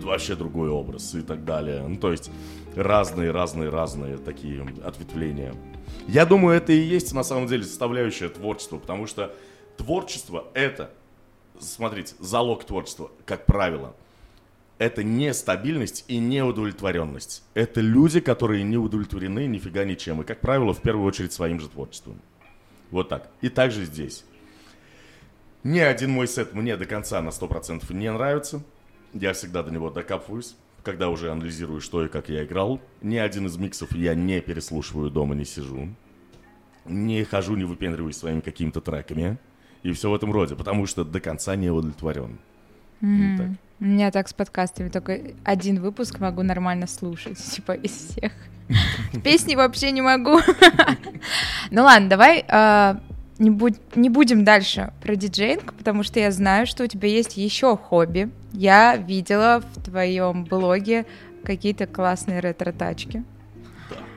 вообще 0.00 0.36
другой 0.36 0.70
образ 0.70 1.14
и 1.14 1.22
так 1.22 1.44
далее. 1.44 1.84
Ну, 1.86 1.96
то 1.96 2.12
есть 2.12 2.30
разные-разные-разные 2.76 4.18
такие 4.18 4.66
ответвления. 4.84 5.54
Я 6.08 6.26
думаю, 6.26 6.56
это 6.56 6.72
и 6.72 6.78
есть 6.78 7.12
на 7.12 7.22
самом 7.22 7.46
деле 7.46 7.64
составляющая 7.64 8.28
творчества, 8.28 8.78
потому 8.78 9.06
что 9.06 9.34
творчество— 9.76 10.44
это 10.54 10.90
смотрите, 11.64 12.14
залог 12.18 12.64
творчества, 12.64 13.10
как 13.24 13.46
правило, 13.46 13.94
это 14.78 15.04
нестабильность 15.04 16.04
и 16.08 16.18
неудовлетворенность. 16.18 17.44
Это 17.54 17.80
люди, 17.80 18.20
которые 18.20 18.64
не 18.64 18.76
удовлетворены 18.76 19.46
нифига 19.46 19.84
ничем. 19.84 20.22
И, 20.22 20.24
как 20.24 20.40
правило, 20.40 20.74
в 20.74 20.82
первую 20.82 21.06
очередь 21.06 21.32
своим 21.32 21.60
же 21.60 21.68
творчеством. 21.68 22.20
Вот 22.90 23.08
так. 23.08 23.30
И 23.40 23.48
также 23.48 23.84
здесь. 23.84 24.24
Ни 25.62 25.78
один 25.78 26.10
мой 26.10 26.26
сет 26.26 26.54
мне 26.54 26.76
до 26.76 26.86
конца 26.86 27.22
на 27.22 27.28
100% 27.28 27.92
не 27.92 28.10
нравится. 28.10 28.62
Я 29.12 29.34
всегда 29.34 29.62
до 29.62 29.70
него 29.70 29.90
докапываюсь, 29.90 30.56
когда 30.82 31.10
уже 31.10 31.30
анализирую, 31.30 31.80
что 31.80 32.04
и 32.04 32.08
как 32.08 32.28
я 32.28 32.44
играл. 32.44 32.80
Ни 33.02 33.16
один 33.16 33.46
из 33.46 33.56
миксов 33.56 33.94
я 33.94 34.16
не 34.16 34.40
переслушиваю 34.40 35.10
дома, 35.10 35.36
не 35.36 35.44
сижу. 35.44 35.88
Не 36.86 37.22
хожу, 37.22 37.54
не 37.54 37.64
выпендриваюсь 37.64 38.16
своими 38.16 38.40
какими-то 38.40 38.80
треками 38.80 39.38
и 39.82 39.92
все 39.92 40.10
в 40.10 40.14
этом 40.14 40.32
роде, 40.32 40.54
потому 40.54 40.86
что 40.86 41.04
до 41.04 41.20
конца 41.20 41.56
не 41.56 41.70
удовлетворен. 41.70 42.38
Mm-hmm. 43.00 43.54
У 43.80 43.84
меня 43.84 44.10
так 44.12 44.28
с 44.28 44.32
подкастами, 44.32 44.88
только 44.88 45.20
один 45.44 45.80
выпуск 45.80 46.20
могу 46.20 46.42
нормально 46.42 46.86
слушать, 46.86 47.38
типа 47.52 47.72
из 47.72 47.90
всех. 47.90 48.32
Песни 49.24 49.54
вообще 49.54 49.90
не 49.90 50.02
могу. 50.02 50.38
Ну 51.70 51.84
ладно, 51.84 52.08
давай 52.08 52.44
а, 52.48 53.00
не, 53.38 53.50
будь, 53.50 53.76
не 53.96 54.10
будем 54.10 54.44
дальше 54.44 54.92
про 55.00 55.16
диджейнг, 55.16 55.72
потому 55.72 56.02
что 56.02 56.20
я 56.20 56.30
знаю, 56.30 56.66
что 56.66 56.84
у 56.84 56.86
тебя 56.86 57.08
есть 57.08 57.36
еще 57.36 57.76
хобби. 57.76 58.28
Я 58.52 58.96
видела 58.96 59.62
в 59.72 59.82
твоем 59.82 60.44
блоге 60.44 61.06
какие-то 61.44 61.86
классные 61.86 62.40
ретро-тачки. 62.40 63.24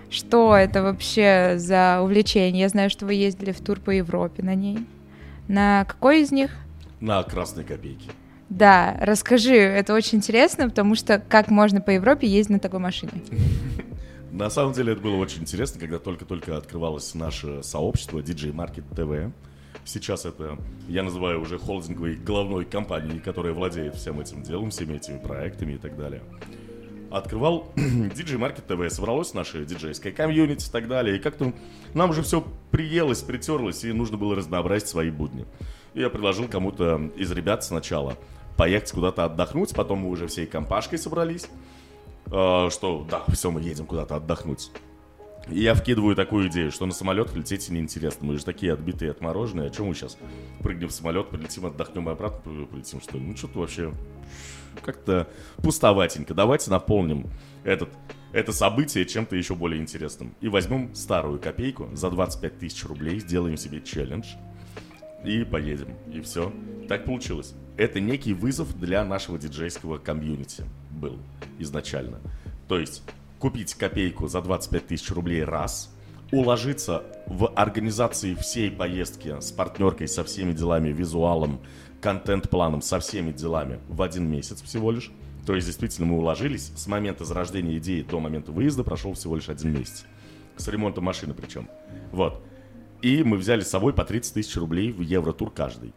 Что 0.10 0.56
это 0.56 0.84
вообще 0.84 1.54
за 1.58 2.02
увлечение? 2.02 2.62
Я 2.62 2.70
знаю, 2.70 2.90
что 2.90 3.06
вы 3.06 3.14
ездили 3.14 3.52
в 3.52 3.62
тур 3.62 3.80
по 3.80 3.92
Европе 3.92 4.44
на 4.44 4.54
ней. 4.54 4.86
На 5.48 5.86
какой 5.86 6.22
из 6.22 6.32
них? 6.32 6.52
На 7.00 7.22
красной 7.24 7.64
копейке. 7.64 8.10
Да, 8.50 8.98
расскажи, 9.02 9.56
это 9.56 9.94
очень 9.94 10.20
интересно, 10.20 10.70
потому 10.70 10.96
что 10.96 11.20
как 11.20 11.50
можно 11.50 11.82
по 11.82 11.90
Европе 11.92 12.28
ездить 12.28 12.52
на 12.52 12.60
такой 12.60 12.80
машине? 12.80 13.12
На 14.32 14.50
самом 14.50 14.74
деле 14.74 14.92
это 14.92 15.02
было 15.02 15.16
очень 15.16 15.44
интересно, 15.44 15.80
когда 15.80 15.98
только-только 15.98 16.58
открывалось 16.58 17.16
наше 17.16 17.64
сообщество 17.64 18.20
DJ 18.20 18.54
Market 18.54 18.84
TV. 18.92 19.32
Сейчас 19.86 20.26
это, 20.26 20.58
я 20.90 21.04
называю 21.04 21.40
уже 21.40 21.58
холдинговой 21.58 22.16
головной 22.16 22.66
компанией, 22.66 23.20
которая 23.20 23.54
владеет 23.54 23.96
всем 23.96 24.20
этим 24.20 24.44
делом, 24.44 24.72
всеми 24.72 24.96
этими 24.96 25.20
проектами 25.20 25.74
и 25.74 25.78
так 25.78 25.96
далее. 25.96 26.22
Открывал 27.12 27.72
DJ 27.76 28.38
Market 28.38 28.66
TV, 28.68 28.90
собралось 28.90 29.34
наше 29.34 29.66
диджейское 29.66 30.12
комьюнити 30.12 30.68
и 30.68 30.72
так 30.72 30.88
далее, 30.88 31.18
и 31.18 31.20
как-то 31.20 31.54
нам 31.94 32.10
уже 32.10 32.24
все 32.24 32.46
приелось, 32.72 33.22
притерлось, 33.22 33.84
и 33.84 33.92
нужно 33.92 34.18
было 34.18 34.36
разнообразить 34.36 34.88
свои 34.88 35.10
будни. 35.10 35.46
И 35.94 36.02
я 36.02 36.10
предложил 36.10 36.48
кому-то 36.48 37.12
из 37.16 37.32
ребят 37.32 37.64
сначала 37.64 38.18
поехать 38.58 38.92
куда-то 38.92 39.26
отдохнуть, 39.26 39.74
потом 39.74 40.00
мы 40.00 40.10
уже 40.10 40.28
всей 40.28 40.46
компашкой 40.46 41.00
собрались, 41.00 41.48
э, 42.28 42.70
что 42.72 43.06
да, 43.10 43.24
все, 43.30 43.52
мы 43.52 43.62
едем 43.62 43.86
куда-то 43.86 44.16
отдохнуть. 44.16 44.72
И 45.50 45.62
я 45.62 45.76
вкидываю 45.76 46.16
такую 46.16 46.48
идею, 46.50 46.72
что 46.72 46.86
на 46.86 46.92
самолет 46.92 47.36
лететь 47.36 47.70
неинтересно. 47.70 48.26
Мы 48.26 48.38
же 48.38 48.46
такие 48.46 48.74
отбитые, 48.74 49.12
отмороженные. 49.12 49.68
А 49.68 49.70
чем 49.70 49.88
мы 49.88 49.94
сейчас 49.94 50.18
прыгнем 50.60 50.88
в 50.88 50.92
самолет, 50.92 51.30
полетим, 51.30 51.68
отдохнем 51.68 52.10
и 52.10 52.12
обратно 52.12 52.66
полетим, 52.66 53.00
что 53.00 53.18
ли? 53.18 53.24
Ну, 53.24 53.38
что-то 53.38 53.60
вообще 53.60 53.94
как-то 54.82 55.28
пустоватенько. 55.58 56.34
Давайте 56.34 56.72
наполним 56.72 57.28
этот, 57.64 57.90
это 58.32 58.52
событие 58.52 59.06
чем-то 59.06 59.36
еще 59.36 59.56
более 59.56 59.82
интересным. 59.82 60.36
И 60.42 60.48
возьмем 60.48 60.94
старую 60.96 61.40
копейку 61.40 61.90
за 61.94 62.10
25 62.10 62.60
тысяч 62.60 62.86
рублей, 62.86 63.20
сделаем 63.20 63.58
себе 63.58 63.82
челлендж 63.82 64.36
и 65.24 65.44
поедем. 65.44 65.96
И 66.12 66.22
все. 66.22 66.54
Так 66.88 67.06
получилось. 67.06 67.54
Это 67.78 68.00
некий 68.00 68.34
вызов 68.34 68.78
для 68.80 69.04
нашего 69.04 69.38
диджейского 69.38 69.98
комьюнити 69.98 70.64
был 70.92 71.18
изначально. 71.60 72.20
То 72.68 72.80
есть 72.80 73.04
купить 73.40 73.74
копейку 73.76 74.28
за 74.28 74.42
25 74.42 74.88
тысяч 74.88 75.12
рублей 75.12 75.44
раз, 75.44 75.95
уложиться 76.32 77.04
в 77.28 77.48
организации 77.56 78.36
всей 78.36 78.72
поездки 78.72 79.40
с 79.40 79.52
партнеркой, 79.52 80.08
со 80.08 80.24
всеми 80.24 80.54
делами, 80.54 80.90
визуалом, 80.90 81.60
контент-планом, 82.02 82.82
со 82.82 83.00
всеми 83.00 83.32
делами 83.32 83.80
в 83.88 84.02
один 84.02 84.30
месяц 84.30 84.62
всего 84.62 84.92
лишь. 84.92 85.12
То 85.46 85.54
есть, 85.56 85.68
действительно, 85.68 86.08
мы 86.08 86.18
уложились. 86.18 86.72
С 86.76 86.88
момента 86.88 87.24
зарождения 87.24 87.78
идеи 87.78 88.02
до 88.02 88.20
момента 88.20 88.52
выезда 88.52 88.84
прошел 88.84 89.14
всего 89.14 89.36
лишь 89.36 89.50
один 89.50 89.74
месяц. 89.74 90.06
С 90.58 90.68
ремонтом 90.68 91.04
машины 91.04 91.34
причем. 91.34 91.70
Вот. 92.12 92.42
И 93.02 93.24
мы 93.24 93.38
взяли 93.38 93.62
с 93.62 93.70
собой 93.70 93.94
по 93.94 94.04
30 94.04 94.34
тысяч 94.34 94.56
рублей 94.56 94.92
в 94.92 95.02
Евротур 95.02 95.52
каждый. 95.52 95.94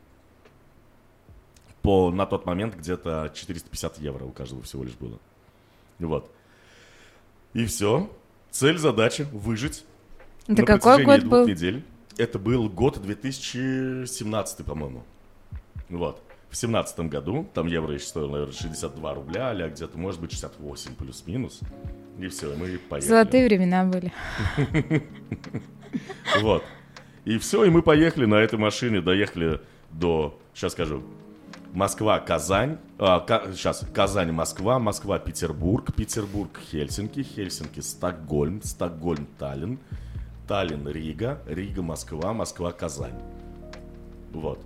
По, 1.81 2.11
на 2.11 2.27
тот 2.27 2.45
момент 2.45 2.75
где-то 2.77 3.33
450 3.35 3.99
евро 3.99 4.25
у 4.25 4.31
каждого 4.31 4.63
всего 4.63 4.85
лишь 4.85 4.95
было. 4.95 5.19
Вот. 5.99 6.31
И 7.55 7.65
все. 7.65 8.11
Цель, 8.51 8.79
задача– 8.79 9.27
выжить. 9.33 9.85
Это 10.49 10.65
какой 10.65 11.05
год 11.05 11.21
двух 11.21 11.31
был? 11.31 11.49
недель. 11.49 11.85
Это 12.17 12.39
был 12.39 12.69
год 12.69 13.01
2017, 13.01 14.65
по-моему. 14.65 15.05
Вот. 15.89 16.23
В 16.51 16.57
семнадцатом 16.57 17.09
году, 17.09 17.47
там 17.53 17.67
евро 17.67 17.93
еще 17.93 18.07
стоило, 18.07 18.31
наверное, 18.33 18.55
62 18.55 19.15
рубля, 19.15 19.51
а 19.51 19.69
где-то, 19.69 19.99
может 19.99 20.21
быть, 20.21 20.33
68 20.33 20.95
плюс-минус. 20.95 21.61
И 22.19 22.27
все, 22.29 22.55
мы 22.57 22.79
поехали. 22.79 23.09
Золотые 23.09 23.45
времена 23.47 23.85
были. 23.85 24.13
Вот. 26.43 26.63
И 27.25 27.39
все, 27.39 27.65
и 27.65 27.71
мы 27.71 27.81
поехали 27.81 28.27
на 28.27 28.35
этой 28.37 28.59
машине, 28.59 29.01
доехали 29.01 29.61
до, 29.91 30.39
сейчас 30.55 30.73
скажу, 30.73 31.03
Москва, 31.73 32.19
Казань, 32.21 32.79
а, 32.99 33.21
Ка, 33.21 33.45
сейчас, 33.55 33.85
Казань, 33.95 34.33
Москва, 34.33 34.79
Москва, 34.79 35.19
Петербург, 35.19 35.95
Петербург, 35.95 36.59
Хельсинки, 36.71 37.23
Хельсинки, 37.23 37.81
Стокгольм, 37.81 38.63
Стокгольм, 40.49 40.85
Таллин, 40.85 40.85
Таллин, 40.85 40.89
Рига, 40.89 41.43
Рига, 41.47 41.83
Москва, 41.83 42.33
Москва, 42.33 42.73
Казань. 42.73 43.21
Вот. 44.33 44.59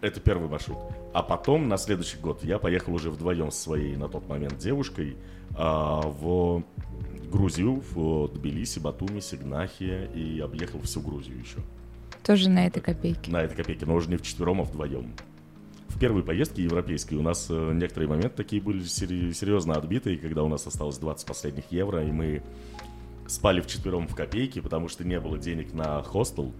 Это 0.00 0.20
первый 0.20 0.48
маршрут. 0.48 0.78
А 1.12 1.22
потом, 1.22 1.68
на 1.68 1.76
следующий 1.76 2.18
год, 2.18 2.42
я 2.42 2.58
поехал 2.58 2.94
уже 2.94 3.10
вдвоем 3.10 3.50
с 3.50 3.56
своей 3.56 3.96
на 3.96 4.08
тот 4.08 4.28
момент 4.28 4.58
девушкой 4.58 5.16
а, 5.56 6.00
в 6.02 6.64
Грузию, 7.30 7.82
в 7.92 8.28
Тбилиси, 8.28 8.80
Батуми, 8.80 9.20
Сигнахе 9.20 10.10
и 10.14 10.40
объехал 10.40 10.80
всю 10.80 11.00
Грузию 11.00 11.38
еще. 11.38 11.58
Тоже 12.24 12.50
на 12.50 12.66
этой 12.66 12.80
копейке. 12.80 13.30
На 13.30 13.42
этой 13.42 13.54
копейке, 13.54 13.86
но 13.86 13.94
уже 13.94 14.08
не 14.08 14.16
в 14.16 14.22
четвером, 14.22 14.60
а 14.60 14.64
вдвоем 14.64 15.14
в 15.94 15.98
первой 15.98 16.24
поездке 16.24 16.62
европейской 16.62 17.14
у 17.14 17.22
нас 17.22 17.46
э, 17.48 17.72
некоторые 17.72 18.08
моменты 18.08 18.36
такие 18.36 18.60
были 18.60 18.82
серьезно 18.82 19.74
отбитые, 19.74 20.18
когда 20.18 20.42
у 20.42 20.48
нас 20.48 20.66
осталось 20.66 20.98
20 20.98 21.26
последних 21.26 21.70
евро, 21.70 22.04
и 22.04 22.10
мы 22.10 22.42
спали 23.26 23.60
в 23.60 23.66
четвером 23.66 24.08
в 24.08 24.14
копейке, 24.14 24.62
потому 24.62 24.88
что 24.88 25.04
не 25.04 25.18
было 25.20 25.38
денег 25.38 25.72
на 25.72 26.02
хостел, 26.02 26.52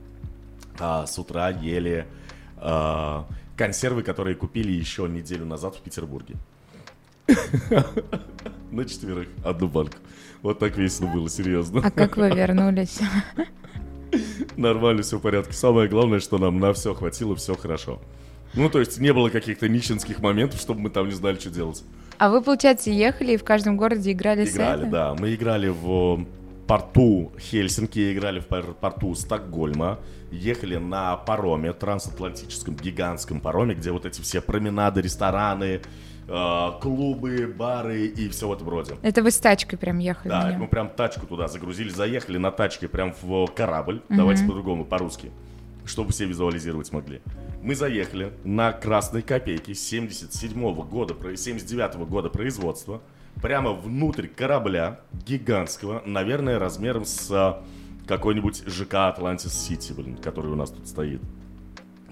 а 0.78 1.06
с 1.06 1.18
утра 1.18 1.50
ели 1.50 2.06
а, 2.56 3.26
консервы, 3.56 4.02
которые 4.02 4.34
купили 4.36 4.72
еще 4.72 5.08
неделю 5.08 5.46
назад 5.46 5.76
в 5.76 5.80
Петербурге. 5.80 6.36
На 8.70 8.84
четверых 8.84 9.28
одну 9.44 9.68
банку. 9.68 9.96
Вот 10.42 10.58
так 10.58 10.76
весело 10.76 11.06
было, 11.06 11.28
серьезно. 11.30 11.80
А 11.82 11.90
как 11.90 12.16
вы 12.16 12.30
вернулись? 12.30 13.00
Нормально, 14.56 15.02
все 15.02 15.18
в 15.18 15.22
порядке. 15.22 15.52
Самое 15.52 15.88
главное, 15.88 16.20
что 16.20 16.38
нам 16.38 16.60
на 16.60 16.72
все 16.72 16.94
хватило, 16.94 17.34
все 17.34 17.54
хорошо. 17.56 18.00
Ну, 18.54 18.68
то 18.68 18.78
есть 18.78 18.98
не 18.98 19.12
было 19.12 19.30
каких-то 19.30 19.68
нищенских 19.68 20.20
моментов, 20.20 20.60
чтобы 20.60 20.80
мы 20.80 20.90
там 20.90 21.08
не 21.08 21.14
знали, 21.14 21.38
что 21.38 21.50
делать. 21.50 21.82
А 22.18 22.30
вы, 22.30 22.40
получается, 22.40 22.90
ехали 22.90 23.32
и 23.32 23.36
в 23.36 23.42
каждом 23.42 23.76
городе 23.76 24.12
играли 24.12 24.44
Играли, 24.48 24.84
да. 24.84 25.14
Мы 25.18 25.34
играли 25.34 25.68
в 25.68 26.24
порту 26.66 27.32
Хельсинки, 27.38 28.12
играли 28.12 28.40
в 28.40 28.46
порту 28.46 29.14
Стокгольма, 29.14 29.98
ехали 30.30 30.76
на 30.76 31.16
пароме, 31.16 31.72
трансатлантическом, 31.72 32.76
гигантском 32.76 33.40
пароме, 33.40 33.74
где 33.74 33.90
вот 33.90 34.06
эти 34.06 34.20
все 34.20 34.40
променады, 34.40 35.00
рестораны, 35.02 35.80
э, 36.28 36.70
клубы, 36.80 37.52
бары 37.56 38.06
и 38.06 38.28
все 38.28 38.48
в 38.48 38.52
этом 38.52 38.68
роде. 38.68 38.96
Это 39.02 39.22
вы 39.22 39.30
с 39.30 39.38
тачкой 39.38 39.78
прям 39.78 39.98
ехали? 39.98 40.28
Да, 40.30 40.56
мы 40.58 40.68
прям 40.68 40.88
тачку 40.88 41.26
туда 41.26 41.48
загрузили, 41.48 41.88
заехали 41.88 42.38
на 42.38 42.50
тачке 42.50 42.88
прям 42.88 43.14
в 43.22 43.46
корабль, 43.48 44.02
угу. 44.08 44.16
давайте 44.16 44.44
по-другому, 44.44 44.84
по-русски 44.84 45.30
чтобы 45.86 46.12
все 46.12 46.24
визуализировать 46.24 46.92
могли. 46.92 47.20
Мы 47.62 47.74
заехали 47.74 48.32
на 48.44 48.72
красной 48.72 49.22
копейке 49.22 49.74
77 49.74 50.52
-го 50.52 50.86
года, 50.88 51.14
79 51.36 51.96
-го 51.96 52.06
года 52.06 52.30
производства, 52.30 53.02
прямо 53.42 53.72
внутрь 53.72 54.26
корабля 54.26 55.00
гигантского, 55.26 56.02
наверное, 56.04 56.58
размером 56.58 57.04
с 57.04 57.30
а, 57.30 57.62
какой-нибудь 58.06 58.64
ЖК 58.66 59.08
Атлантис 59.08 59.52
Сити, 59.52 59.92
блин, 59.92 60.16
который 60.16 60.50
у 60.50 60.56
нас 60.56 60.70
тут 60.70 60.86
стоит. 60.86 61.20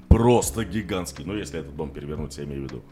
Просто 0.08 0.64
гигантский, 0.64 1.24
ну, 1.24 1.34
если 1.34 1.60
этот 1.60 1.74
дом 1.74 1.90
перевернуть, 1.90 2.36
я 2.38 2.44
имею 2.44 2.62
в 2.62 2.64
виду. 2.64 2.82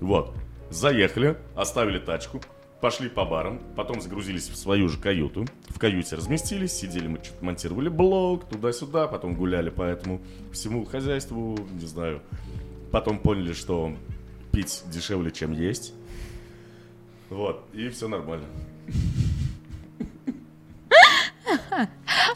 Вот. 0.00 0.34
Заехали, 0.70 1.36
оставили 1.54 1.98
тачку, 1.98 2.40
пошли 2.80 3.08
по 3.08 3.24
барам, 3.24 3.60
потом 3.76 4.00
загрузились 4.00 4.48
в 4.48 4.56
свою 4.56 4.88
же 4.88 4.98
каюту. 4.98 5.46
В 5.68 5.78
каюте 5.78 6.16
разместились, 6.16 6.72
сидели, 6.72 7.08
мы 7.08 7.18
что-то 7.22 7.44
монтировали 7.44 7.88
блог, 7.88 8.48
туда-сюда, 8.48 9.08
потом 9.08 9.34
гуляли 9.34 9.70
по 9.70 9.82
этому 9.82 10.20
всему 10.52 10.84
хозяйству, 10.84 11.58
не 11.72 11.86
знаю. 11.86 12.22
Потом 12.90 13.18
поняли, 13.18 13.52
что 13.52 13.94
пить 14.52 14.82
дешевле, 14.86 15.30
чем 15.30 15.52
есть. 15.52 15.94
Вот, 17.30 17.64
и 17.72 17.88
все 17.88 18.08
нормально. 18.08 18.46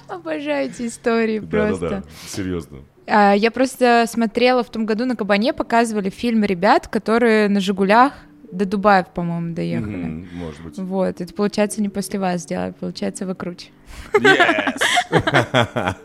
Обожаю 0.08 0.70
эти 0.70 0.86
истории 0.86 1.40
просто. 1.40 1.88
Да-да-да, 1.88 2.08
серьезно. 2.28 2.78
А, 3.06 3.34
я 3.34 3.50
просто 3.50 4.04
смотрела 4.08 4.62
в 4.62 4.70
том 4.70 4.86
году 4.86 5.04
на 5.04 5.16
Кабане, 5.16 5.52
показывали 5.52 6.10
фильм 6.10 6.44
ребят, 6.44 6.88
которые 6.88 7.48
на 7.48 7.60
«Жигулях» 7.60 8.12
до 8.50 8.66
Дубая, 8.66 9.04
по-моему, 9.04 9.52
доехали. 9.52 9.96
Mm-hmm, 9.96 10.28
может 10.32 10.62
быть. 10.62 10.78
Вот, 10.78 11.20
это 11.20 11.34
получается 11.34 11.82
не 11.82 11.88
после 11.88 12.20
вас 12.20 12.42
сделали, 12.42 12.72
получается 12.78 13.26
вы 13.26 13.34
круче. 13.34 13.70
Yes! 14.12 14.80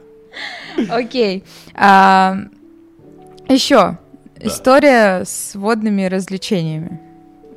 Окей. 0.90 1.44
А, 1.76 2.38
еще 3.48 4.00
история 4.40 5.26
с 5.26 5.54
водными 5.54 6.06
развлечениями. 6.06 7.09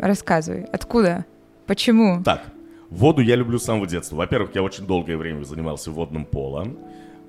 Рассказывай. 0.02 0.64
Откуда? 0.64 1.24
Почему? 1.66 2.24
Так, 2.24 2.42
воду 2.90 3.22
я 3.22 3.36
люблю 3.36 3.60
с 3.60 3.64
самого 3.64 3.86
детства. 3.86 4.16
Во-первых, 4.16 4.52
я 4.56 4.62
очень 4.64 4.84
долгое 4.84 5.16
время 5.16 5.44
занимался 5.44 5.92
водным 5.92 6.24
полом. 6.24 6.76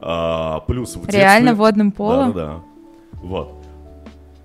А, 0.01 0.61
плюс 0.61 0.95
в 0.95 1.01
детстве... 1.01 1.19
Реально 1.19 1.53
водным 1.53 1.91
полом? 1.91 2.33
Да, 2.33 2.45
да, 2.45 2.47
да. 2.47 2.63
Вот. 3.21 3.63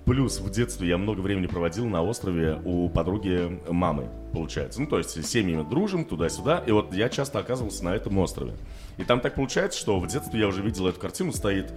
Плюс 0.05 0.39
в 0.39 0.49
детстве 0.51 0.89
я 0.89 0.99
много 0.99 1.21
времени 1.21 1.47
проводил 1.47 1.87
на 1.87 2.03
острове 2.03 2.61
у 2.65 2.87
подруги 2.89 3.59
мамы, 3.67 4.09
получается. 4.31 4.79
Ну, 4.79 4.85
то 4.85 4.99
есть 4.99 5.25
семьями 5.25 5.67
дружим 5.67 6.05
туда-сюда. 6.05 6.63
И 6.67 6.71
вот 6.71 6.93
я 6.93 7.09
часто 7.09 7.39
оказывался 7.39 7.83
на 7.83 7.95
этом 7.95 8.15
острове. 8.19 8.53
И 8.97 9.03
там 9.05 9.21
так 9.21 9.33
получается, 9.33 9.79
что 9.79 9.99
в 9.99 10.05
детстве 10.05 10.39
я 10.39 10.47
уже 10.47 10.61
видел 10.61 10.85
эту 10.85 10.99
картину. 10.99 11.31
Стоит 11.31 11.73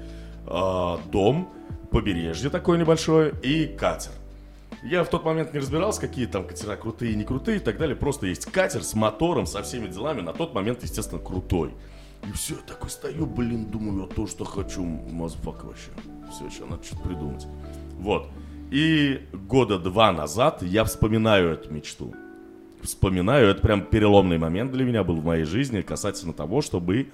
э, 0.47 0.97
дом, 1.11 1.49
побережье 1.91 2.51
такое 2.51 2.79
небольшое 2.79 3.33
и 3.43 3.67
катер. 3.67 4.13
Я 4.83 5.05
в 5.05 5.09
тот 5.09 5.25
момент 5.25 5.53
не 5.53 5.61
разбирался, 5.61 6.01
какие 6.01 6.27
там 6.27 6.45
катера 6.45 6.77
крутые 6.77 7.15
не 7.15 7.25
крутые 7.25 7.59
и 7.59 7.61
так 7.61 7.79
далее. 7.79 7.95
Просто 7.95 8.27
есть 8.27 8.47
катер 8.47 8.83
с 8.83 8.95
мотором, 8.95 9.47
со 9.47 9.63
всеми 9.63 9.87
делами. 9.87 10.21
На 10.23 10.33
тот 10.33 10.55
момент, 10.55 10.83
естественно, 10.83 11.21
крутой. 11.21 11.73
И 12.29 12.33
все, 12.33 12.55
я 12.55 12.61
такой 12.61 12.91
стою, 12.91 13.27
блин, 13.27 13.67
думаю, 13.67 14.09
я 14.09 14.15
то, 14.15 14.27
что 14.27 14.45
хочу, 14.45 14.83
мазфак 14.83 15.65
вообще. 15.65 15.91
Все, 16.33 16.47
еще 16.47 16.65
надо 16.65 16.83
что-то 16.83 17.03
придумать. 17.03 17.47
Вот. 17.99 18.29
И 18.71 19.21
года 19.33 19.79
два 19.79 20.13
назад 20.13 20.63
я 20.63 20.85
вспоминаю 20.85 21.53
эту 21.53 21.73
мечту. 21.73 22.15
Вспоминаю, 22.83 23.49
это 23.49 23.63
прям 23.63 23.83
переломный 23.83 24.39
момент 24.39 24.73
для 24.73 24.85
меня 24.85 25.05
был 25.05 25.17
в 25.17 25.25
моей 25.25 25.45
жизни 25.45 25.83
касательно 25.83 26.33
того, 26.33 26.63
чтобы 26.63 27.09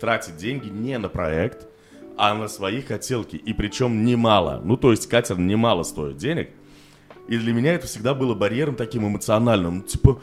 тратить 0.00 0.36
деньги 0.36 0.68
не 0.68 0.96
на 0.98 1.10
проект, 1.10 1.66
а 2.16 2.34
на 2.34 2.48
свои 2.48 2.80
хотелки. 2.80 3.36
И 3.36 3.52
причем 3.52 4.04
немало. 4.04 4.60
Ну, 4.64 4.78
то 4.78 4.90
есть 4.90 5.06
катер 5.06 5.38
немало 5.38 5.82
стоит 5.82 6.16
денег. 6.16 6.50
И 7.30 7.38
для 7.38 7.52
меня 7.54 7.72
это 7.74 7.86
всегда 7.86 8.12
было 8.12 8.34
барьером 8.34 8.74
таким 8.74 9.06
эмоциональным. 9.06 9.76
Ну, 9.78 9.82
типа, 9.82 10.20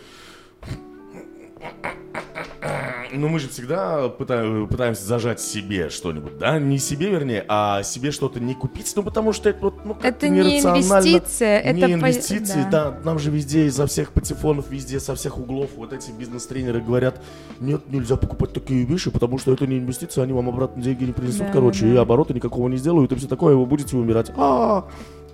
Ну, 3.14 3.30
мы 3.30 3.40
же 3.40 3.48
всегда 3.48 4.10
пытаем, 4.10 4.68
пытаемся 4.68 5.06
зажать 5.06 5.40
себе 5.40 5.90
что-нибудь, 5.90 6.38
да? 6.38 6.60
Не 6.60 6.78
себе, 6.78 7.10
вернее, 7.10 7.46
а 7.48 7.82
себе 7.82 8.12
что-то 8.12 8.42
не 8.42 8.54
купить, 8.54 8.92
ну, 8.98 9.02
потому 9.04 9.32
что 9.32 9.50
это 9.50 9.60
вот, 9.62 9.86
ну, 9.86 9.96
как 9.96 10.04
Это 10.04 10.28
не 10.28 10.60
инвестиция, 10.60 11.64
не 11.72 11.80
это... 11.80 11.88
по- 11.88 11.94
инвестиции, 11.94 12.66
да. 12.70 12.92
да. 12.92 13.00
Нам 13.06 13.18
же 13.20 13.32
везде, 13.32 13.66
изо 13.68 13.88
всех 13.88 14.12
патефонов, 14.12 14.70
везде, 14.70 15.00
со 15.00 15.16
всех 15.16 15.38
углов 15.38 15.70
вот 15.78 15.94
эти 15.94 16.12
бизнес-тренеры 16.12 16.82
говорят, 16.82 17.22
нет, 17.62 17.82
нельзя 17.90 18.18
покупать 18.18 18.52
такие 18.52 18.84
вещи, 18.84 19.10
потому 19.10 19.38
что 19.40 19.54
это 19.54 19.66
не 19.66 19.80
инвестиция, 19.80 20.26
они 20.26 20.34
вам 20.34 20.50
обратно 20.50 20.84
деньги 20.84 21.06
не 21.06 21.14
принесут, 21.14 21.48
Да, 21.48 21.52
короче, 21.54 21.86
да. 21.86 21.94
и 21.94 21.96
оборота 21.96 22.34
никакого 22.34 22.68
не 22.68 22.76
сделают, 22.76 23.14
и 23.14 23.16
все 23.16 23.28
такое, 23.28 23.56
вы 23.56 23.66
будете 23.66 23.96
умирать. 23.96 24.32
А-а-а. 24.36 24.84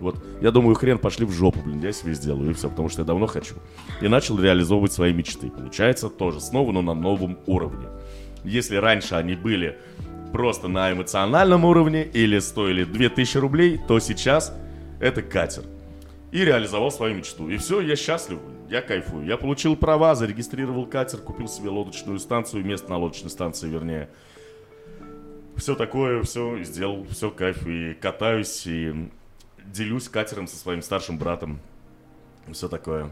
Вот, 0.03 0.17
я 0.41 0.51
думаю, 0.51 0.75
хрен 0.75 0.97
пошли 0.97 1.25
в 1.25 1.31
жопу, 1.31 1.61
блин, 1.61 1.79
я 1.79 1.93
себе 1.93 2.13
сделаю, 2.13 2.51
и 2.51 2.53
все, 2.53 2.69
потому 2.69 2.89
что 2.89 3.01
я 3.01 3.05
давно 3.05 3.25
хочу. 3.25 3.55
И 4.01 4.09
начал 4.09 4.37
реализовывать 4.37 4.91
свои 4.91 5.13
мечты. 5.13 5.49
Получается 5.49 6.09
тоже 6.09 6.41
снова, 6.41 6.73
но 6.73 6.81
на 6.81 6.93
новом 6.93 7.39
уровне. 7.47 7.87
Если 8.43 8.75
раньше 8.75 9.15
они 9.15 9.35
были 9.35 9.79
просто 10.33 10.67
на 10.67 10.91
эмоциональном 10.91 11.63
уровне 11.63 12.03
или 12.03 12.39
стоили 12.39 12.83
2000 12.83 13.37
рублей, 13.37 13.79
то 13.87 13.97
сейчас 13.99 14.53
это 14.99 15.21
катер. 15.21 15.63
И 16.33 16.43
реализовал 16.43 16.91
свою 16.91 17.15
мечту. 17.15 17.47
И 17.47 17.55
все, 17.55 17.79
я 17.79 17.95
счастлив, 17.95 18.39
я 18.69 18.81
кайфую. 18.81 19.25
Я 19.25 19.37
получил 19.37 19.77
права, 19.77 20.15
зарегистрировал 20.15 20.85
катер, 20.85 21.19
купил 21.19 21.47
себе 21.47 21.69
лодочную 21.69 22.19
станцию, 22.19 22.65
место 22.65 22.89
на 22.89 22.97
лодочной 22.97 23.29
станции, 23.29 23.69
вернее. 23.69 24.09
Все 25.55 25.75
такое, 25.75 26.23
все 26.23 26.61
сделал, 26.63 27.05
все 27.09 27.29
кайф. 27.29 27.65
И 27.65 27.93
катаюсь, 27.93 28.67
и 28.67 29.09
делюсь 29.65 30.09
катером 30.09 30.47
со 30.47 30.55
своим 30.57 30.81
старшим 30.81 31.17
братом. 31.17 31.59
Все 32.51 32.67
такое. 32.67 33.09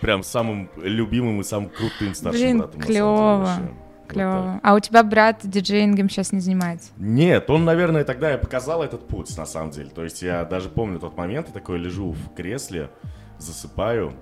Прям 0.00 0.22
самым 0.22 0.68
любимым 0.76 1.40
и 1.40 1.44
самым 1.44 1.70
крутым 1.70 2.14
старшим 2.14 2.40
Блин, 2.40 2.58
братом. 2.58 2.80
деле, 2.80 2.94
клёво, 2.94 3.36
вообще. 3.38 3.60
Вот. 3.60 3.72
Клево. 4.08 4.60
А 4.62 4.74
у 4.74 4.80
тебя 4.80 5.02
брат 5.04 5.40
диджеингом 5.42 6.10
сейчас 6.10 6.32
не 6.32 6.40
занимается? 6.40 6.90
Нет, 6.96 7.48
он, 7.48 7.64
наверное, 7.64 8.04
тогда 8.04 8.30
я 8.30 8.38
показал 8.38 8.82
этот 8.82 9.06
путь, 9.06 9.34
на 9.38 9.46
самом 9.46 9.70
деле. 9.70 9.90
То 9.90 10.04
есть 10.04 10.22
я 10.22 10.44
даже 10.44 10.68
помню 10.68 10.98
тот 10.98 11.16
момент, 11.16 11.46
я 11.48 11.52
такой 11.52 11.78
лежу 11.78 12.12
в 12.12 12.34
кресле, 12.34 12.90
засыпаю, 13.38 14.12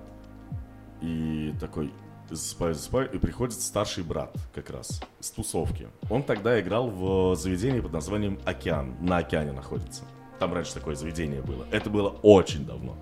и 1.01 1.53
такой 1.59 1.91
засыпаю, 2.29 2.73
засыпаю, 2.73 3.11
и 3.11 3.17
приходит 3.17 3.59
старший 3.59 4.03
брат 4.03 4.33
как 4.53 4.69
раз 4.69 5.01
с 5.19 5.31
тусовки. 5.31 5.87
Он 6.09 6.23
тогда 6.23 6.59
играл 6.61 6.89
в 6.89 7.35
заведении 7.35 7.81
под 7.81 7.91
названием 7.91 8.39
«Океан». 8.45 8.95
На 9.01 9.17
океане 9.17 9.51
находится. 9.51 10.03
Там 10.41 10.55
раньше 10.55 10.73
такое 10.73 10.95
заведение 10.95 11.39
было. 11.43 11.67
Это 11.69 11.91
было 11.91 12.09
очень 12.23 12.65
давно. 12.65 12.97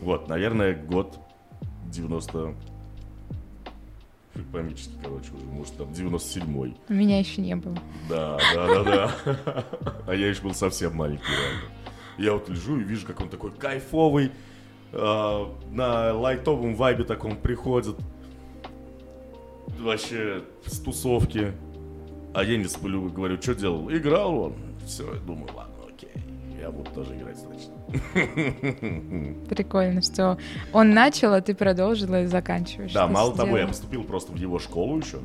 Вот, 0.00 0.26
наверное, 0.26 0.74
год 0.74 1.16
90... 1.84 2.56
Фиг 4.34 4.46
поймите, 4.50 4.90
короче, 5.00 5.30
уже, 5.32 5.44
может, 5.44 5.76
там 5.76 5.90
97-й. 5.90 6.76
У 6.88 6.92
меня 6.92 7.20
еще 7.20 7.40
не 7.40 7.54
было. 7.54 7.78
Да, 8.08 8.36
да, 8.52 8.66
да, 8.66 8.82
да. 8.82 9.64
А 10.08 10.12
я 10.12 10.26
еще 10.28 10.42
был 10.42 10.54
совсем 10.54 10.96
маленький, 10.96 11.22
реально. 11.22 11.62
Я 12.18 12.32
вот 12.32 12.48
лежу 12.48 12.80
и 12.80 12.82
вижу, 12.82 13.06
как 13.06 13.20
он 13.20 13.28
такой 13.28 13.52
кайфовый, 13.52 14.32
а, 14.90 15.56
на 15.70 16.12
лайтовом 16.12 16.74
вайбе 16.74 17.04
таком 17.04 17.36
приходит. 17.36 17.94
Вообще 19.78 20.42
с 20.66 20.80
тусовки. 20.80 21.52
А 22.34 22.42
я 22.42 22.56
не 22.56 22.64
сплю, 22.64 23.08
говорю, 23.08 23.40
что 23.40 23.54
делал? 23.54 23.88
Играл 23.88 24.36
он. 24.36 24.54
Все, 24.84 25.14
я 25.14 25.20
думаю, 25.20 25.48
ладно. 25.54 25.71
Я 26.62 26.70
буду 26.70 26.88
тоже 26.92 27.16
играть, 27.16 27.36
значит. 27.38 27.70
Прикольно, 29.48 30.00
что 30.00 30.38
он 30.72 30.94
начал, 30.94 31.34
а 31.34 31.40
ты 31.40 31.56
продолжила 31.56 32.22
и 32.22 32.26
заканчиваешь. 32.26 32.92
Да, 32.92 33.08
мало 33.08 33.36
того, 33.36 33.58
я 33.58 33.66
поступил 33.66 34.04
просто 34.04 34.30
в 34.30 34.36
его 34.36 34.60
школу 34.60 34.98
еще 34.98 35.18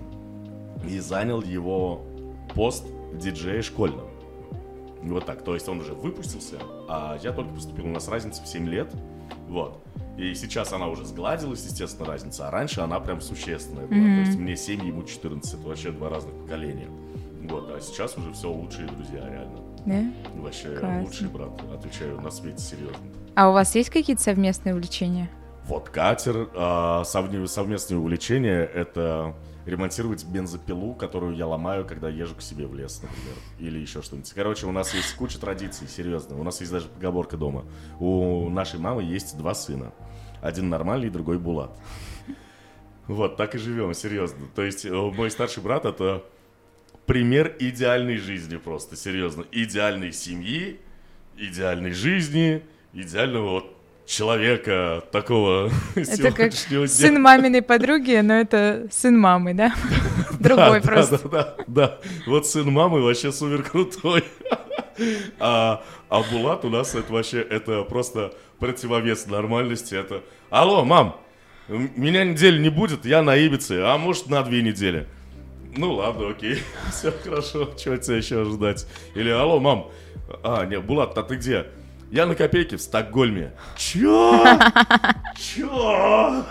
и 0.90 0.98
занял 0.98 1.44
его 1.44 2.02
пост 2.56 2.88
диджея 3.14 3.62
школьного. 3.62 4.10
Вот 5.04 5.28
так, 5.28 5.44
то 5.44 5.54
есть 5.54 5.70
он 5.70 5.82
уже 5.82 5.94
выпустился, 5.94 6.56
а 6.90 7.20
я 7.22 7.32
только 7.32 7.54
поступил, 7.54 7.86
у 7.86 7.90
нас 7.90 8.08
разница 8.08 8.42
в 8.42 8.48
7 8.48 8.68
лет, 8.68 8.92
вот. 9.48 9.80
И 10.18 10.34
сейчас 10.34 10.74
она 10.74 10.88
уже 10.88 11.06
сгладилась, 11.06 11.64
естественно, 11.64 12.08
разница, 12.08 12.48
а 12.48 12.52
раньше 12.52 12.82
она 12.82 13.00
прям 13.00 13.22
существенная 13.22 13.86
была. 13.86 14.00
То 14.00 14.22
есть 14.26 14.40
мне 14.40 14.58
7, 14.58 14.88
ему 14.88 15.04
14, 15.04 15.54
это 15.54 15.68
вообще 15.68 15.92
два 15.92 16.10
разных 16.10 16.34
поколения. 16.34 16.88
Вот, 17.44 17.70
а 17.70 17.80
сейчас 17.80 18.18
уже 18.18 18.34
все 18.34 18.52
лучшие 18.52 18.88
друзья, 18.88 19.20
реально. 19.30 19.67
Да? 19.88 20.04
Вообще 20.36 20.76
Классно. 20.76 21.02
лучший 21.02 21.28
брат, 21.30 21.50
отвечаю 21.74 22.20
на 22.20 22.30
свете 22.30 22.60
серьезно. 22.60 22.98
А 23.36 23.50
у 23.50 23.54
вас 23.54 23.74
есть 23.74 23.90
какие-то 23.90 24.22
совместные 24.22 24.76
увлечения? 24.76 25.30
Вот 25.66 25.90
катер, 25.90 26.50
а, 26.54 27.04
совместное 27.06 27.98
увлечение— 27.98 28.66
это 28.74 29.34
ремонтировать 29.66 30.26
бензопилу, 30.26 30.94
которую 30.94 31.36
я 31.38 31.48
ломаю, 31.48 31.86
когда 31.86 32.10
езжу 32.10 32.36
к 32.36 32.42
себе 32.42 32.68
в 32.68 32.76
лес, 32.76 33.02
например, 33.02 33.36
или 33.60 33.80
еще 33.80 34.02
что-нибудь. 34.02 34.32
Короче, 34.34 34.66
у 34.66 34.72
нас 34.72 34.94
есть 34.94 35.16
куча 35.16 35.40
традиций, 35.40 35.88
серьезно. 35.88 36.38
У 36.38 36.44
нас 36.44 36.60
есть 36.60 36.72
даже 36.72 36.88
поговорка 36.90 37.38
дома. 37.38 37.64
У 38.00 38.50
нашей 38.50 38.80
мамы 38.80 39.04
есть 39.04 39.38
два 39.38 39.54
сына. 39.54 39.94
Один 40.42 40.70
нормальный, 40.70 41.10
другой 41.10 41.38
Булат. 41.38 41.72
Вот, 43.08 43.38
так 43.38 43.56
и 43.56 43.58
живем, 43.58 43.94
серьезно. 43.94 44.48
То 44.54 44.64
есть 44.64 44.86
э, 44.86 44.92
мой 44.92 45.32
старший 45.32 45.64
брат— 45.64 45.86
это 45.86 46.24
пример 47.08 47.56
идеальной 47.58 48.18
жизни 48.18 48.58
просто, 48.58 48.96
серьезно. 48.96 49.46
Идеальной 49.52 50.12
семьи, 50.12 50.80
идеальной 51.38 51.94
жизни, 51.94 52.62
идеального 52.94 53.50
вот 53.50 53.78
человека 54.06 55.04
такого 55.12 55.72
Это 55.96 56.32
как 56.32 56.52
дня. 56.70 56.88
сын 56.88 57.22
маминой 57.22 57.62
подруги, 57.62 58.20
но 58.22 58.36
это 58.36 58.88
сын 58.92 59.18
мамы, 59.18 59.54
да? 59.54 59.74
Другой 60.40 60.82
Да, 60.82 60.88
просто. 60.88 61.30
Да, 61.30 61.30
да, 61.30 61.56
да. 61.68 62.00
Вот 62.28 62.46
сын 62.46 62.70
мамы 62.72 63.02
вообще 63.02 63.32
супер 63.32 63.64
крутой. 63.64 64.24
А, 65.40 65.84
а 66.10 66.24
Булат 66.24 66.66
у 66.66 66.70
нас 66.70 66.96
это 66.96 67.14
вообще, 67.14 67.40
это 67.40 67.84
просто 67.84 68.34
противовес 68.58 69.28
нормальности. 69.28 69.94
Это, 69.94 70.24
алло, 70.50 70.84
мам, 70.84 71.22
меня 71.68 72.24
неделю 72.24 72.60
не 72.60 72.70
будет, 72.70 73.06
я 73.06 73.22
на 73.22 73.36
Ибице, 73.36 73.74
а 73.84 73.96
может 74.00 74.28
на 74.28 74.42
две 74.42 74.64
недели. 74.64 75.08
Ну 75.78 75.94
ладно, 75.94 76.30
окей, 76.30 76.64
все 76.92 77.12
хорошо, 77.12 77.70
чего 77.78 77.98
тебя 77.98 78.18
еще 78.18 78.42
ожидать? 78.42 78.88
Или, 79.14 79.30
алло, 79.30 79.60
мам, 79.60 79.92
а, 80.44 80.66
не, 80.66 80.80
Булат, 80.80 81.18
а 81.18 81.24
ты 81.24 81.36
где? 81.36 81.68
Я 82.10 82.26
на 82.26 82.36
копейке 82.36 82.78
в 82.78 82.82
Стокгольме. 82.82 83.54
Чё? 83.76 84.44
Чё? 85.38 86.46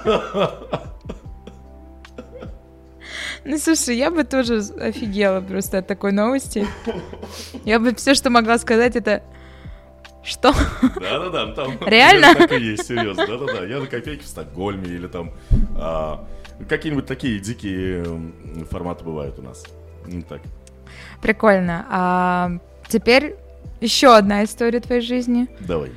Ну, 3.44 3.58
слушай, 3.58 3.96
я 3.96 4.10
бы 4.10 4.24
тоже 4.24 4.58
офигела 4.80 5.40
просто 5.40 5.78
от 5.78 5.86
такой 5.86 6.12
новости. 6.12 6.66
Я 7.64 7.78
бы 7.78 7.94
все, 7.94 8.14
что 8.14 8.28
могла 8.28 8.58
сказать, 8.58 8.96
это... 8.96 9.22
Что? 10.22 10.52
Да-да-да, 10.82 11.46
ну 11.46 11.54
там 11.54 11.78
Реально? 11.86 12.34
так 12.34 12.52
и 12.52 12.60
есть, 12.60 12.88
серьезно. 12.88 13.26
Да-да-да, 13.26 13.64
я 13.64 13.78
на 13.78 13.86
копейке 13.86 14.24
в 14.24 14.26
Стокгольме 14.26 14.88
или 14.88 15.06
там 15.06 15.32
а, 15.76 16.26
какие-нибудь 16.68 17.06
такие 17.06 17.38
дикие 17.38 18.04
м, 18.04 18.66
форматы 18.70 19.04
бывают 19.04 19.38
у 19.38 19.42
нас. 19.42 19.64
Ну, 20.06 20.22
так. 20.22 20.40
Прикольно. 21.22 21.86
А 21.90 22.50
теперь 22.88 23.36
еще 23.80 24.16
одна 24.16 24.44
история 24.44 24.80
твоей 24.80 25.00
жизни. 25.02 25.48
Давай. 25.60 25.90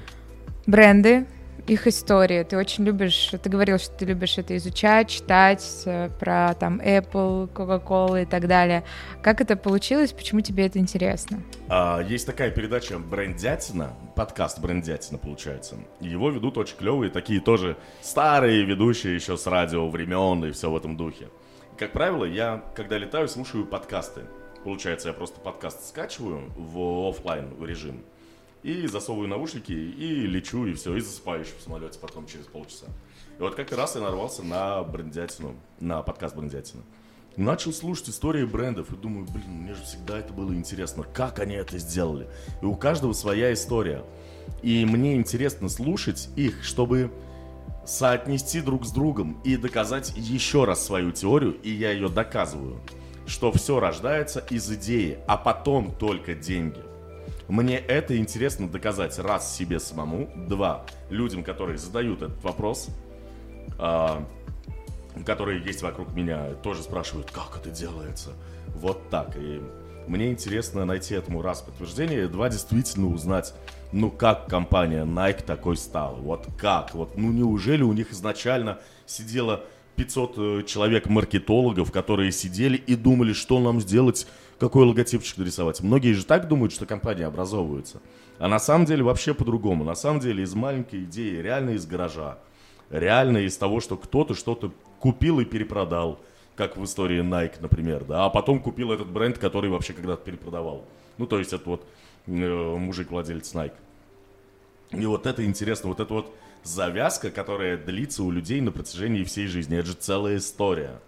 Бренды, 0.65 1.25
их 1.69 1.87
история. 1.87 2.43
Ты 2.43 2.57
очень 2.57 2.83
любишь, 2.83 3.31
ты 3.31 3.49
говорил, 3.49 3.77
что 3.77 3.93
ты 3.93 4.05
любишь 4.05 4.37
это 4.37 4.57
изучать, 4.57 5.09
читать 5.09 5.83
э, 5.85 6.09
про 6.19 6.53
там 6.55 6.79
Apple, 6.79 7.51
Coca-Cola 7.53 8.23
и 8.23 8.25
так 8.25 8.47
далее. 8.47 8.83
Как 9.21 9.39
это 9.39 9.55
получилось? 9.55 10.11
Почему 10.11 10.41
тебе 10.41 10.65
это 10.65 10.79
интересно? 10.79 11.41
А, 11.67 12.01
есть 12.01 12.25
такая 12.25 12.49
передача 12.51 12.97
«Брендятина», 12.97 13.93
подкаст 14.15 14.59
«Брендятина» 14.59 15.19
получается. 15.19 15.75
Его 16.01 16.31
ведут 16.31 16.57
очень 16.57 16.75
клевые, 16.75 17.11
такие 17.11 17.39
тоже 17.39 17.77
старые 18.01 18.65
ведущие 18.65 19.13
еще 19.13 19.37
с 19.37 19.45
радио 19.45 19.87
времен 19.89 20.45
и 20.45 20.51
все 20.51 20.71
в 20.71 20.75
этом 20.75 20.97
духе. 20.97 21.27
Как 21.77 21.91
правило, 21.91 22.25
я, 22.25 22.63
когда 22.75 22.97
летаю, 22.97 23.27
слушаю 23.27 23.65
подкасты. 23.65 24.21
Получается, 24.63 25.09
я 25.09 25.13
просто 25.13 25.39
подкаст 25.39 25.87
скачиваю 25.87 26.51
в 26.57 27.09
оффлайн 27.09 27.53
режим 27.63 28.03
и 28.63 28.87
засовываю 28.87 29.27
наушники, 29.27 29.71
и 29.71 30.27
лечу, 30.27 30.65
и 30.65 30.73
все, 30.73 30.95
и 30.95 30.99
засыпаю 30.99 31.41
еще 31.41 31.53
в 31.57 31.63
самолете 31.63 31.99
потом 31.99 32.27
через 32.27 32.45
полчаса. 32.45 32.87
И 33.37 33.41
вот 33.41 33.55
как-то 33.55 33.75
раз 33.75 33.95
я 33.95 34.01
нарвался 34.01 34.43
на 34.43 34.83
брендятину, 34.83 35.55
на 35.79 36.01
подкаст 36.01 36.35
брендятина. 36.35 36.83
Начал 37.37 37.71
слушать 37.71 38.09
истории 38.09 38.43
брендов 38.43 38.91
и 38.91 38.97
думаю, 38.97 39.25
блин, 39.31 39.49
мне 39.49 39.73
же 39.73 39.83
всегда 39.83 40.19
это 40.19 40.33
было 40.33 40.53
интересно, 40.53 41.03
как 41.03 41.39
они 41.39 41.55
это 41.55 41.77
сделали. 41.77 42.27
И 42.61 42.65
у 42.65 42.75
каждого 42.75 43.13
своя 43.13 43.53
история. 43.53 44.03
И 44.61 44.83
мне 44.83 45.15
интересно 45.15 45.69
слушать 45.69 46.27
их, 46.35 46.63
чтобы 46.63 47.11
соотнести 47.85 48.59
друг 48.59 48.85
с 48.85 48.91
другом 48.91 49.39
и 49.45 49.55
доказать 49.55 50.13
еще 50.17 50.65
раз 50.65 50.85
свою 50.85 51.11
теорию, 51.11 51.53
и 51.61 51.69
я 51.69 51.91
ее 51.91 52.09
доказываю, 52.09 52.81
что 53.25 53.51
все 53.51 53.79
рождается 53.79 54.45
из 54.49 54.69
идеи, 54.71 55.19
а 55.27 55.37
потом 55.37 55.95
только 55.95 56.35
деньги. 56.35 56.88
Мне 57.49 57.77
это 57.79 58.15
интересно 58.15 58.69
доказать 58.69 59.17
раз 59.17 59.57
себе 59.57 59.79
самому, 59.79 60.29
два 60.47 60.85
людям, 61.09 61.43
которые 61.43 61.79
задают 61.79 62.21
этот 62.21 62.43
вопрос, 62.43 62.89
а, 63.79 64.23
которые 65.25 65.63
есть 65.63 65.81
вокруг 65.81 66.13
меня, 66.13 66.53
тоже 66.61 66.83
спрашивают, 66.83 67.31
как 67.31 67.57
это 67.59 67.71
делается. 67.71 68.33
Вот 68.75 69.09
так. 69.09 69.35
И 69.35 69.63
мне 70.07 70.29
интересно 70.31 70.85
найти 70.85 71.15
этому 71.15 71.41
раз 71.41 71.61
подтверждение, 71.61 72.27
два 72.27 72.49
действительно 72.49 73.07
узнать, 73.07 73.55
ну 73.91 74.11
как 74.11 74.45
компания 74.47 75.03
Nike 75.03 75.43
такой 75.43 75.75
стала, 75.75 76.17
вот 76.17 76.47
как, 76.55 76.93
вот 76.93 77.17
ну 77.17 77.31
неужели 77.31 77.81
у 77.81 77.93
них 77.93 78.11
изначально 78.11 78.77
сидело 79.07 79.63
500 79.95 80.33
э, 80.37 80.63
человек 80.67 81.07
маркетологов, 81.07 81.91
которые 81.91 82.31
сидели 82.31 82.77
и 82.77 82.95
думали, 82.95 83.33
что 83.33 83.59
нам 83.59 83.81
сделать, 83.81 84.27
какой 84.59 84.85
логотипчик 84.85 85.37
нарисовать. 85.37 85.81
Многие 85.81 86.13
же 86.13 86.25
так 86.25 86.47
думают, 86.47 86.73
что 86.73 86.85
компания 86.85 87.25
образовывается. 87.25 88.01
А 88.37 88.47
на 88.47 88.59
самом 88.59 88.85
деле 88.85 89.03
вообще 89.03 89.33
по-другому. 89.33 89.83
На 89.83 89.95
самом 89.95 90.19
деле 90.19 90.43
из 90.43 90.53
маленькой 90.53 91.05
идеи, 91.05 91.41
реально 91.41 91.71
из 91.71 91.85
гаража. 91.85 92.37
Реально 92.89 93.39
из 93.39 93.57
того, 93.57 93.79
что 93.79 93.97
кто-то 93.97 94.33
что-то 94.33 94.71
купил 94.99 95.39
и 95.39 95.45
перепродал. 95.45 96.19
Как 96.55 96.75
в 96.75 96.83
истории 96.83 97.21
Nike, 97.21 97.61
например, 97.61 98.03
да. 98.03 98.25
А 98.25 98.29
потом 98.29 98.59
купил 98.59 98.91
этот 98.91 99.07
бренд, 99.07 99.37
который 99.37 99.69
вообще 99.69 99.93
когда-то 99.93 100.23
перепродавал. 100.23 100.85
Ну, 101.17 101.25
то 101.25 101.39
есть 101.39 101.53
это 101.53 101.69
вот 101.69 101.85
э, 102.27 102.75
мужик-владелец 102.77 103.53
Nike. 103.53 103.73
И 104.91 105.05
вот 105.05 105.25
это 105.25 105.45
интересно, 105.45 105.89
вот 105.89 106.01
это 106.01 106.13
вот 106.13 106.35
завязка, 106.63 107.31
которая 107.31 107.77
длится 107.77 108.23
у 108.23 108.31
людей 108.31 108.59
на 108.59 108.71
протяжении 108.71 109.23
всей 109.23 109.47
жизни. 109.47 109.77
Это 109.77 109.87
же 109.87 109.93
целая 109.93 110.37
история. 110.37 110.99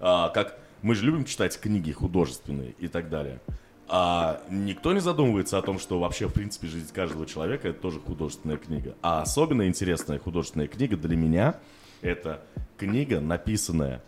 А, 0.00 0.30
как 0.30 0.58
мы 0.84 0.94
же 0.94 1.06
любим 1.06 1.24
читать 1.24 1.58
книги 1.58 1.92
художественные 1.92 2.74
и 2.78 2.88
так 2.88 3.08
далее. 3.08 3.40
А 3.88 4.42
никто 4.50 4.92
не 4.92 5.00
задумывается 5.00 5.56
о 5.56 5.62
том, 5.62 5.78
что 5.78 5.98
вообще, 5.98 6.28
в 6.28 6.34
принципе, 6.34 6.66
жизнь 6.66 6.92
каждого 6.92 7.24
человека 7.24 7.68
это 7.68 7.80
тоже 7.80 8.00
художественная 8.00 8.58
книга. 8.58 8.94
А 9.00 9.22
особенно 9.22 9.66
интересная 9.66 10.18
художественная 10.18 10.68
книга 10.68 10.98
для 10.98 11.16
меня 11.16 11.58
это 12.02 12.42
книга, 12.76 13.20
написанная 13.20 14.02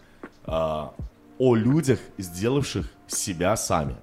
а, 0.45 0.95
о 1.39 1.55
людях, 1.55 1.99
сделавших 2.19 2.93
себя 3.07 3.57
сами, 3.57 3.97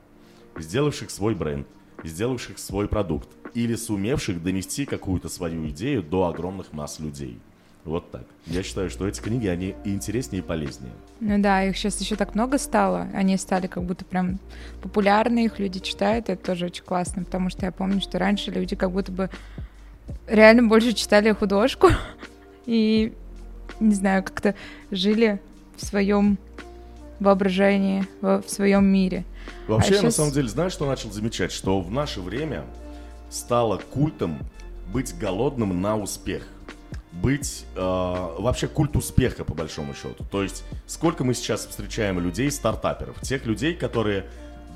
сделавших 0.57 1.11
свой 1.11 1.35
бренд, 1.35 1.67
сделавших 2.03 2.57
свой 2.57 2.87
продукт 2.87 3.29
или 3.53 3.75
сумевших 3.75 4.41
донести 4.41 4.85
какую-то 4.85 5.29
свою 5.29 5.69
идею 5.69 6.01
до 6.01 6.25
огромных 6.25 6.73
масс 6.73 6.99
людей. 6.99 7.39
Вот 7.85 8.09
так. 8.11 8.23
Я 8.45 8.63
считаю, 8.63 8.89
что 8.89 9.07
эти 9.07 9.19
книги, 9.19 9.47
они 9.47 9.75
и 9.83 9.93
интереснее, 9.93 10.41
и 10.41 10.45
полезнее. 10.45 10.93
Ну 11.19 11.41
да, 11.41 11.63
их 11.63 11.77
сейчас 11.77 11.99
еще 11.99 12.15
так 12.15 12.33
много 12.33 12.57
стало. 12.57 13.07
Они 13.13 13.35
стали 13.37 13.67
как 13.67 13.83
будто 13.83 14.05
прям 14.05 14.39
популярны, 14.81 15.45
их 15.45 15.59
люди 15.59 15.79
читают. 15.79 16.29
Это 16.29 16.43
тоже 16.43 16.67
очень 16.67 16.83
классно, 16.83 17.25
потому 17.25 17.49
что 17.49 17.65
я 17.65 17.71
помню, 17.71 17.99
что 17.99 18.19
раньше 18.19 18.51
люди 18.51 18.75
как 18.75 18.91
будто 18.91 19.11
бы 19.11 19.29
реально 20.27 20.63
больше 20.63 20.93
читали 20.93 21.31
художку 21.33 21.89
и, 22.65 23.13
не 23.81 23.95
знаю, 23.95 24.23
как-то 24.23 24.55
жили 24.91 25.41
в 25.75 25.85
своем 25.85 26.37
воображении, 27.19 28.05
в 28.21 28.43
своем 28.47 28.85
мире. 28.85 29.25
Вообще, 29.67 29.89
а 29.89 29.91
я 29.91 29.99
сейчас... 30.01 30.03
на 30.03 30.11
самом 30.11 30.33
деле, 30.33 30.47
знаешь, 30.47 30.71
что 30.71 30.85
начал 30.85 31.11
замечать? 31.11 31.51
Что 31.51 31.81
в 31.81 31.91
наше 31.91 32.21
время 32.21 32.63
стало 33.29 33.77
культом 33.77 34.39
быть 34.91 35.17
голодным 35.17 35.81
на 35.81 35.97
успех. 35.97 36.47
Быть 37.21 37.65
э, 37.75 37.79
вообще 37.79 38.67
культ 38.67 38.95
успеха, 38.95 39.43
по 39.43 39.53
большому 39.53 39.93
счету. 39.93 40.25
То 40.31 40.43
есть, 40.43 40.63
сколько 40.87 41.23
мы 41.23 41.33
сейчас 41.33 41.65
встречаем 41.65 42.19
людей, 42.19 42.49
стартаперов, 42.51 43.21
тех 43.21 43.45
людей, 43.45 43.75
которые, 43.75 44.25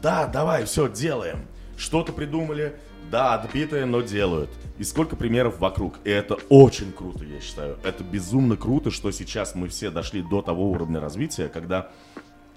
да, 0.02 0.28
давай, 0.28 0.66
все, 0.66 0.88
делаем. 0.88 1.48
Что-то 1.78 2.14
придумали, 2.14 2.76
да, 3.12 3.34
отбитое, 3.36 3.86
но 3.86 4.02
делают. 4.02 4.50
И 4.78 4.84
сколько 4.84 5.16
примеров 5.16 5.60
вокруг. 5.60 5.96
И 6.04 6.10
это 6.10 6.38
очень 6.50 6.92
круто, 6.92 7.24
я 7.26 7.42
считаю. 7.42 7.78
Это 7.84 8.04
безумно 8.04 8.56
круто, 8.56 8.92
что 8.92 9.12
сейчас 9.12 9.56
мы 9.56 9.68
все 9.68 9.90
дошли 9.90 10.22
до 10.22 10.42
того 10.42 10.70
уровня 10.70 11.00
развития, 11.00 11.48
когда 11.48 11.90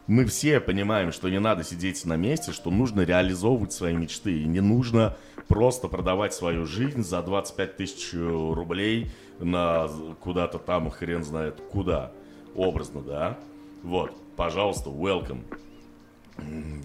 мы 0.06 0.24
все 0.24 0.60
понимаем, 0.60 1.12
что 1.12 1.28
не 1.28 1.38
надо 1.38 1.62
сидеть 1.62 2.04
на 2.04 2.16
месте, 2.16 2.52
что 2.52 2.70
нужно 2.70 3.02
реализовывать 3.02 3.72
свои 3.72 3.94
мечты. 3.94 4.40
И 4.40 4.44
не 4.44 4.60
нужно 4.60 5.16
просто 5.48 5.88
продавать 5.88 6.34
свою 6.34 6.66
жизнь 6.66 7.02
за 7.02 7.22
25 7.22 7.76
тысяч 7.76 8.12
рублей 8.12 9.10
на 9.38 9.88
куда-то 10.20 10.58
там, 10.58 10.90
хрен 10.90 11.24
знает 11.24 11.60
куда. 11.70 12.12
Образно, 12.54 13.02
да? 13.02 13.38
Вот, 13.82 14.12
пожалуйста, 14.36 14.90
welcome. 14.90 15.42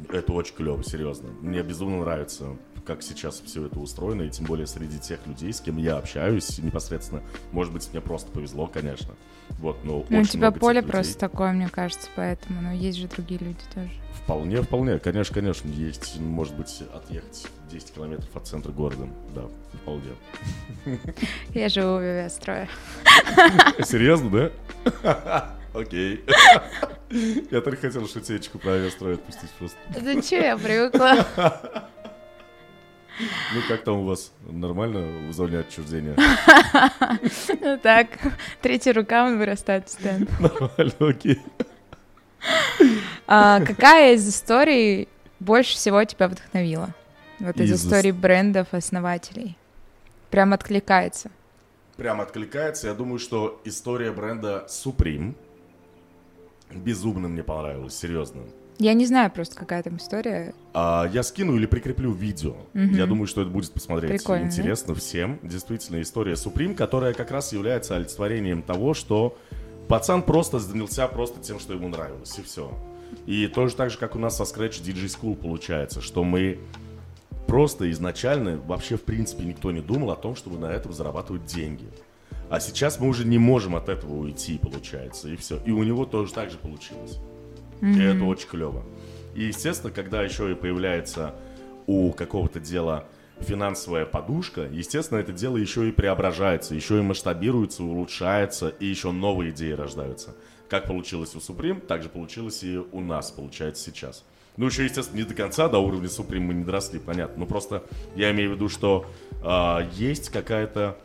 Это 0.10 0.34
очень 0.34 0.56
клево, 0.56 0.84
серьезно. 0.84 1.30
Мне 1.42 1.64
безумно 1.64 2.02
нравится, 2.02 2.58
как 2.86 3.02
сейчас 3.02 3.42
все 3.46 3.66
это 3.66 3.80
устроено, 3.80 4.24
и 4.24 4.30
тем 4.30 4.46
более 4.46 4.68
среди 4.68 5.00
тех 5.00 5.26
людей, 5.26 5.52
с 5.52 5.60
кем 5.60 5.78
я 5.78 5.98
общаюсь 5.98 6.60
непосредственно. 6.60 7.22
Может 7.52 7.74
быть, 7.74 7.90
мне 7.92 8.02
просто 8.02 8.32
повезло, 8.32 8.68
конечно. 8.68 9.16
Вот, 9.60 9.84
но 9.84 10.06
ну, 10.10 10.22
у 10.22 10.24
тебя 10.24 10.52
поле 10.52 10.82
просто 10.82 11.18
такое, 11.18 11.52
мне 11.52 11.70
кажется, 11.70 12.10
поэтому, 12.16 12.62
но 12.62 12.72
есть 12.72 12.98
же 12.98 13.08
другие 13.08 13.40
люди 13.40 13.60
тоже. 13.74 13.90
Вполне, 14.24 14.62
вполне, 14.62 14.98
конечно, 14.98 15.34
конечно, 15.36 15.70
есть, 15.70 16.20
может 16.20 16.56
быть, 16.56 16.84
отъехать 16.94 17.48
10 17.72 17.94
километров 17.94 18.36
от 18.36 18.48
центра 18.48 18.72
города, 18.72 19.08
да, 19.36 19.44
вполне. 19.82 20.12
Я 21.54 21.70
живу 21.70 21.94
в 21.94 21.98
авиастрое. 21.98 22.68
Серьезно, 23.84 24.30
да? 24.30 25.56
Окей. 25.74 26.24
Я 27.52 27.62
только 27.62 27.82
хотел 27.82 28.08
шутечку 28.08 28.58
про 28.60 28.72
авиастрой 28.72 29.16
отпустить 29.16 29.50
просто. 29.60 29.78
Да 30.02 30.22
че, 30.22 30.38
я 30.38 30.58
привыкла. 30.58 31.26
Ну, 33.20 33.62
как 33.68 33.84
там 33.84 34.00
у 34.00 34.06
вас? 34.06 34.32
Нормально 34.50 35.30
в 35.30 35.34
зоне 35.34 35.60
отчуждения? 35.60 36.16
Ну 37.62 37.80
так, 37.82 38.08
третья 38.62 38.94
рука, 38.94 39.26
он 39.26 39.38
вырастает 39.38 39.86
постоянно. 39.86 40.28
Нормально, 40.40 40.94
окей. 41.00 41.42
А 43.28 43.62
какая 43.62 44.16
из 44.16 44.28
историй 44.28 45.08
больше 45.40 45.76
всего 45.76 46.04
тебя 46.04 46.28
вдохновила? 46.28 46.90
Вот 47.40 47.58
из, 47.58 47.72
из 47.72 47.86
историй 47.86 48.12
брендов, 48.12 48.68
основателей. 48.72 49.58
Прям 50.30 50.54
откликается. 50.54 51.32
Прям 51.98 52.22
откликается. 52.22 52.88
Я 52.88 52.94
думаю, 52.94 53.20
что 53.20 53.62
история 53.64 54.12
бренда 54.12 54.68
Supreme 54.70 55.36
безумно 56.72 57.28
мне 57.28 57.44
понравилась, 57.44 57.98
серьезно. 57.98 58.44
Я 58.78 58.94
не 58.94 59.06
знаю 59.06 59.32
просто, 59.32 59.56
какая 59.56 59.82
там 59.84 59.98
история. 59.98 60.54
А, 60.74 61.10
я 61.14 61.24
скину 61.24 61.56
или 61.56 61.66
прикреплю 61.66 62.12
видео. 62.12 62.56
Угу. 62.74 62.96
Я 62.96 63.06
думаю, 63.06 63.28
что 63.28 63.42
это 63.42 63.50
будет 63.50 63.72
посмотреть 63.72 64.12
Прикольно, 64.12 64.46
интересно 64.46 64.94
да? 64.94 65.00
всем. 65.00 65.40
Действительно, 65.44 66.02
история 66.02 66.34
Supreme, 66.34 66.76
которая 66.76 67.14
как 67.14 67.32
раз 67.32 67.54
является 67.54 67.96
олицетворением 67.96 68.62
того, 68.62 68.94
что 68.94 69.38
пацан 69.88 70.24
просто 70.24 70.60
занялся 70.60 71.08
просто 71.08 71.42
тем, 71.42 71.60
что 71.60 71.74
ему 71.74 71.88
нравилось, 71.88 72.38
и 72.38 72.42
все. 72.42 72.72
И 73.26 73.48
тоже 73.48 73.76
так 73.76 73.92
же, 73.92 73.98
как 73.98 74.16
у 74.16 74.20
нас 74.20 74.36
со 74.36 74.44
Scratch 74.44 74.84
DJ 74.84 75.06
School 75.06 75.36
получается, 75.36 76.02
что 76.02 76.24
мы 76.24 76.60
просто 77.48 77.90
изначально, 77.92 78.58
вообще 78.58 78.98
в 78.98 79.04
принципе 79.04 79.46
никто 79.46 79.72
не 79.72 79.82
думал 79.82 80.12
о 80.12 80.16
том, 80.16 80.36
чтобы 80.36 80.60
на 80.60 80.66
этом 80.66 80.92
зарабатывать 80.92 81.46
деньги. 81.46 81.86
А 82.50 82.60
сейчас 82.60 83.00
мы 83.00 83.08
уже 83.08 83.26
не 83.26 83.38
можем 83.38 83.76
от 83.76 83.90
этого 83.90 84.14
уйти, 84.14 84.58
получается, 84.58 85.30
и 85.30 85.36
все. 85.36 85.60
И 85.66 85.72
у 85.72 85.84
него 85.84 86.06
тоже 86.06 86.34
так 86.34 86.52
же 86.52 86.58
получилось. 86.58 87.20
Mm-hmm. 87.86 88.00
И 88.00 88.04
это 88.04 88.24
очень 88.26 88.48
клево. 88.48 88.84
И, 89.36 89.44
естественно, 89.44 89.92
когда 89.92 90.24
еще 90.24 90.52
и 90.52 90.56
появляется 90.56 91.36
у 91.88 92.12
какого-то 92.12 92.60
дела 92.60 93.06
финансовая 93.40 94.06
подушка, 94.06 94.62
естественно, 94.72 95.20
это 95.20 95.34
дело 95.34 95.58
еще 95.58 95.88
и 95.88 95.92
преображается, 95.92 96.74
еще 96.74 96.98
и 96.98 97.02
масштабируется, 97.02 97.84
улучшается, 97.84 98.70
и 98.70 98.86
еще 98.86 99.12
новые 99.12 99.52
идеи 99.52 99.72
рождаются. 99.72 100.36
Как 100.70 100.88
получилось 100.88 101.36
у 101.36 101.40
Supreme, 101.40 101.80
так 101.80 102.02
же 102.02 102.10
получилось 102.10 102.64
и 102.64 102.78
у 102.78 103.02
нас, 103.02 103.30
получается, 103.30 103.84
сейчас. 103.84 104.24
Ну, 104.58 104.66
еще, 104.66 104.86
естественно, 104.86 105.18
не 105.18 105.26
до 105.26 105.36
конца 105.36 105.68
до 105.68 105.80
уровня 105.80 106.08
Supreme 106.08 106.40
мы 106.40 106.54
не 106.54 106.64
доросли, 106.64 106.98
понятно. 106.98 107.42
Ну, 107.42 107.46
просто 107.46 107.84
я 108.16 108.32
имею 108.32 108.52
в 108.52 108.54
виду, 108.56 108.70
что 108.70 109.06
э, 109.44 109.90
есть 109.94 110.30
какая-то 110.30 110.98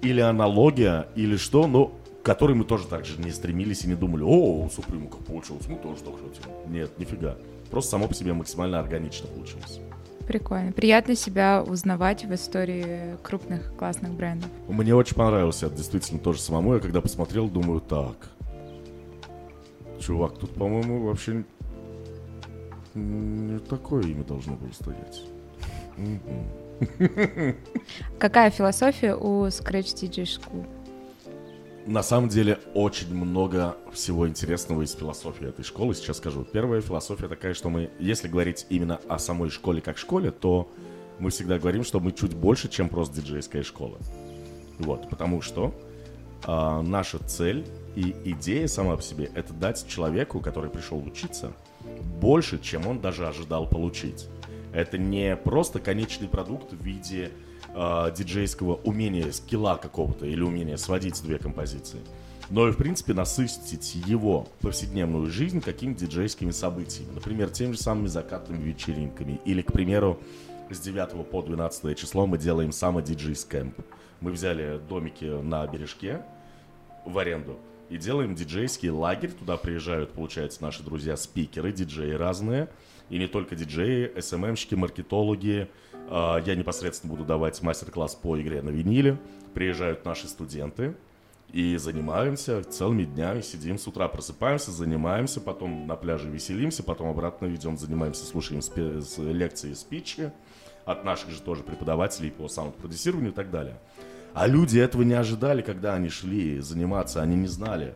или 0.00 0.20
аналогия, 0.20 1.06
или 1.14 1.36
что, 1.36 1.66
но 1.66 1.92
которой 2.24 2.56
мы 2.56 2.64
тоже 2.64 2.86
так 2.86 3.04
же 3.04 3.20
не 3.20 3.30
стремились 3.30 3.84
и 3.84 3.88
не 3.88 3.94
думали, 3.94 4.22
о, 4.22 4.64
у 4.64 4.66
Supreme 4.66 5.08
как 5.08 5.20
получилось, 5.20 5.68
мы 5.68 5.76
тоже 5.76 6.02
так 6.02 6.14
хотим. 6.14 6.72
Нет, 6.72 6.98
нифига. 6.98 7.36
Просто 7.70 7.92
само 7.92 8.08
по 8.08 8.14
себе 8.14 8.32
максимально 8.32 8.80
органично 8.80 9.28
получилось. 9.28 9.78
Прикольно. 10.26 10.72
Приятно 10.72 11.14
себя 11.16 11.62
узнавать 11.62 12.24
в 12.24 12.34
истории 12.34 13.18
крупных 13.22 13.76
классных 13.76 14.12
брендов. 14.12 14.48
Мне 14.68 14.94
очень 14.94 15.16
понравилось 15.16 15.62
это 15.62 15.76
действительно 15.76 16.18
тоже 16.18 16.40
самому. 16.40 16.74
Я 16.74 16.80
когда 16.80 17.02
посмотрел, 17.02 17.48
думаю, 17.48 17.82
так, 17.82 18.16
чувак, 20.00 20.38
тут, 20.38 20.54
по-моему, 20.54 21.04
вообще 21.04 21.44
не 22.94 23.58
такое 23.58 24.02
имя 24.02 24.24
должно 24.24 24.54
было 24.54 24.70
стоять. 24.72 25.24
Какая 28.18 28.50
философия 28.50 29.14
у 29.14 29.46
Scratch 29.46 29.94
DJ 29.94 30.24
School? 30.24 30.64
На 31.86 32.02
самом 32.02 32.30
деле 32.30 32.58
очень 32.72 33.14
много 33.14 33.76
всего 33.92 34.26
интересного 34.26 34.82
из 34.82 34.92
философии 34.94 35.48
этой 35.48 35.64
школы. 35.66 35.94
Сейчас 35.94 36.16
скажу. 36.16 36.42
Первая 36.42 36.80
философия 36.80 37.28
такая, 37.28 37.52
что 37.52 37.68
мы, 37.68 37.90
если 37.98 38.26
говорить 38.26 38.64
именно 38.70 39.00
о 39.06 39.18
самой 39.18 39.50
школе 39.50 39.82
как 39.82 39.98
школе, 39.98 40.30
то 40.30 40.70
мы 41.18 41.28
всегда 41.28 41.58
говорим, 41.58 41.84
что 41.84 42.00
мы 42.00 42.12
чуть 42.12 42.34
больше, 42.34 42.68
чем 42.68 42.88
просто 42.88 43.20
диджейская 43.20 43.62
школа. 43.62 43.98
Вот, 44.78 45.10
потому 45.10 45.42
что 45.42 45.74
а, 46.44 46.80
наша 46.80 47.18
цель 47.18 47.66
и 47.96 48.16
идея 48.24 48.66
сама 48.66 48.96
по 48.96 49.02
себе– 49.02 49.30
это 49.34 49.52
дать 49.52 49.86
человеку, 49.86 50.40
который 50.40 50.70
пришел 50.70 51.04
учиться, 51.04 51.52
больше, 52.18 52.58
чем 52.58 52.86
он 52.86 53.00
даже 53.00 53.28
ожидал 53.28 53.68
получить. 53.68 54.26
Это 54.72 54.96
не 54.96 55.36
просто 55.36 55.80
конечный 55.80 56.28
продукт 56.28 56.72
в 56.72 56.82
виде 56.82 57.30
э, 57.74 58.12
диджейского 58.16 58.76
умения, 58.76 59.30
скилла 59.32 59.76
какого-то 59.76 60.26
или 60.26 60.42
умения 60.42 60.76
сводить 60.76 61.22
две 61.22 61.38
композиции, 61.38 62.00
но 62.50 62.68
и, 62.68 62.72
в 62.72 62.76
принципе, 62.76 63.14
насытить 63.14 63.94
его 63.94 64.48
повседневную 64.60 65.30
жизнь 65.30 65.60
какими-то 65.60 66.06
диджейскими 66.06 66.50
событиями. 66.50 67.12
Например, 67.14 67.50
теми 67.50 67.72
же 67.72 67.78
самыми 67.78 68.06
закатными 68.06 68.62
вечеринками. 68.62 69.40
Или, 69.44 69.62
к 69.62 69.72
примеру, 69.72 70.20
с 70.70 70.78
9 70.78 71.28
по 71.30 71.42
12 71.42 71.98
число 71.98 72.26
мы 72.26 72.38
делаем 72.38 72.72
самодиджей 72.72 73.34
скэмп. 73.34 73.78
Мы 74.20 74.30
взяли 74.30 74.80
домики 74.88 75.24
на 75.24 75.66
бережке 75.66 76.22
в 77.04 77.18
аренду 77.18 77.58
и 77.90 77.98
делаем 77.98 78.34
диджейский 78.34 78.90
лагерь. 78.90 79.32
Туда 79.32 79.56
приезжают, 79.56 80.12
получается, 80.12 80.62
наши 80.62 80.82
друзья-спикеры, 80.82 81.72
диджеи 81.72 82.12
разные. 82.12 82.68
И 83.10 83.18
не 83.18 83.26
только 83.26 83.56
диджеи, 83.56 84.12
СММщики, 84.18 84.74
маркетологи. 84.74 85.68
А, 86.10 86.38
я 86.44 86.54
непосредственно 86.54 87.12
буду 87.12 87.24
давать 87.24 87.60
мастер-класс 87.62 88.14
по 88.14 88.40
игре 88.40 88.62
на 88.62 88.70
виниле. 88.70 89.18
Приезжают 89.54 90.04
наши 90.04 90.28
студенты 90.28 90.96
и 91.52 91.76
занимаемся 91.76 92.64
целыми 92.64 93.04
днями, 93.04 93.40
сидим 93.40 93.78
с 93.78 93.86
утра, 93.86 94.08
просыпаемся, 94.08 94.72
занимаемся, 94.72 95.40
потом 95.40 95.86
на 95.86 95.94
пляже 95.94 96.28
веселимся, 96.28 96.82
потом 96.82 97.08
обратно 97.08 97.46
идем, 97.54 97.78
занимаемся, 97.78 98.24
слушаем 98.24 98.60
спе- 98.60 99.32
лекции 99.32 99.72
спичи 99.74 100.32
от 100.84 101.04
наших 101.04 101.30
же 101.30 101.40
тоже 101.40 101.62
преподавателей 101.62 102.30
по 102.30 102.48
саунд-продюсированию 102.48 103.30
и 103.30 103.34
так 103.34 103.50
далее. 103.50 103.78
А 104.34 104.48
люди 104.48 104.80
этого 104.80 105.02
не 105.02 105.14
ожидали, 105.14 105.62
когда 105.62 105.94
они 105.94 106.08
шли 106.08 106.58
заниматься, 106.58 107.22
они 107.22 107.36
не 107.36 107.46
знали. 107.46 107.94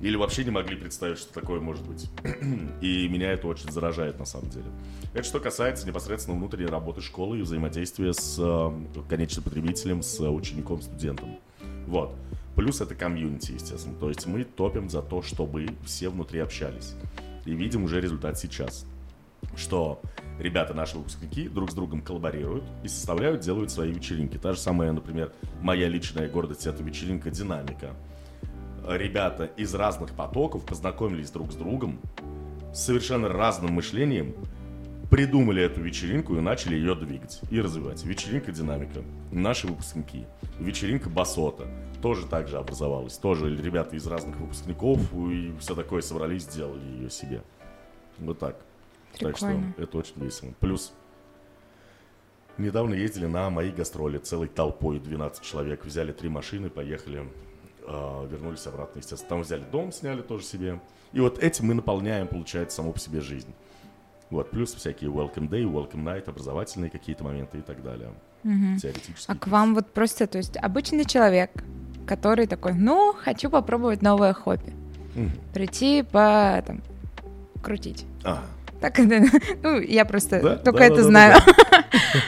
Или 0.00 0.16
вообще 0.16 0.44
не 0.44 0.50
могли 0.50 0.76
представить, 0.76 1.18
что 1.18 1.32
такое 1.32 1.60
может 1.60 1.86
быть. 1.86 2.10
И 2.80 3.08
меня 3.08 3.32
это 3.32 3.46
очень 3.46 3.70
заражает 3.70 4.18
на 4.18 4.24
самом 4.24 4.50
деле. 4.50 4.66
Это 5.14 5.24
что 5.24 5.40
касается 5.40 5.86
непосредственно 5.86 6.36
внутренней 6.36 6.66
работы 6.66 7.00
школы 7.00 7.38
и 7.38 7.42
взаимодействия 7.42 8.12
с 8.12 8.36
э, 8.38 9.02
конечным 9.08 9.44
потребителем, 9.44 10.02
с 10.02 10.20
учеником, 10.20 10.82
студентом. 10.82 11.38
Вот. 11.86 12.14
Плюс 12.54 12.80
это 12.80 12.94
комьюнити, 12.94 13.52
естественно. 13.52 13.94
То 13.98 14.08
есть 14.08 14.26
мы 14.26 14.44
топим 14.44 14.88
за 14.90 15.02
то, 15.02 15.22
чтобы 15.22 15.68
все 15.84 16.08
внутри 16.08 16.40
общались. 16.40 16.94
И 17.44 17.54
видим 17.54 17.84
уже 17.84 18.00
результат 18.00 18.38
сейчас. 18.38 18.86
Что 19.56 20.00
ребята, 20.38 20.74
наши 20.74 20.96
выпускники, 20.96 21.48
друг 21.48 21.70
с 21.70 21.74
другом 21.74 22.02
коллаборируют 22.02 22.64
и 22.82 22.88
составляют, 22.88 23.40
делают 23.40 23.70
свои 23.70 23.92
вечеринки. 23.92 24.36
Та 24.36 24.52
же 24.52 24.58
самая, 24.58 24.92
например, 24.92 25.32
моя 25.60 25.88
личная 25.88 26.28
гордость— 26.28 26.66
это 26.66 26.82
вечеринка 26.82 27.30
«Динамика». 27.30 27.94
Ребята 28.88 29.46
из 29.56 29.74
разных 29.74 30.12
потоков 30.12 30.64
познакомились 30.64 31.30
друг 31.30 31.50
с 31.52 31.56
другом, 31.56 31.98
с 32.72 32.84
совершенно 32.84 33.28
разным 33.28 33.72
мышлением, 33.72 34.34
придумали 35.10 35.62
эту 35.62 35.80
вечеринку 35.80 36.36
и 36.36 36.40
начали 36.40 36.76
ее 36.76 36.94
двигать 36.94 37.40
и 37.50 37.60
развивать. 37.60 38.04
Вечеринка 38.04 38.52
«Динамика». 38.52 39.02
Наши 39.32 39.66
выпускники. 39.66 40.24
Вечеринка 40.60 41.10
«Басота». 41.10 41.66
Тоже 42.00 42.26
так 42.26 42.46
же 42.46 42.58
образовалась. 42.58 43.16
Тоже 43.18 43.56
ребята 43.56 43.96
из 43.96 44.06
разных 44.06 44.36
выпускников 44.36 45.00
и 45.14 45.52
все 45.58 45.74
такое 45.74 46.00
собрались, 46.02 46.44
сделали 46.44 46.84
ее 46.84 47.10
себе. 47.10 47.42
Вот 48.18 48.38
так. 48.38 48.56
Прикольно. 49.18 49.32
Так 49.32 49.36
что 49.36 49.82
это 49.82 49.98
очень 49.98 50.22
весело. 50.22 50.50
Плюс 50.60 50.92
недавно 52.58 52.94
ездили 52.94 53.26
на 53.26 53.50
мои 53.50 53.70
гастроли 53.70 54.18
целой 54.18 54.48
толпой, 54.48 55.00
12 55.00 55.42
человек. 55.42 55.84
Взяли 55.84 56.12
три 56.12 56.28
машины, 56.28 56.70
поехали, 56.70 57.26
э, 57.86 58.26
вернулись 58.30 58.66
обратно, 58.66 58.98
естественно. 58.98 59.28
Там 59.28 59.42
взяли 59.42 59.64
дом, 59.70 59.92
сняли 59.92 60.22
тоже 60.22 60.44
себе. 60.44 60.80
И 61.12 61.20
вот 61.20 61.38
этим 61.38 61.66
мы 61.66 61.74
наполняем, 61.74 62.26
получается, 62.26 62.76
саму 62.76 62.92
по 62.92 62.98
себе 62.98 63.20
жизнь. 63.20 63.52
Вот, 64.30 64.50
плюс 64.50 64.74
всякие 64.74 65.10
welcome 65.10 65.48
day, 65.48 65.62
welcome 65.62 66.04
night, 66.04 66.28
образовательные 66.28 66.90
какие-то 66.90 67.22
моменты 67.22 67.58
и 67.58 67.62
так 67.62 67.82
далее. 67.82 68.10
Угу. 68.44 68.80
Теоретически. 68.80 69.30
А 69.30 69.34
к 69.36 69.46
вам 69.46 69.74
вот 69.74 69.86
просто, 69.92 70.26
то 70.26 70.38
есть 70.38 70.56
обычный 70.56 71.04
человек, 71.04 71.50
который 72.06 72.46
такой, 72.46 72.74
ну, 72.74 73.14
хочу 73.16 73.50
попробовать 73.50 74.02
новое 74.02 74.32
хобби. 74.32 74.72
Угу. 75.14 75.30
Прийти 75.54 76.02
по, 76.02 76.62
там, 76.66 76.82
крутить. 77.62 78.04
А, 78.24 78.42
так 78.80 78.98
ну, 79.62 79.80
я 79.80 80.04
просто 80.04 80.40
да? 80.40 80.56
только 80.56 80.80
да, 80.80 80.86
это 80.86 80.96
да, 80.96 81.02
знаю. 81.02 81.40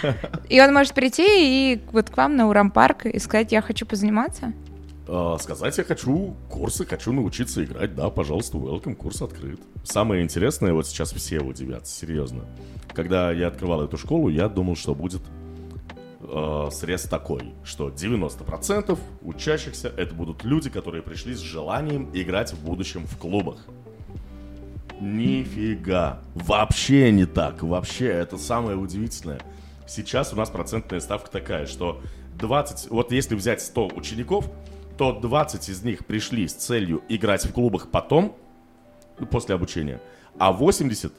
Да, 0.03 0.15
и 0.49 0.61
он 0.61 0.73
может 0.73 0.95
прийти 0.95 1.25
и 1.27 1.81
вот 1.93 2.11
к 2.11 2.17
вам 2.17 2.37
на 2.37 2.49
Урам 2.49 2.71
парк 2.71 3.07
и 3.07 3.19
сказать, 3.19 3.53
я 3.53 3.61
хочу 3.61 3.87
позаниматься. 3.87 4.53
А, 5.11 5.39
сказать 5.39 5.79
я 5.79 5.85
хочу 5.85 6.37
курсы, 6.51 6.85
хочу 6.85 7.13
научиться 7.13 7.65
играть, 7.65 7.95
да, 7.95 8.11
пожалуйста, 8.11 8.59
welcome, 8.59 8.95
курс 8.95 9.23
открыт. 9.23 9.59
Самое 9.83 10.23
интересное, 10.23 10.75
вот 10.75 10.87
сейчас 10.87 11.13
все 11.13 11.41
удивятся, 11.41 11.99
серьезно. 11.99 12.45
Когда 12.93 13.33
я 13.33 13.49
открывал 13.49 13.83
эту 13.83 13.97
школу, 13.97 14.29
я 14.29 14.51
думал, 14.51 14.77
что 14.77 14.95
будет 14.95 15.23
э, 16.21 16.69
срез 16.73 17.05
такой, 17.05 17.55
что 17.65 17.89
90% 17.89 18.99
учащихся 19.23 19.89
это 19.97 20.15
будут 20.15 20.45
люди, 20.45 20.69
которые 20.69 21.03
пришли 21.03 21.35
с 21.35 21.41
желанием 21.41 22.11
играть 22.13 22.53
в 22.53 22.63
будущем 22.63 23.07
в 23.07 23.17
клубах. 23.17 23.65
Нифига. 25.01 26.21
Вообще 26.35 27.13
не 27.13 27.25
так. 27.25 27.63
Вообще, 27.63 28.09
это 28.09 28.37
самое 28.37 28.77
удивительное. 28.77 29.41
Сейчас 29.87 30.35
у 30.35 30.37
нас 30.37 30.51
процентная 30.51 31.01
ставка 31.01 31.31
такая, 31.31 31.65
что 31.67 32.03
20... 32.39 32.91
Вот 32.91 33.11
если 33.13 33.37
взять 33.37 33.63
100 33.63 33.93
учеников, 33.95 34.51
то 34.99 35.13
20 35.13 35.69
из 35.69 35.83
них 35.85 36.05
пришли 36.05 36.49
с 36.49 36.55
целью 36.55 37.03
играть 37.09 37.47
в 37.47 37.53
клубах 37.53 37.89
потом, 37.91 38.37
после 39.31 39.55
обучения, 39.55 40.01
а 40.39 40.53
80 40.53 41.13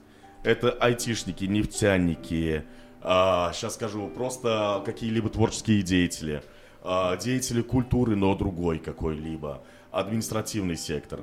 это 0.44 0.72
айтишники, 0.72 1.46
нефтяники, 1.46 2.64
а, 3.02 3.52
сейчас 3.54 3.76
скажу, 3.76 4.08
просто 4.10 4.82
какие-либо 4.86 5.30
творческие 5.30 5.82
деятели, 5.82 6.44
а, 6.84 7.16
деятели 7.18 7.62
культуры, 7.62 8.16
но 8.16 8.36
другой 8.36 8.80
какой-либо, 8.80 9.62
административный 9.92 10.76
сектор. 10.76 11.22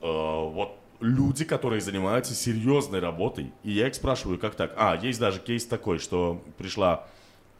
А, 0.00 0.48
вот 0.48 0.78
люди, 1.00 1.44
которые 1.44 1.80
занимаются 1.80 2.34
серьезной 2.34 3.00
работой. 3.00 3.52
И 3.64 3.72
я 3.72 3.88
их 3.88 3.94
спрашиваю, 3.94 4.38
как 4.38 4.54
так? 4.54 4.74
А, 4.76 4.96
есть 4.96 5.18
даже 5.18 5.40
кейс 5.40 5.66
такой, 5.66 5.98
что 5.98 6.42
пришла 6.58 7.06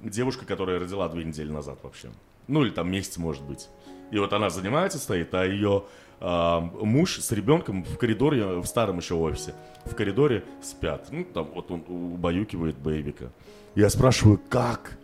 девушка, 0.00 0.46
которая 0.46 0.78
родила 0.78 1.08
две 1.08 1.24
недели 1.24 1.50
назад 1.50 1.78
вообще. 1.82 2.10
Ну 2.48 2.64
или 2.64 2.70
там 2.70 2.90
месяц, 2.90 3.18
может 3.18 3.42
быть. 3.42 3.68
И 4.12 4.18
вот 4.18 4.32
она 4.34 4.50
занимается, 4.50 4.98
стоит, 4.98 5.34
а 5.34 5.44
ее 5.44 5.84
э, 6.20 6.60
муж 6.82 7.18
с 7.18 7.32
ребенком 7.32 7.82
в 7.82 7.96
коридоре, 7.96 8.60
в 8.60 8.66
старом 8.66 8.98
еще 8.98 9.14
офисе, 9.14 9.54
в 9.86 9.94
коридоре 9.94 10.44
спят. 10.62 11.08
Ну, 11.10 11.24
там 11.24 11.48
вот 11.54 11.70
он 11.70 11.82
убаюкивает 11.88 12.76
бейбика. 12.76 13.32
Я 13.74 13.88
спрашиваю, 13.88 14.38
как? 14.50 14.98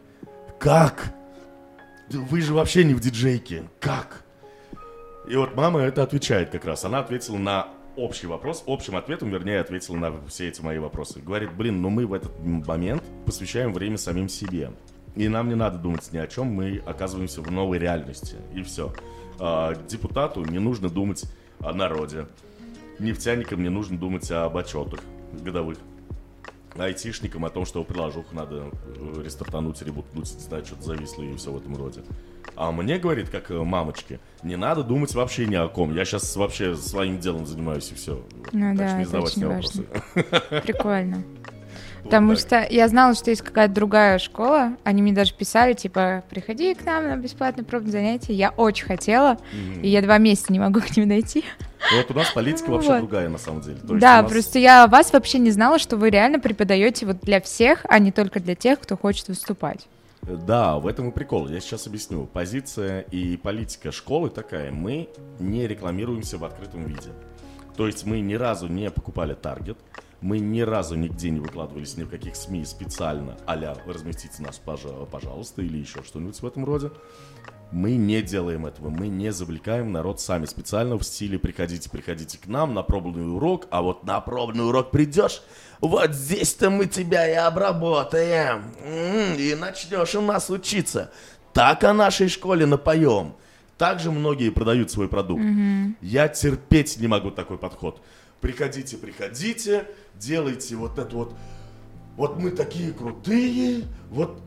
Как? 0.61 1.15
Вы 2.11 2.43
же 2.43 2.53
вообще 2.53 2.85
не 2.85 2.93
в 2.93 3.01
диджейке. 3.01 3.65
Как? 3.81 4.25
И 5.27 5.37
вот 5.37 5.57
мама 5.57 5.81
это 5.81 6.03
отвечает 6.03 6.51
как 6.51 6.67
раз. 6.67 6.85
Она 6.85 6.99
ответила 6.99 7.39
на 7.39 7.69
общий 7.97 8.27
вопрос, 8.27 8.63
общим 8.67 8.95
ответом, 8.95 9.31
вернее, 9.31 9.61
ответил 9.61 9.95
на 9.95 10.13
все 10.29 10.49
эти 10.49 10.61
мои 10.61 10.79
вопросы. 10.79 11.21
Говорит, 11.21 11.53
блин, 11.55 11.81
ну 11.81 11.89
мы 11.89 12.07
в 12.07 12.13
этот 12.13 12.39
момент 12.41 13.03
посвящаем 13.25 13.73
время 13.73 13.97
самим 13.97 14.29
себе. 14.29 14.71
И 15.19 15.27
нам 15.27 15.49
не 15.49 15.57
надо 15.57 15.79
думать 15.79 16.09
ни 16.13 16.19
о 16.19 16.29
чем, 16.29 16.47
мы 16.47 16.81
оказываемся 16.87 17.43
в 17.43 17.51
новой 17.51 17.79
реальности. 17.79 18.37
И 18.55 18.63
все. 18.63 18.93
А, 19.41 19.75
депутату 19.89 20.45
не 20.45 20.61
нужно 20.61 20.89
думать 20.89 21.25
о 21.59 21.73
народе. 21.73 22.27
Нефтяникам 23.01 23.61
не 23.61 23.69
нужно 23.69 23.99
думать 23.99 24.31
об 24.31 24.57
отчетах 24.57 25.01
годовых. 25.33 25.77
Айтишникам 26.77 27.45
о 27.45 27.51
том, 27.51 27.67
что 27.67 27.83
приложуху 27.83 28.33
надо 28.33 28.71
э, 28.85 29.23
рестартануть, 29.25 29.83
ребутнуть, 29.83 30.29
знаю, 30.29 30.65
что-то 30.65 30.83
зависло 30.83 31.25
и 31.25 31.35
все 31.35 31.51
в 31.51 31.57
этом 31.57 31.77
роде. 31.77 32.03
А 32.55 32.71
мне 32.71 32.99
говорит, 32.99 33.29
как 33.29 33.51
э, 33.51 33.61
мамочке, 33.61 34.21
не 34.45 34.55
надо 34.55 34.85
думать 34.85 35.13
вообще 35.17 35.47
ни 35.47 35.57
о 35.57 35.67
ком. 35.67 35.93
Я 35.93 36.05
сейчас 36.05 36.37
вообще 36.37 36.77
своим 36.77 37.19
делом 37.19 37.45
занимаюсь 37.45 37.91
и 37.91 37.97
все. 37.97 38.25
Ну 38.53 38.61
так 38.61 38.77
да, 38.77 38.89
что 38.89 38.99
не 38.99 39.05
задавать 39.05 39.37
мне 39.37 39.47
вопросы. 39.49 39.87
Прикольно. 40.63 41.25
Потому 42.09 42.29
вот 42.29 42.41
что 42.41 42.67
я 42.71 42.89
знала, 42.89 43.15
что 43.15 43.31
есть 43.31 43.43
какая-то 43.43 43.75
другая 43.75 44.19
школа. 44.19 44.73
Они 44.83 45.03
мне 45.03 45.13
даже 45.13 45.35
писали, 45.35 45.75
типа, 45.75 46.25
приходи 46.31 46.75
к 46.75 46.85
нам 46.87 47.07
на 47.07 47.17
бесплатное 47.17 47.65
пробное 47.65 47.93
занятие. 47.93 48.33
Я 48.33 48.51
очень 48.51 48.87
хотела, 48.87 49.37
mm-hmm. 49.53 49.83
и 49.83 49.89
я 49.89 50.01
два 50.01 50.17
месяца 50.17 50.51
не 50.51 50.59
могу 50.59 50.81
к 50.81 50.97
ним 50.97 51.07
найти. 51.07 51.45
Ну, 51.93 51.99
вот 51.99 52.11
у 52.11 52.15
нас 52.15 52.31
политика 52.31 52.71
вообще 52.71 52.89
вот. 52.89 52.99
другая, 53.01 53.29
на 53.29 53.37
самом 53.37 53.61
деле. 53.61 53.77
То 53.77 53.95
да, 53.99 54.23
нас... 54.23 54.31
просто 54.33 54.59
я 54.59 54.87
вас 54.87 55.13
вообще 55.13 55.39
не 55.39 55.51
знала, 55.51 55.79
что 55.79 55.97
вы 55.99 56.09
реально 56.09 56.41
преподаете 56.41 57.05
вот 57.05 57.21
для 57.21 57.41
всех, 57.43 57.85
а 57.89 57.99
не 57.99 58.11
только 58.11 58.41
для 58.41 58.55
тех, 58.55 58.81
кто 58.81 58.97
хочет 58.97 59.29
выступать. 59.29 59.87
Да, 60.23 60.79
в 60.79 60.87
этом 60.87 61.11
и 61.11 61.13
прикол. 61.13 61.49
Я 61.49 61.61
сейчас 61.61 61.87
объясню. 61.87 62.27
Позиция 62.27 63.01
и 63.03 63.37
политика 63.37 63.93
школы 63.93 64.31
такая. 64.31 64.73
Мы 64.73 65.09
не 65.39 65.67
рекламируемся 65.67 66.39
в 66.39 66.45
открытом 66.45 66.85
виде. 66.85 67.11
То 67.77 67.87
есть 67.87 68.05
мы 68.05 68.21
ни 68.21 68.35
разу 68.35 68.67
не 68.67 68.91
покупали 68.91 69.35
таргет, 69.35 69.79
Мы 70.21 70.41
ни 70.41 70.61
разу 70.63 70.97
нигде 70.97 71.31
не 71.31 71.39
выкладывались 71.39 71.97
ни 71.97 72.03
в 72.03 72.09
каких 72.09 72.35
СМИ 72.35 72.65
специально, 72.65 73.37
а 73.47 73.57
разместите 73.87 74.43
нас, 74.43 74.59
пожалуйста, 74.59 75.63
или 75.63 75.79
еще 75.79 76.03
что-нибудь 76.03 76.41
в 76.41 76.47
этом 76.47 76.65
роде. 76.65 76.91
Мы 77.71 77.97
не 77.97 78.23
делаем 78.23 78.67
этого, 78.67 78.89
мы 78.89 79.09
не 79.09 79.31
завлекаем 79.31 79.93
народ 79.93 80.21
сами 80.21 80.47
специально 80.47 80.99
в 80.99 81.03
стиле 81.05 81.39
«приходите, 81.39 81.91
приходите 81.91 82.39
к 82.39 82.47
нам 82.47 82.73
на 82.73 82.83
пробный 82.83 83.31
урок, 83.31 83.67
а 83.71 83.83
вот 83.83 84.05
на 84.05 84.21
пробный 84.21 84.67
урок 84.67 84.91
придешь, 84.91 85.43
вот 85.81 86.13
здесь-то 86.15 86.71
мы 86.71 86.87
тебя 86.87 87.29
и 87.29 87.35
обработаем, 87.35 88.73
и 89.39 89.55
начнешь 89.55 90.15
у 90.15 90.23
нас 90.23 90.49
учиться. 90.49 91.13
Так 91.53 91.85
о 91.85 91.93
нашей 91.93 92.29
школе 92.29 92.67
напоем». 92.67 93.35
Также 93.77 94.11
многие 94.11 94.51
продают 94.51 94.91
свой 94.91 95.09
продукт. 95.09 95.41
Mm-hmm. 95.41 95.95
Я 96.01 96.27
терпеть 96.27 96.99
не 96.99 97.07
могу 97.07 97.31
такой 97.31 97.59
подход. 97.59 98.03
Приходите, 98.41 98.97
приходите, 98.97 99.87
делайте 100.15 100.77
вот 100.77 100.99
это 100.99 101.17
вот. 101.17 101.35
Вот 102.17 102.39
мы 102.39 102.51
такие 102.51 102.93
крутые, 102.93 103.85
вот... 104.11 104.41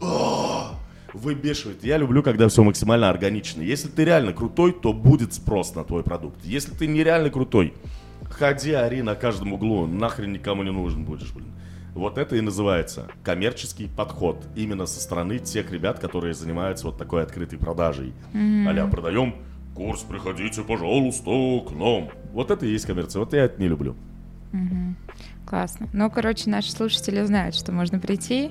О! 0.00 0.80
выбешивает. 1.14 1.84
Я 1.84 1.98
люблю, 1.98 2.22
когда 2.22 2.48
все 2.48 2.62
максимально 2.62 3.08
органично. 3.08 3.62
Если 3.62 3.88
ты 3.88 4.04
реально 4.04 4.32
крутой, 4.32 4.72
то 4.72 4.92
будет 4.92 5.34
спрос 5.34 5.74
на 5.74 5.84
твой 5.84 6.02
продукт. 6.02 6.44
Если 6.44 6.72
ты 6.72 6.86
нереально 6.86 7.30
крутой, 7.30 7.74
ходи, 8.28 8.72
ори 8.72 9.02
на 9.02 9.14
каждом 9.14 9.52
углу, 9.52 9.86
нахрен 9.86 10.32
никому 10.32 10.62
не 10.62 10.70
нужен 10.70 11.04
будешь, 11.04 11.32
блин. 11.32 11.52
Вот 11.94 12.18
это 12.18 12.36
и 12.36 12.40
называется 12.40 13.08
коммерческий 13.24 13.88
подход. 13.88 14.46
Именно 14.54 14.86
со 14.86 15.00
стороны 15.00 15.38
тех 15.38 15.72
ребят, 15.72 15.98
которые 15.98 16.34
занимаются 16.34 16.86
вот 16.86 16.96
такой 16.96 17.22
открытой 17.22 17.58
продажей. 17.58 18.12
Mm-hmm. 18.32 18.68
Аля, 18.68 18.86
продаем 18.86 19.34
курс, 19.74 20.02
приходите, 20.02 20.62
пожалуйста, 20.62 21.30
к 21.68 21.72
нам. 21.72 22.10
Вот 22.32 22.50
это 22.50 22.66
и 22.66 22.70
есть 22.70 22.86
коммерция. 22.86 23.20
Вот 23.20 23.32
я 23.32 23.44
это 23.44 23.60
не 23.60 23.68
люблю. 23.68 23.96
Mm-hmm. 24.52 24.94
Классно. 25.46 25.88
Ну, 25.92 26.10
короче, 26.10 26.50
наши 26.50 26.70
слушатели 26.70 27.22
знают, 27.24 27.54
что 27.54 27.72
можно 27.72 27.98
прийти, 27.98 28.50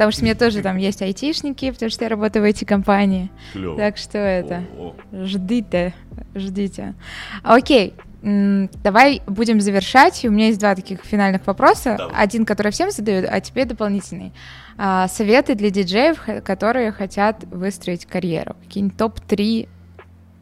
Потому 0.00 0.12
что 0.12 0.22
у 0.22 0.24
меня 0.24 0.34
тоже 0.34 0.62
там 0.62 0.78
есть 0.78 1.02
айтишники, 1.02 1.70
потому 1.70 1.90
что 1.90 2.04
я 2.04 2.08
работаю 2.08 2.42
в 2.42 2.48
IT-компании. 2.48 3.30
Клево. 3.52 3.76
Так 3.76 3.98
что 3.98 4.16
это, 4.16 4.64
О-о. 4.78 4.94
ждите, 5.26 5.92
ждите. 6.34 6.94
Окей, 7.42 7.92
давай 8.22 9.20
будем 9.26 9.60
завершать. 9.60 10.24
У 10.24 10.30
меня 10.30 10.46
есть 10.46 10.58
два 10.58 10.74
таких 10.74 11.04
финальных 11.04 11.46
вопроса. 11.46 11.96
Давай. 11.98 12.14
Один, 12.16 12.46
который 12.46 12.72
всем 12.72 12.90
задают, 12.90 13.26
а 13.30 13.40
тебе 13.42 13.66
дополнительный. 13.66 14.32
А, 14.78 15.06
советы 15.06 15.54
для 15.54 15.68
диджеев, 15.68 16.18
которые 16.44 16.92
хотят 16.92 17.44
выстроить 17.50 18.06
карьеру. 18.06 18.56
Какие-нибудь 18.64 18.96
топ-3 18.96 19.68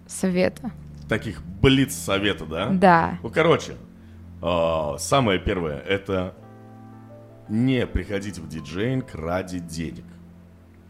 совета. 0.09 0.73
Таких 1.09 1.43
блиц 1.63 1.95
совета, 1.95 2.45
да? 2.45 2.69
Да. 2.71 3.19
Ну, 3.23 3.31
короче, 3.31 3.77
а, 4.43 4.97
самое 4.99 5.39
первое— 5.39 5.79
это 5.89 6.35
не 7.49 7.87
приходить 7.87 8.39
в 8.39 8.49
диджейнг 8.49 9.15
ради 9.15 9.59
денег. 9.59 10.05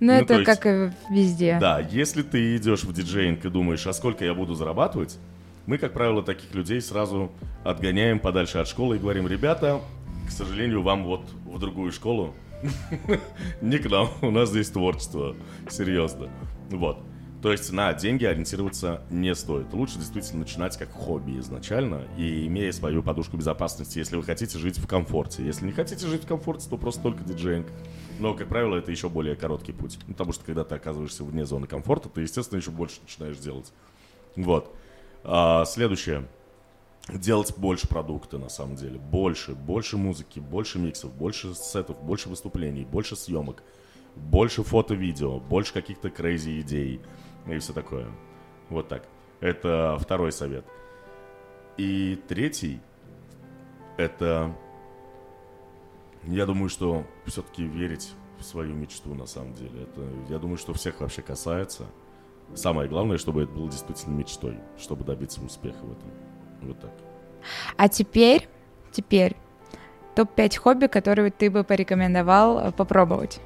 Ну, 0.00 0.12
ну 0.12 0.12
это 0.12 0.34
есть, 0.34 0.46
как 0.46 0.66
и 0.66 0.92
везде. 1.10 1.58
Да, 1.60 1.80
если 1.80 2.22
ты 2.22 2.56
идешь 2.56 2.84
в 2.84 2.92
диджейнг 2.92 3.44
и 3.44 3.48
думаешь, 3.48 3.86
а 3.86 3.92
сколько 3.92 4.24
я 4.24 4.34
буду 4.34 4.54
зарабатывать, 4.54 5.18
мы, 5.66 5.76
как 5.76 5.92
правило, 5.92 6.22
таких 6.22 6.54
людей 6.54 6.80
сразу 6.80 7.30
отгоняем 7.64 8.20
подальше 8.20 8.58
от 8.58 8.68
школы 8.68 8.96
и 8.96 8.98
говорим, 8.98 9.26
ребята, 9.26 9.80
к 10.26 10.30
сожалению, 10.30 10.82
вам 10.82 11.04
вот 11.04 11.28
в 11.44 11.58
другую 11.58 11.92
школу. 11.92 12.34
Не 13.60 13.78
к 13.78 13.90
нам, 13.90 14.08
у 14.22 14.30
нас 14.30 14.50
здесь 14.50 14.70
творчество, 14.70 15.36
серьезно. 15.68 16.28
Вот. 16.70 16.98
То 17.42 17.52
есть 17.52 17.70
на 17.72 17.94
деньги 17.94 18.24
ориентироваться 18.24 19.02
не 19.10 19.32
стоит. 19.34 19.72
Лучше 19.72 19.98
действительно 19.98 20.40
начинать 20.40 20.76
как 20.76 20.90
хобби 20.90 21.38
изначально 21.38 22.02
и 22.16 22.46
имея 22.48 22.72
свою 22.72 23.00
подушку 23.00 23.36
безопасности, 23.36 23.98
если 23.98 24.16
вы 24.16 24.24
хотите 24.24 24.58
жить 24.58 24.78
в 24.78 24.88
комфорте. 24.88 25.44
Если 25.44 25.64
не 25.64 25.70
хотите 25.70 26.04
жить 26.08 26.24
в 26.24 26.26
комфорте, 26.26 26.68
то 26.68 26.76
просто 26.76 27.00
только 27.00 27.22
диджейнг. 27.22 27.68
Но, 28.18 28.34
как 28.34 28.48
правило, 28.48 28.76
это 28.76 28.90
еще 28.90 29.08
более 29.08 29.36
короткий 29.36 29.70
путь. 29.70 29.98
Ну, 30.08 30.14
потому 30.14 30.32
что 30.32 30.44
когда 30.44 30.64
ты 30.64 30.74
оказываешься 30.74 31.22
вне 31.22 31.46
зоны 31.46 31.68
комфорта, 31.68 32.08
ты, 32.08 32.22
естественно, 32.22 32.58
еще 32.58 32.72
больше 32.72 33.00
начинаешь 33.02 33.38
делать. 33.38 33.72
Вот. 34.34 34.74
А, 35.22 35.64
следующее. 35.64 36.26
Делать 37.08 37.54
больше 37.56 37.86
продукта, 37.86 38.38
на 38.38 38.48
самом 38.48 38.74
деле. 38.74 38.98
Больше. 38.98 39.54
Больше 39.54 39.96
музыки, 39.96 40.40
больше 40.40 40.80
миксов, 40.80 41.14
больше 41.14 41.54
сетов, 41.54 42.02
больше 42.02 42.28
выступлений, 42.28 42.84
больше 42.84 43.14
съемок, 43.14 43.62
больше 44.16 44.64
фото-видео, 44.64 45.38
больше 45.38 45.72
каких-то 45.72 46.10
крейзи 46.10 46.60
идей 46.60 47.00
и 47.56 47.58
все 47.58 47.72
такое. 47.72 48.06
Вот 48.68 48.88
так. 48.88 49.04
Это 49.40 49.96
второй 50.00 50.32
совет. 50.32 50.64
И 51.76 52.20
третий, 52.26 52.80
это, 53.96 54.52
я 56.24 56.44
думаю, 56.44 56.68
что 56.68 57.04
все-таки 57.26 57.64
верить 57.64 58.12
в 58.38 58.44
свою 58.44 58.74
мечту 58.74 59.14
на 59.14 59.26
самом 59.26 59.54
деле. 59.54 59.82
Это, 59.82 60.02
я 60.28 60.38
думаю, 60.38 60.56
что 60.56 60.72
всех 60.72 61.00
вообще 61.00 61.22
касается. 61.22 61.86
Самое 62.54 62.88
главное, 62.88 63.18
чтобы 63.18 63.42
это 63.42 63.52
было 63.52 63.70
действительно 63.70 64.14
мечтой, 64.14 64.58
чтобы 64.78 65.04
добиться 65.04 65.42
успеха 65.42 65.84
в 65.84 65.92
этом. 65.92 66.10
Вот 66.62 66.80
так. 66.80 66.90
А 67.76 67.88
теперь, 67.88 68.48
теперь 68.90 69.36
топ-5 70.14 70.58
хобби, 70.58 70.86
которые 70.86 71.30
ты 71.30 71.50
бы 71.50 71.62
порекомендовал 71.62 72.58
э, 72.58 72.72
попробовать. 72.72 73.40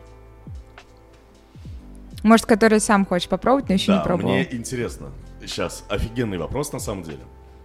Может, 2.23 2.47
который 2.47 2.81
сам 2.81 3.05
хочешь 3.05 3.29
попробовать, 3.29 3.69
но 3.69 3.75
еще 3.75 3.93
да, 3.93 3.99
не 3.99 4.05
пробовал. 4.05 4.33
мне 4.33 4.55
интересно. 4.55 5.11
Сейчас 5.41 5.85
офигенный 5.89 6.39
вопрос 6.39 6.73
на 6.73 6.79
самом 6.79 7.03
деле. 7.03 7.21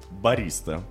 Бариста. 0.10 0.82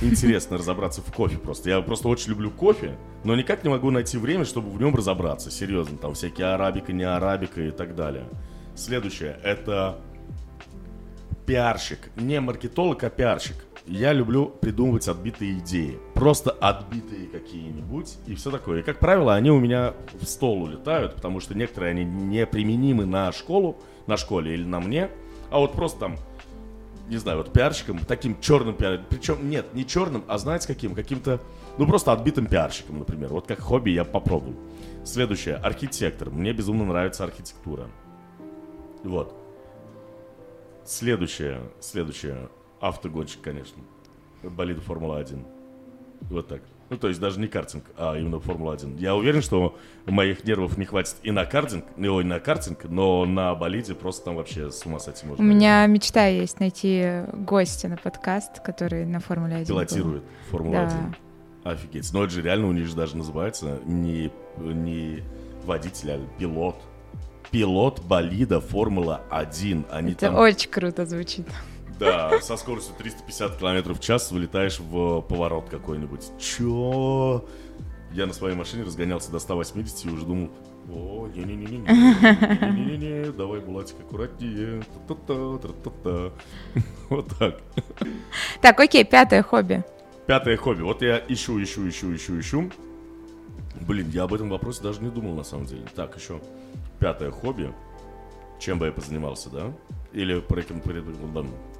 Интересно 0.00 0.56
разобраться 0.58 1.02
в 1.02 1.12
кофе 1.12 1.38
просто. 1.38 1.70
Я 1.70 1.80
просто 1.80 2.08
очень 2.08 2.30
люблю 2.30 2.50
кофе, 2.50 2.96
но 3.24 3.34
никак 3.34 3.64
не 3.64 3.70
могу 3.70 3.90
найти 3.90 4.16
время, 4.16 4.44
чтобы 4.44 4.70
в 4.70 4.80
нем 4.80 4.94
разобраться. 4.94 5.50
Серьезно, 5.50 5.98
там 5.98 6.14
всякие 6.14 6.48
арабика, 6.48 6.92
не 6.92 7.04
арабика 7.04 7.60
и 7.60 7.70
так 7.70 7.96
далее. 7.96 8.24
Следующее, 8.76 9.38
это 9.42 9.98
пиарщик. 11.46 12.10
Не 12.16 12.40
маркетолог, 12.40 13.02
а 13.02 13.10
пиарщик 13.10 13.56
я 13.90 14.12
люблю 14.12 14.46
придумывать 14.46 15.08
отбитые 15.08 15.58
идеи. 15.58 15.98
Просто 16.14 16.52
отбитые 16.52 17.26
какие-нибудь 17.26 18.18
и 18.26 18.36
все 18.36 18.50
такое. 18.52 18.80
И, 18.80 18.82
как 18.82 19.00
правило, 19.00 19.34
они 19.34 19.50
у 19.50 19.58
меня 19.58 19.94
в 20.20 20.24
стол 20.26 20.62
улетают, 20.62 21.16
потому 21.16 21.40
что 21.40 21.54
некоторые 21.54 21.90
они 21.90 22.04
неприменимы 22.04 23.04
на 23.04 23.32
школу, 23.32 23.78
на 24.06 24.16
школе 24.16 24.54
или 24.54 24.64
на 24.64 24.78
мне. 24.78 25.10
А 25.50 25.58
вот 25.58 25.72
просто 25.72 25.98
там, 25.98 26.16
не 27.08 27.16
знаю, 27.16 27.38
вот 27.38 27.52
пиарщиком, 27.52 27.98
таким 27.98 28.40
черным 28.40 28.76
пиарщиком. 28.76 29.06
Причем, 29.10 29.50
нет, 29.50 29.74
не 29.74 29.84
черным, 29.84 30.24
а 30.28 30.38
знаете 30.38 30.68
каким? 30.68 30.94
Каким-то, 30.94 31.40
ну 31.76 31.84
просто 31.84 32.12
отбитым 32.12 32.46
пиарщиком, 32.46 33.00
например. 33.00 33.30
Вот 33.30 33.48
как 33.48 33.58
хобби 33.58 33.90
я 33.90 34.04
попробую. 34.04 34.56
Следующее, 35.04 35.56
архитектор. 35.56 36.30
Мне 36.30 36.52
безумно 36.52 36.84
нравится 36.84 37.24
архитектура. 37.24 37.88
Вот. 39.02 39.34
Следующее, 40.84 41.60
следующее, 41.80 42.48
Автогонщик, 42.80 43.40
конечно. 43.40 43.82
Болиды 44.42 44.80
Формула-1. 44.80 45.44
Вот 46.30 46.48
так. 46.48 46.62
Ну, 46.90 46.96
то 46.96 47.08
есть 47.08 47.20
даже 47.20 47.38
не 47.38 47.46
картинг, 47.46 47.84
а 47.96 48.16
именно 48.18 48.40
Формула-1. 48.40 48.98
Я 48.98 49.14
уверен, 49.14 49.42
что 49.42 49.76
моих 50.06 50.44
нервов 50.44 50.76
не 50.76 50.84
хватит 50.84 51.16
и 51.22 51.30
на 51.30 51.44
картинг, 51.44 51.84
и 51.96 52.00
на 52.00 52.40
картинг, 52.40 52.84
но 52.84 53.24
на 53.26 53.54
болиде 53.54 53.94
просто 53.94 54.24
там 54.24 54.36
вообще 54.36 54.72
с 54.72 54.84
ума 54.84 54.98
сойти 54.98 55.24
можно. 55.24 55.42
У 55.42 55.46
меня 55.46 55.86
мечта 55.86 56.26
есть 56.26 56.58
найти 56.58 57.22
гостя 57.32 57.88
на 57.88 57.96
подкаст, 57.96 58.60
который 58.60 59.06
на 59.06 59.20
Формуле-1 59.20 59.66
Пилотирует 59.66 60.24
Формулу-1. 60.50 61.14
Да. 61.64 61.70
Офигеть. 61.72 62.12
Но 62.12 62.24
это 62.24 62.32
же 62.32 62.42
реально 62.42 62.68
у 62.68 62.72
них 62.72 62.86
же 62.86 62.96
даже 62.96 63.16
называется 63.16 63.78
не, 63.84 64.32
не 64.58 65.22
водитель, 65.64 66.10
а 66.12 66.20
пилот. 66.38 66.76
Пилот 67.52 68.02
болида 68.02 68.60
Формула-1. 68.60 69.86
Они 69.90 70.12
это 70.12 70.20
там... 70.26 70.34
очень 70.36 70.70
круто 70.70 71.06
звучит. 71.06 71.46
Да, 72.00 72.40
со 72.40 72.56
скоростью 72.56 72.94
350 72.96 73.58
км 73.58 73.92
в 73.92 74.00
час 74.00 74.32
вылетаешь 74.32 74.80
в 74.80 75.20
поворот 75.20 75.68
какой-нибудь. 75.68 76.30
Чё? 76.40 77.44
Я 78.12 78.26
на 78.26 78.32
своей 78.32 78.56
машине 78.56 78.84
разгонялся 78.84 79.30
до 79.30 79.38
180 79.38 80.06
и 80.06 80.08
уже 80.08 80.26
думал, 80.26 80.50
о, 80.90 81.28
не-не-не-не, 81.28 83.30
давай, 83.32 83.60
Булатик, 83.60 84.00
аккуратнее. 84.00 84.82
Вот 87.08 87.26
так. 87.38 87.60
Так, 88.60 88.80
окей, 88.80 89.04
пятое 89.04 89.42
хобби. 89.42 89.84
Пятое 90.26 90.56
хобби. 90.56 90.82
Вот 90.82 91.02
я 91.02 91.22
ищу, 91.28 91.62
ищу, 91.62 91.88
ищу, 91.88 92.14
ищу, 92.14 92.40
ищу. 92.40 92.70
Блин, 93.80 94.08
я 94.10 94.24
об 94.24 94.34
этом 94.34 94.48
вопросе 94.48 94.82
даже 94.82 95.02
не 95.02 95.10
думал, 95.10 95.34
на 95.34 95.44
самом 95.44 95.66
деле. 95.66 95.84
Так, 95.94 96.16
еще 96.16 96.40
пятое 96.98 97.30
хобби. 97.30 97.72
Чем 98.58 98.78
бы 98.78 98.86
я 98.86 98.92
позанимался, 98.92 99.50
да? 99.50 99.72
Или 100.12 100.40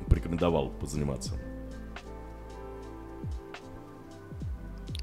порекомендовал 0.08 0.70
позаниматься? 0.70 1.34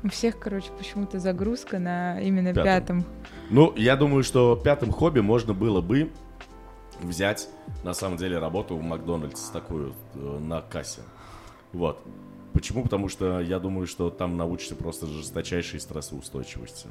У 0.03 0.09
всех, 0.09 0.39
короче, 0.39 0.69
почему-то 0.77 1.19
загрузка 1.19 1.79
на 1.79 2.21
именно 2.21 2.53
пятом. 2.53 2.63
пятом. 3.01 3.05
Ну, 3.49 3.73
я 3.75 3.95
думаю, 3.95 4.23
что 4.23 4.55
пятым 4.55 4.91
хобби 4.91 5.19
можно 5.19 5.53
было 5.53 5.81
бы 5.81 6.11
взять, 7.01 7.49
на 7.83 7.93
самом 7.93 8.17
деле, 8.17 8.37
работу 8.37 8.75
в 8.75 8.81
Макдональдс 8.81 9.49
такую 9.49 9.93
э, 10.13 10.39
на 10.39 10.61
кассе. 10.61 11.01
Вот. 11.73 11.99
Почему? 12.53 12.83
Потому 12.83 13.09
что 13.09 13.39
я 13.39 13.59
думаю, 13.59 13.87
что 13.87 14.09
там 14.09 14.37
научишься 14.37 14.75
просто 14.75 15.07
жесточайшей 15.07 15.79
стрессоустойчивости. 15.79 16.87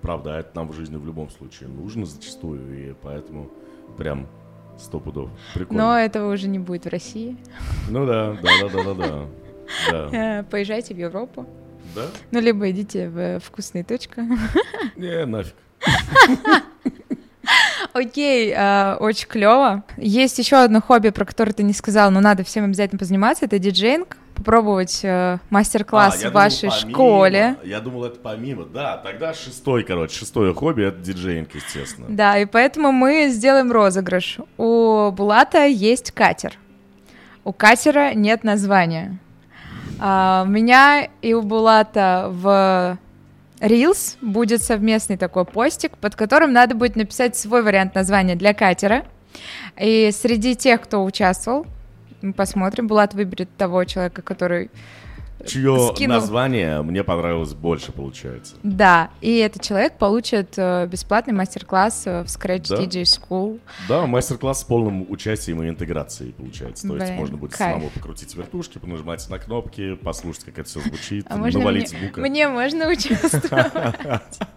Правда, 0.00 0.36
а 0.36 0.40
это 0.40 0.56
нам 0.56 0.68
в 0.68 0.74
жизни 0.74 0.96
в 0.96 1.06
любом 1.06 1.30
случае 1.30 1.68
нужно 1.68 2.06
зачастую, 2.06 2.90
и 2.90 2.94
поэтому 2.94 3.50
прям 3.96 4.26
сто 4.78 5.00
пудов. 5.00 5.30
Прикольно. 5.54 5.82
Но 5.82 5.98
этого 5.98 6.32
уже 6.32 6.48
не 6.48 6.58
будет 6.58 6.84
в 6.84 6.88
России. 6.88 7.36
Ну 7.88 8.06
да, 8.06 8.36
да, 8.42 8.50
да, 8.62 8.68
да, 8.68 8.94
да, 8.94 9.04
да. 9.04 9.26
Э, 10.12 10.42
Поезжайте 10.44 10.94
в 10.94 10.98
Европу. 10.98 11.46
Да? 11.94 12.02
Ну, 12.30 12.40
либо 12.40 12.70
идите 12.70 13.08
в 13.08 13.40
вкусные 13.40 13.84
точка. 13.84 14.22
Не, 14.96 15.24
нафиг. 15.26 15.54
Окей, 17.92 18.52
э, 18.54 18.96
очень 18.96 19.26
клево. 19.26 19.84
Есть 19.96 20.38
еще 20.38 20.56
одно 20.56 20.80
хобби, 20.82 21.10
про 21.10 21.24
которое 21.24 21.52
ты 21.52 21.62
не 21.62 21.72
сказал, 21.72 22.10
но 22.10 22.20
надо 22.20 22.44
всем 22.44 22.64
обязательно 22.64 22.98
позаниматься, 22.98 23.44
это 23.46 23.58
диджейнг. 23.58 24.16
Попробовать 24.36 25.00
э, 25.02 25.38
мастер-класс 25.50 26.14
А, 26.14 26.18
в 26.18 26.20
думал, 26.20 26.34
вашей 26.34 26.68
помимо. 26.70 26.90
школе. 26.90 27.56
Я 27.64 27.80
думал, 27.80 28.04
это 28.04 28.18
помимо. 28.20 28.64
Да, 28.66 28.98
тогда 28.98 29.34
шестой, 29.34 29.82
короче, 29.82 30.14
шестое 30.18 30.54
хобби— 30.54 30.84
это 30.86 30.98
диджейнг, 30.98 31.54
естественно. 31.54 32.06
Да, 32.08 32.38
и 32.38 32.44
поэтому 32.44 32.92
мы 32.92 33.28
сделаем 33.30 33.72
розыгрыш. 33.72 34.38
У 34.58 35.10
Булата 35.10 35.64
есть 35.64 36.12
катер. 36.12 36.52
У 37.44 37.52
катера 37.52 38.12
нет 38.14 38.44
названия. 38.44 39.18
А, 39.98 40.44
у 40.46 40.50
меня 40.50 41.08
и 41.22 41.32
у 41.32 41.42
Булата 41.42 42.28
в 42.30 42.98
Reels 43.60 44.16
будет 44.20 44.62
совместный 44.62 45.16
такой 45.16 45.46
постик, 45.46 45.96
под 45.96 46.14
которым 46.14 46.52
надо 46.52 46.74
будет 46.74 46.94
написать 46.96 47.36
свой 47.36 47.62
вариант 47.62 47.94
названия 47.94 48.34
для 48.36 48.52
катера. 48.52 49.04
И 49.80 50.10
среди 50.12 50.54
тех, 50.54 50.82
кто 50.82 51.02
участвовал, 51.04 51.66
мы 52.22 52.32
посмотрим, 52.32 52.86
Булат 52.86 53.14
выберет 53.14 53.48
того 53.56 53.84
человека, 53.84 54.22
который 54.22 54.70
Чье 55.46 55.92
скинул. 55.94 56.16
название 56.16 56.80
мне 56.82 57.04
понравилось 57.04 57.52
больше, 57.52 57.92
получается. 57.92 58.54
Да, 58.62 59.10
и 59.20 59.36
этот 59.36 59.62
человек 59.62 59.98
получит 59.98 60.54
э, 60.56 60.86
бесплатный 60.86 61.34
мастер-класс 61.34 62.02
э, 62.06 62.22
в 62.22 62.26
Scratch 62.26 62.68
Да? 62.70 62.76
DJ 62.76 63.02
School. 63.02 63.60
Да, 63.88 64.06
мастер-класс 64.06 64.62
с 64.62 64.64
полным 64.64 65.06
участием 65.10 65.62
и 65.62 65.68
интеграцией, 65.68 66.32
получается. 66.32 66.88
То 66.88 66.94
есть 66.94 67.06
Блин, 67.06 67.18
можно 67.18 67.36
будет 67.36 67.52
кайф. 67.52 67.74
самому 67.74 67.90
покрутить 67.90 68.34
вертушки, 68.34 68.78
понажимать 68.78 69.28
на 69.28 69.38
кнопки, 69.38 69.94
послушать, 69.96 70.44
как 70.44 70.58
это 70.58 70.68
все 70.68 70.80
звучит, 70.80 71.26
А 71.28 71.36
навалить 71.36 71.92
мне, 71.92 72.00
звука. 72.00 72.20
мне 72.22 72.48
можно 72.48 72.88
участвовать? 72.88 73.94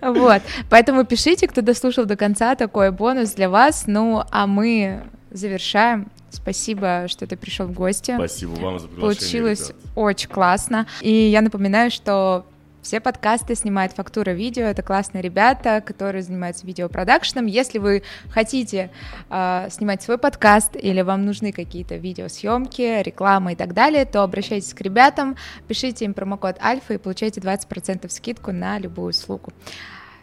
Вот, 0.00 0.40
поэтому 0.70 1.04
пишите, 1.04 1.46
кто 1.46 1.60
дослушал 1.60 2.06
до 2.06 2.16
конца, 2.16 2.54
такой 2.54 2.90
бонус 2.90 3.32
для 3.34 3.50
вас. 3.50 3.84
Ну, 3.86 4.22
а 4.30 4.46
мы 4.46 5.02
завершаем. 5.30 6.10
Спасибо, 6.30 7.06
что 7.08 7.26
ты 7.26 7.36
пришел 7.36 7.66
в 7.66 7.72
гости. 7.72 8.14
Спасибо 8.14 8.52
вам 8.52 8.78
за 8.78 8.88
приглашение, 8.88 9.00
Получилось 9.00 9.68
ребят. 9.68 9.82
очень 9.94 10.28
классно. 10.28 10.86
И 11.00 11.12
я 11.12 11.42
напоминаю, 11.42 11.90
что 11.90 12.46
все 12.82 13.00
подкасты 13.00 13.54
снимает 13.54 13.92
Фактура 13.92 14.30
Видео. 14.30 14.64
Это 14.64 14.82
классные 14.82 15.22
ребята, 15.22 15.82
которые 15.84 16.22
занимаются 16.22 16.66
видеопродакшеном. 16.66 17.46
Если 17.46 17.78
вы 17.78 18.02
хотите 18.30 18.90
э, 19.28 19.68
снимать 19.70 20.02
свой 20.02 20.18
подкаст 20.18 20.76
или 20.76 21.02
вам 21.02 21.26
нужны 21.26 21.52
какие-то 21.52 21.96
видеосъемки, 21.96 23.02
реклама 23.02 23.52
и 23.52 23.56
так 23.56 23.74
далее, 23.74 24.04
то 24.06 24.22
обращайтесь 24.22 24.72
к 24.72 24.80
ребятам, 24.80 25.36
пишите 25.68 26.04
им 26.06 26.14
промокод 26.14 26.56
Альфа 26.62 26.94
и 26.94 26.98
получайте 26.98 27.40
20% 27.40 28.08
скидку 28.08 28.52
на 28.52 28.78
любую 28.78 29.10
услугу. 29.10 29.52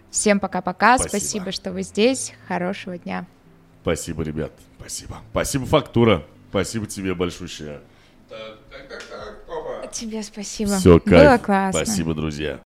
Всем 0.09 0.39
пока-пока. 0.39 0.97
Спасибо. 0.97 1.19
Спасибо, 1.19 1.51
что 1.51 1.71
вы 1.71 1.83
здесь. 1.83 2.33
Хорошего 2.47 2.97
дня. 2.97 3.25
Спасибо, 3.81 4.23
ребят. 4.23 4.51
Спасибо. 4.79 5.17
Спасибо, 5.31 5.65
фактура. 5.65 6.23
Спасибо 6.49 6.85
тебе 6.87 7.13
большущее. 7.13 7.81
Тебе 9.91 10.21
спасибо. 10.21 10.77
Все, 10.77 10.99
Было 10.99 11.09
кайф. 11.09 11.41
классно. 11.43 11.85
Спасибо, 11.85 12.13
друзья. 12.13 12.55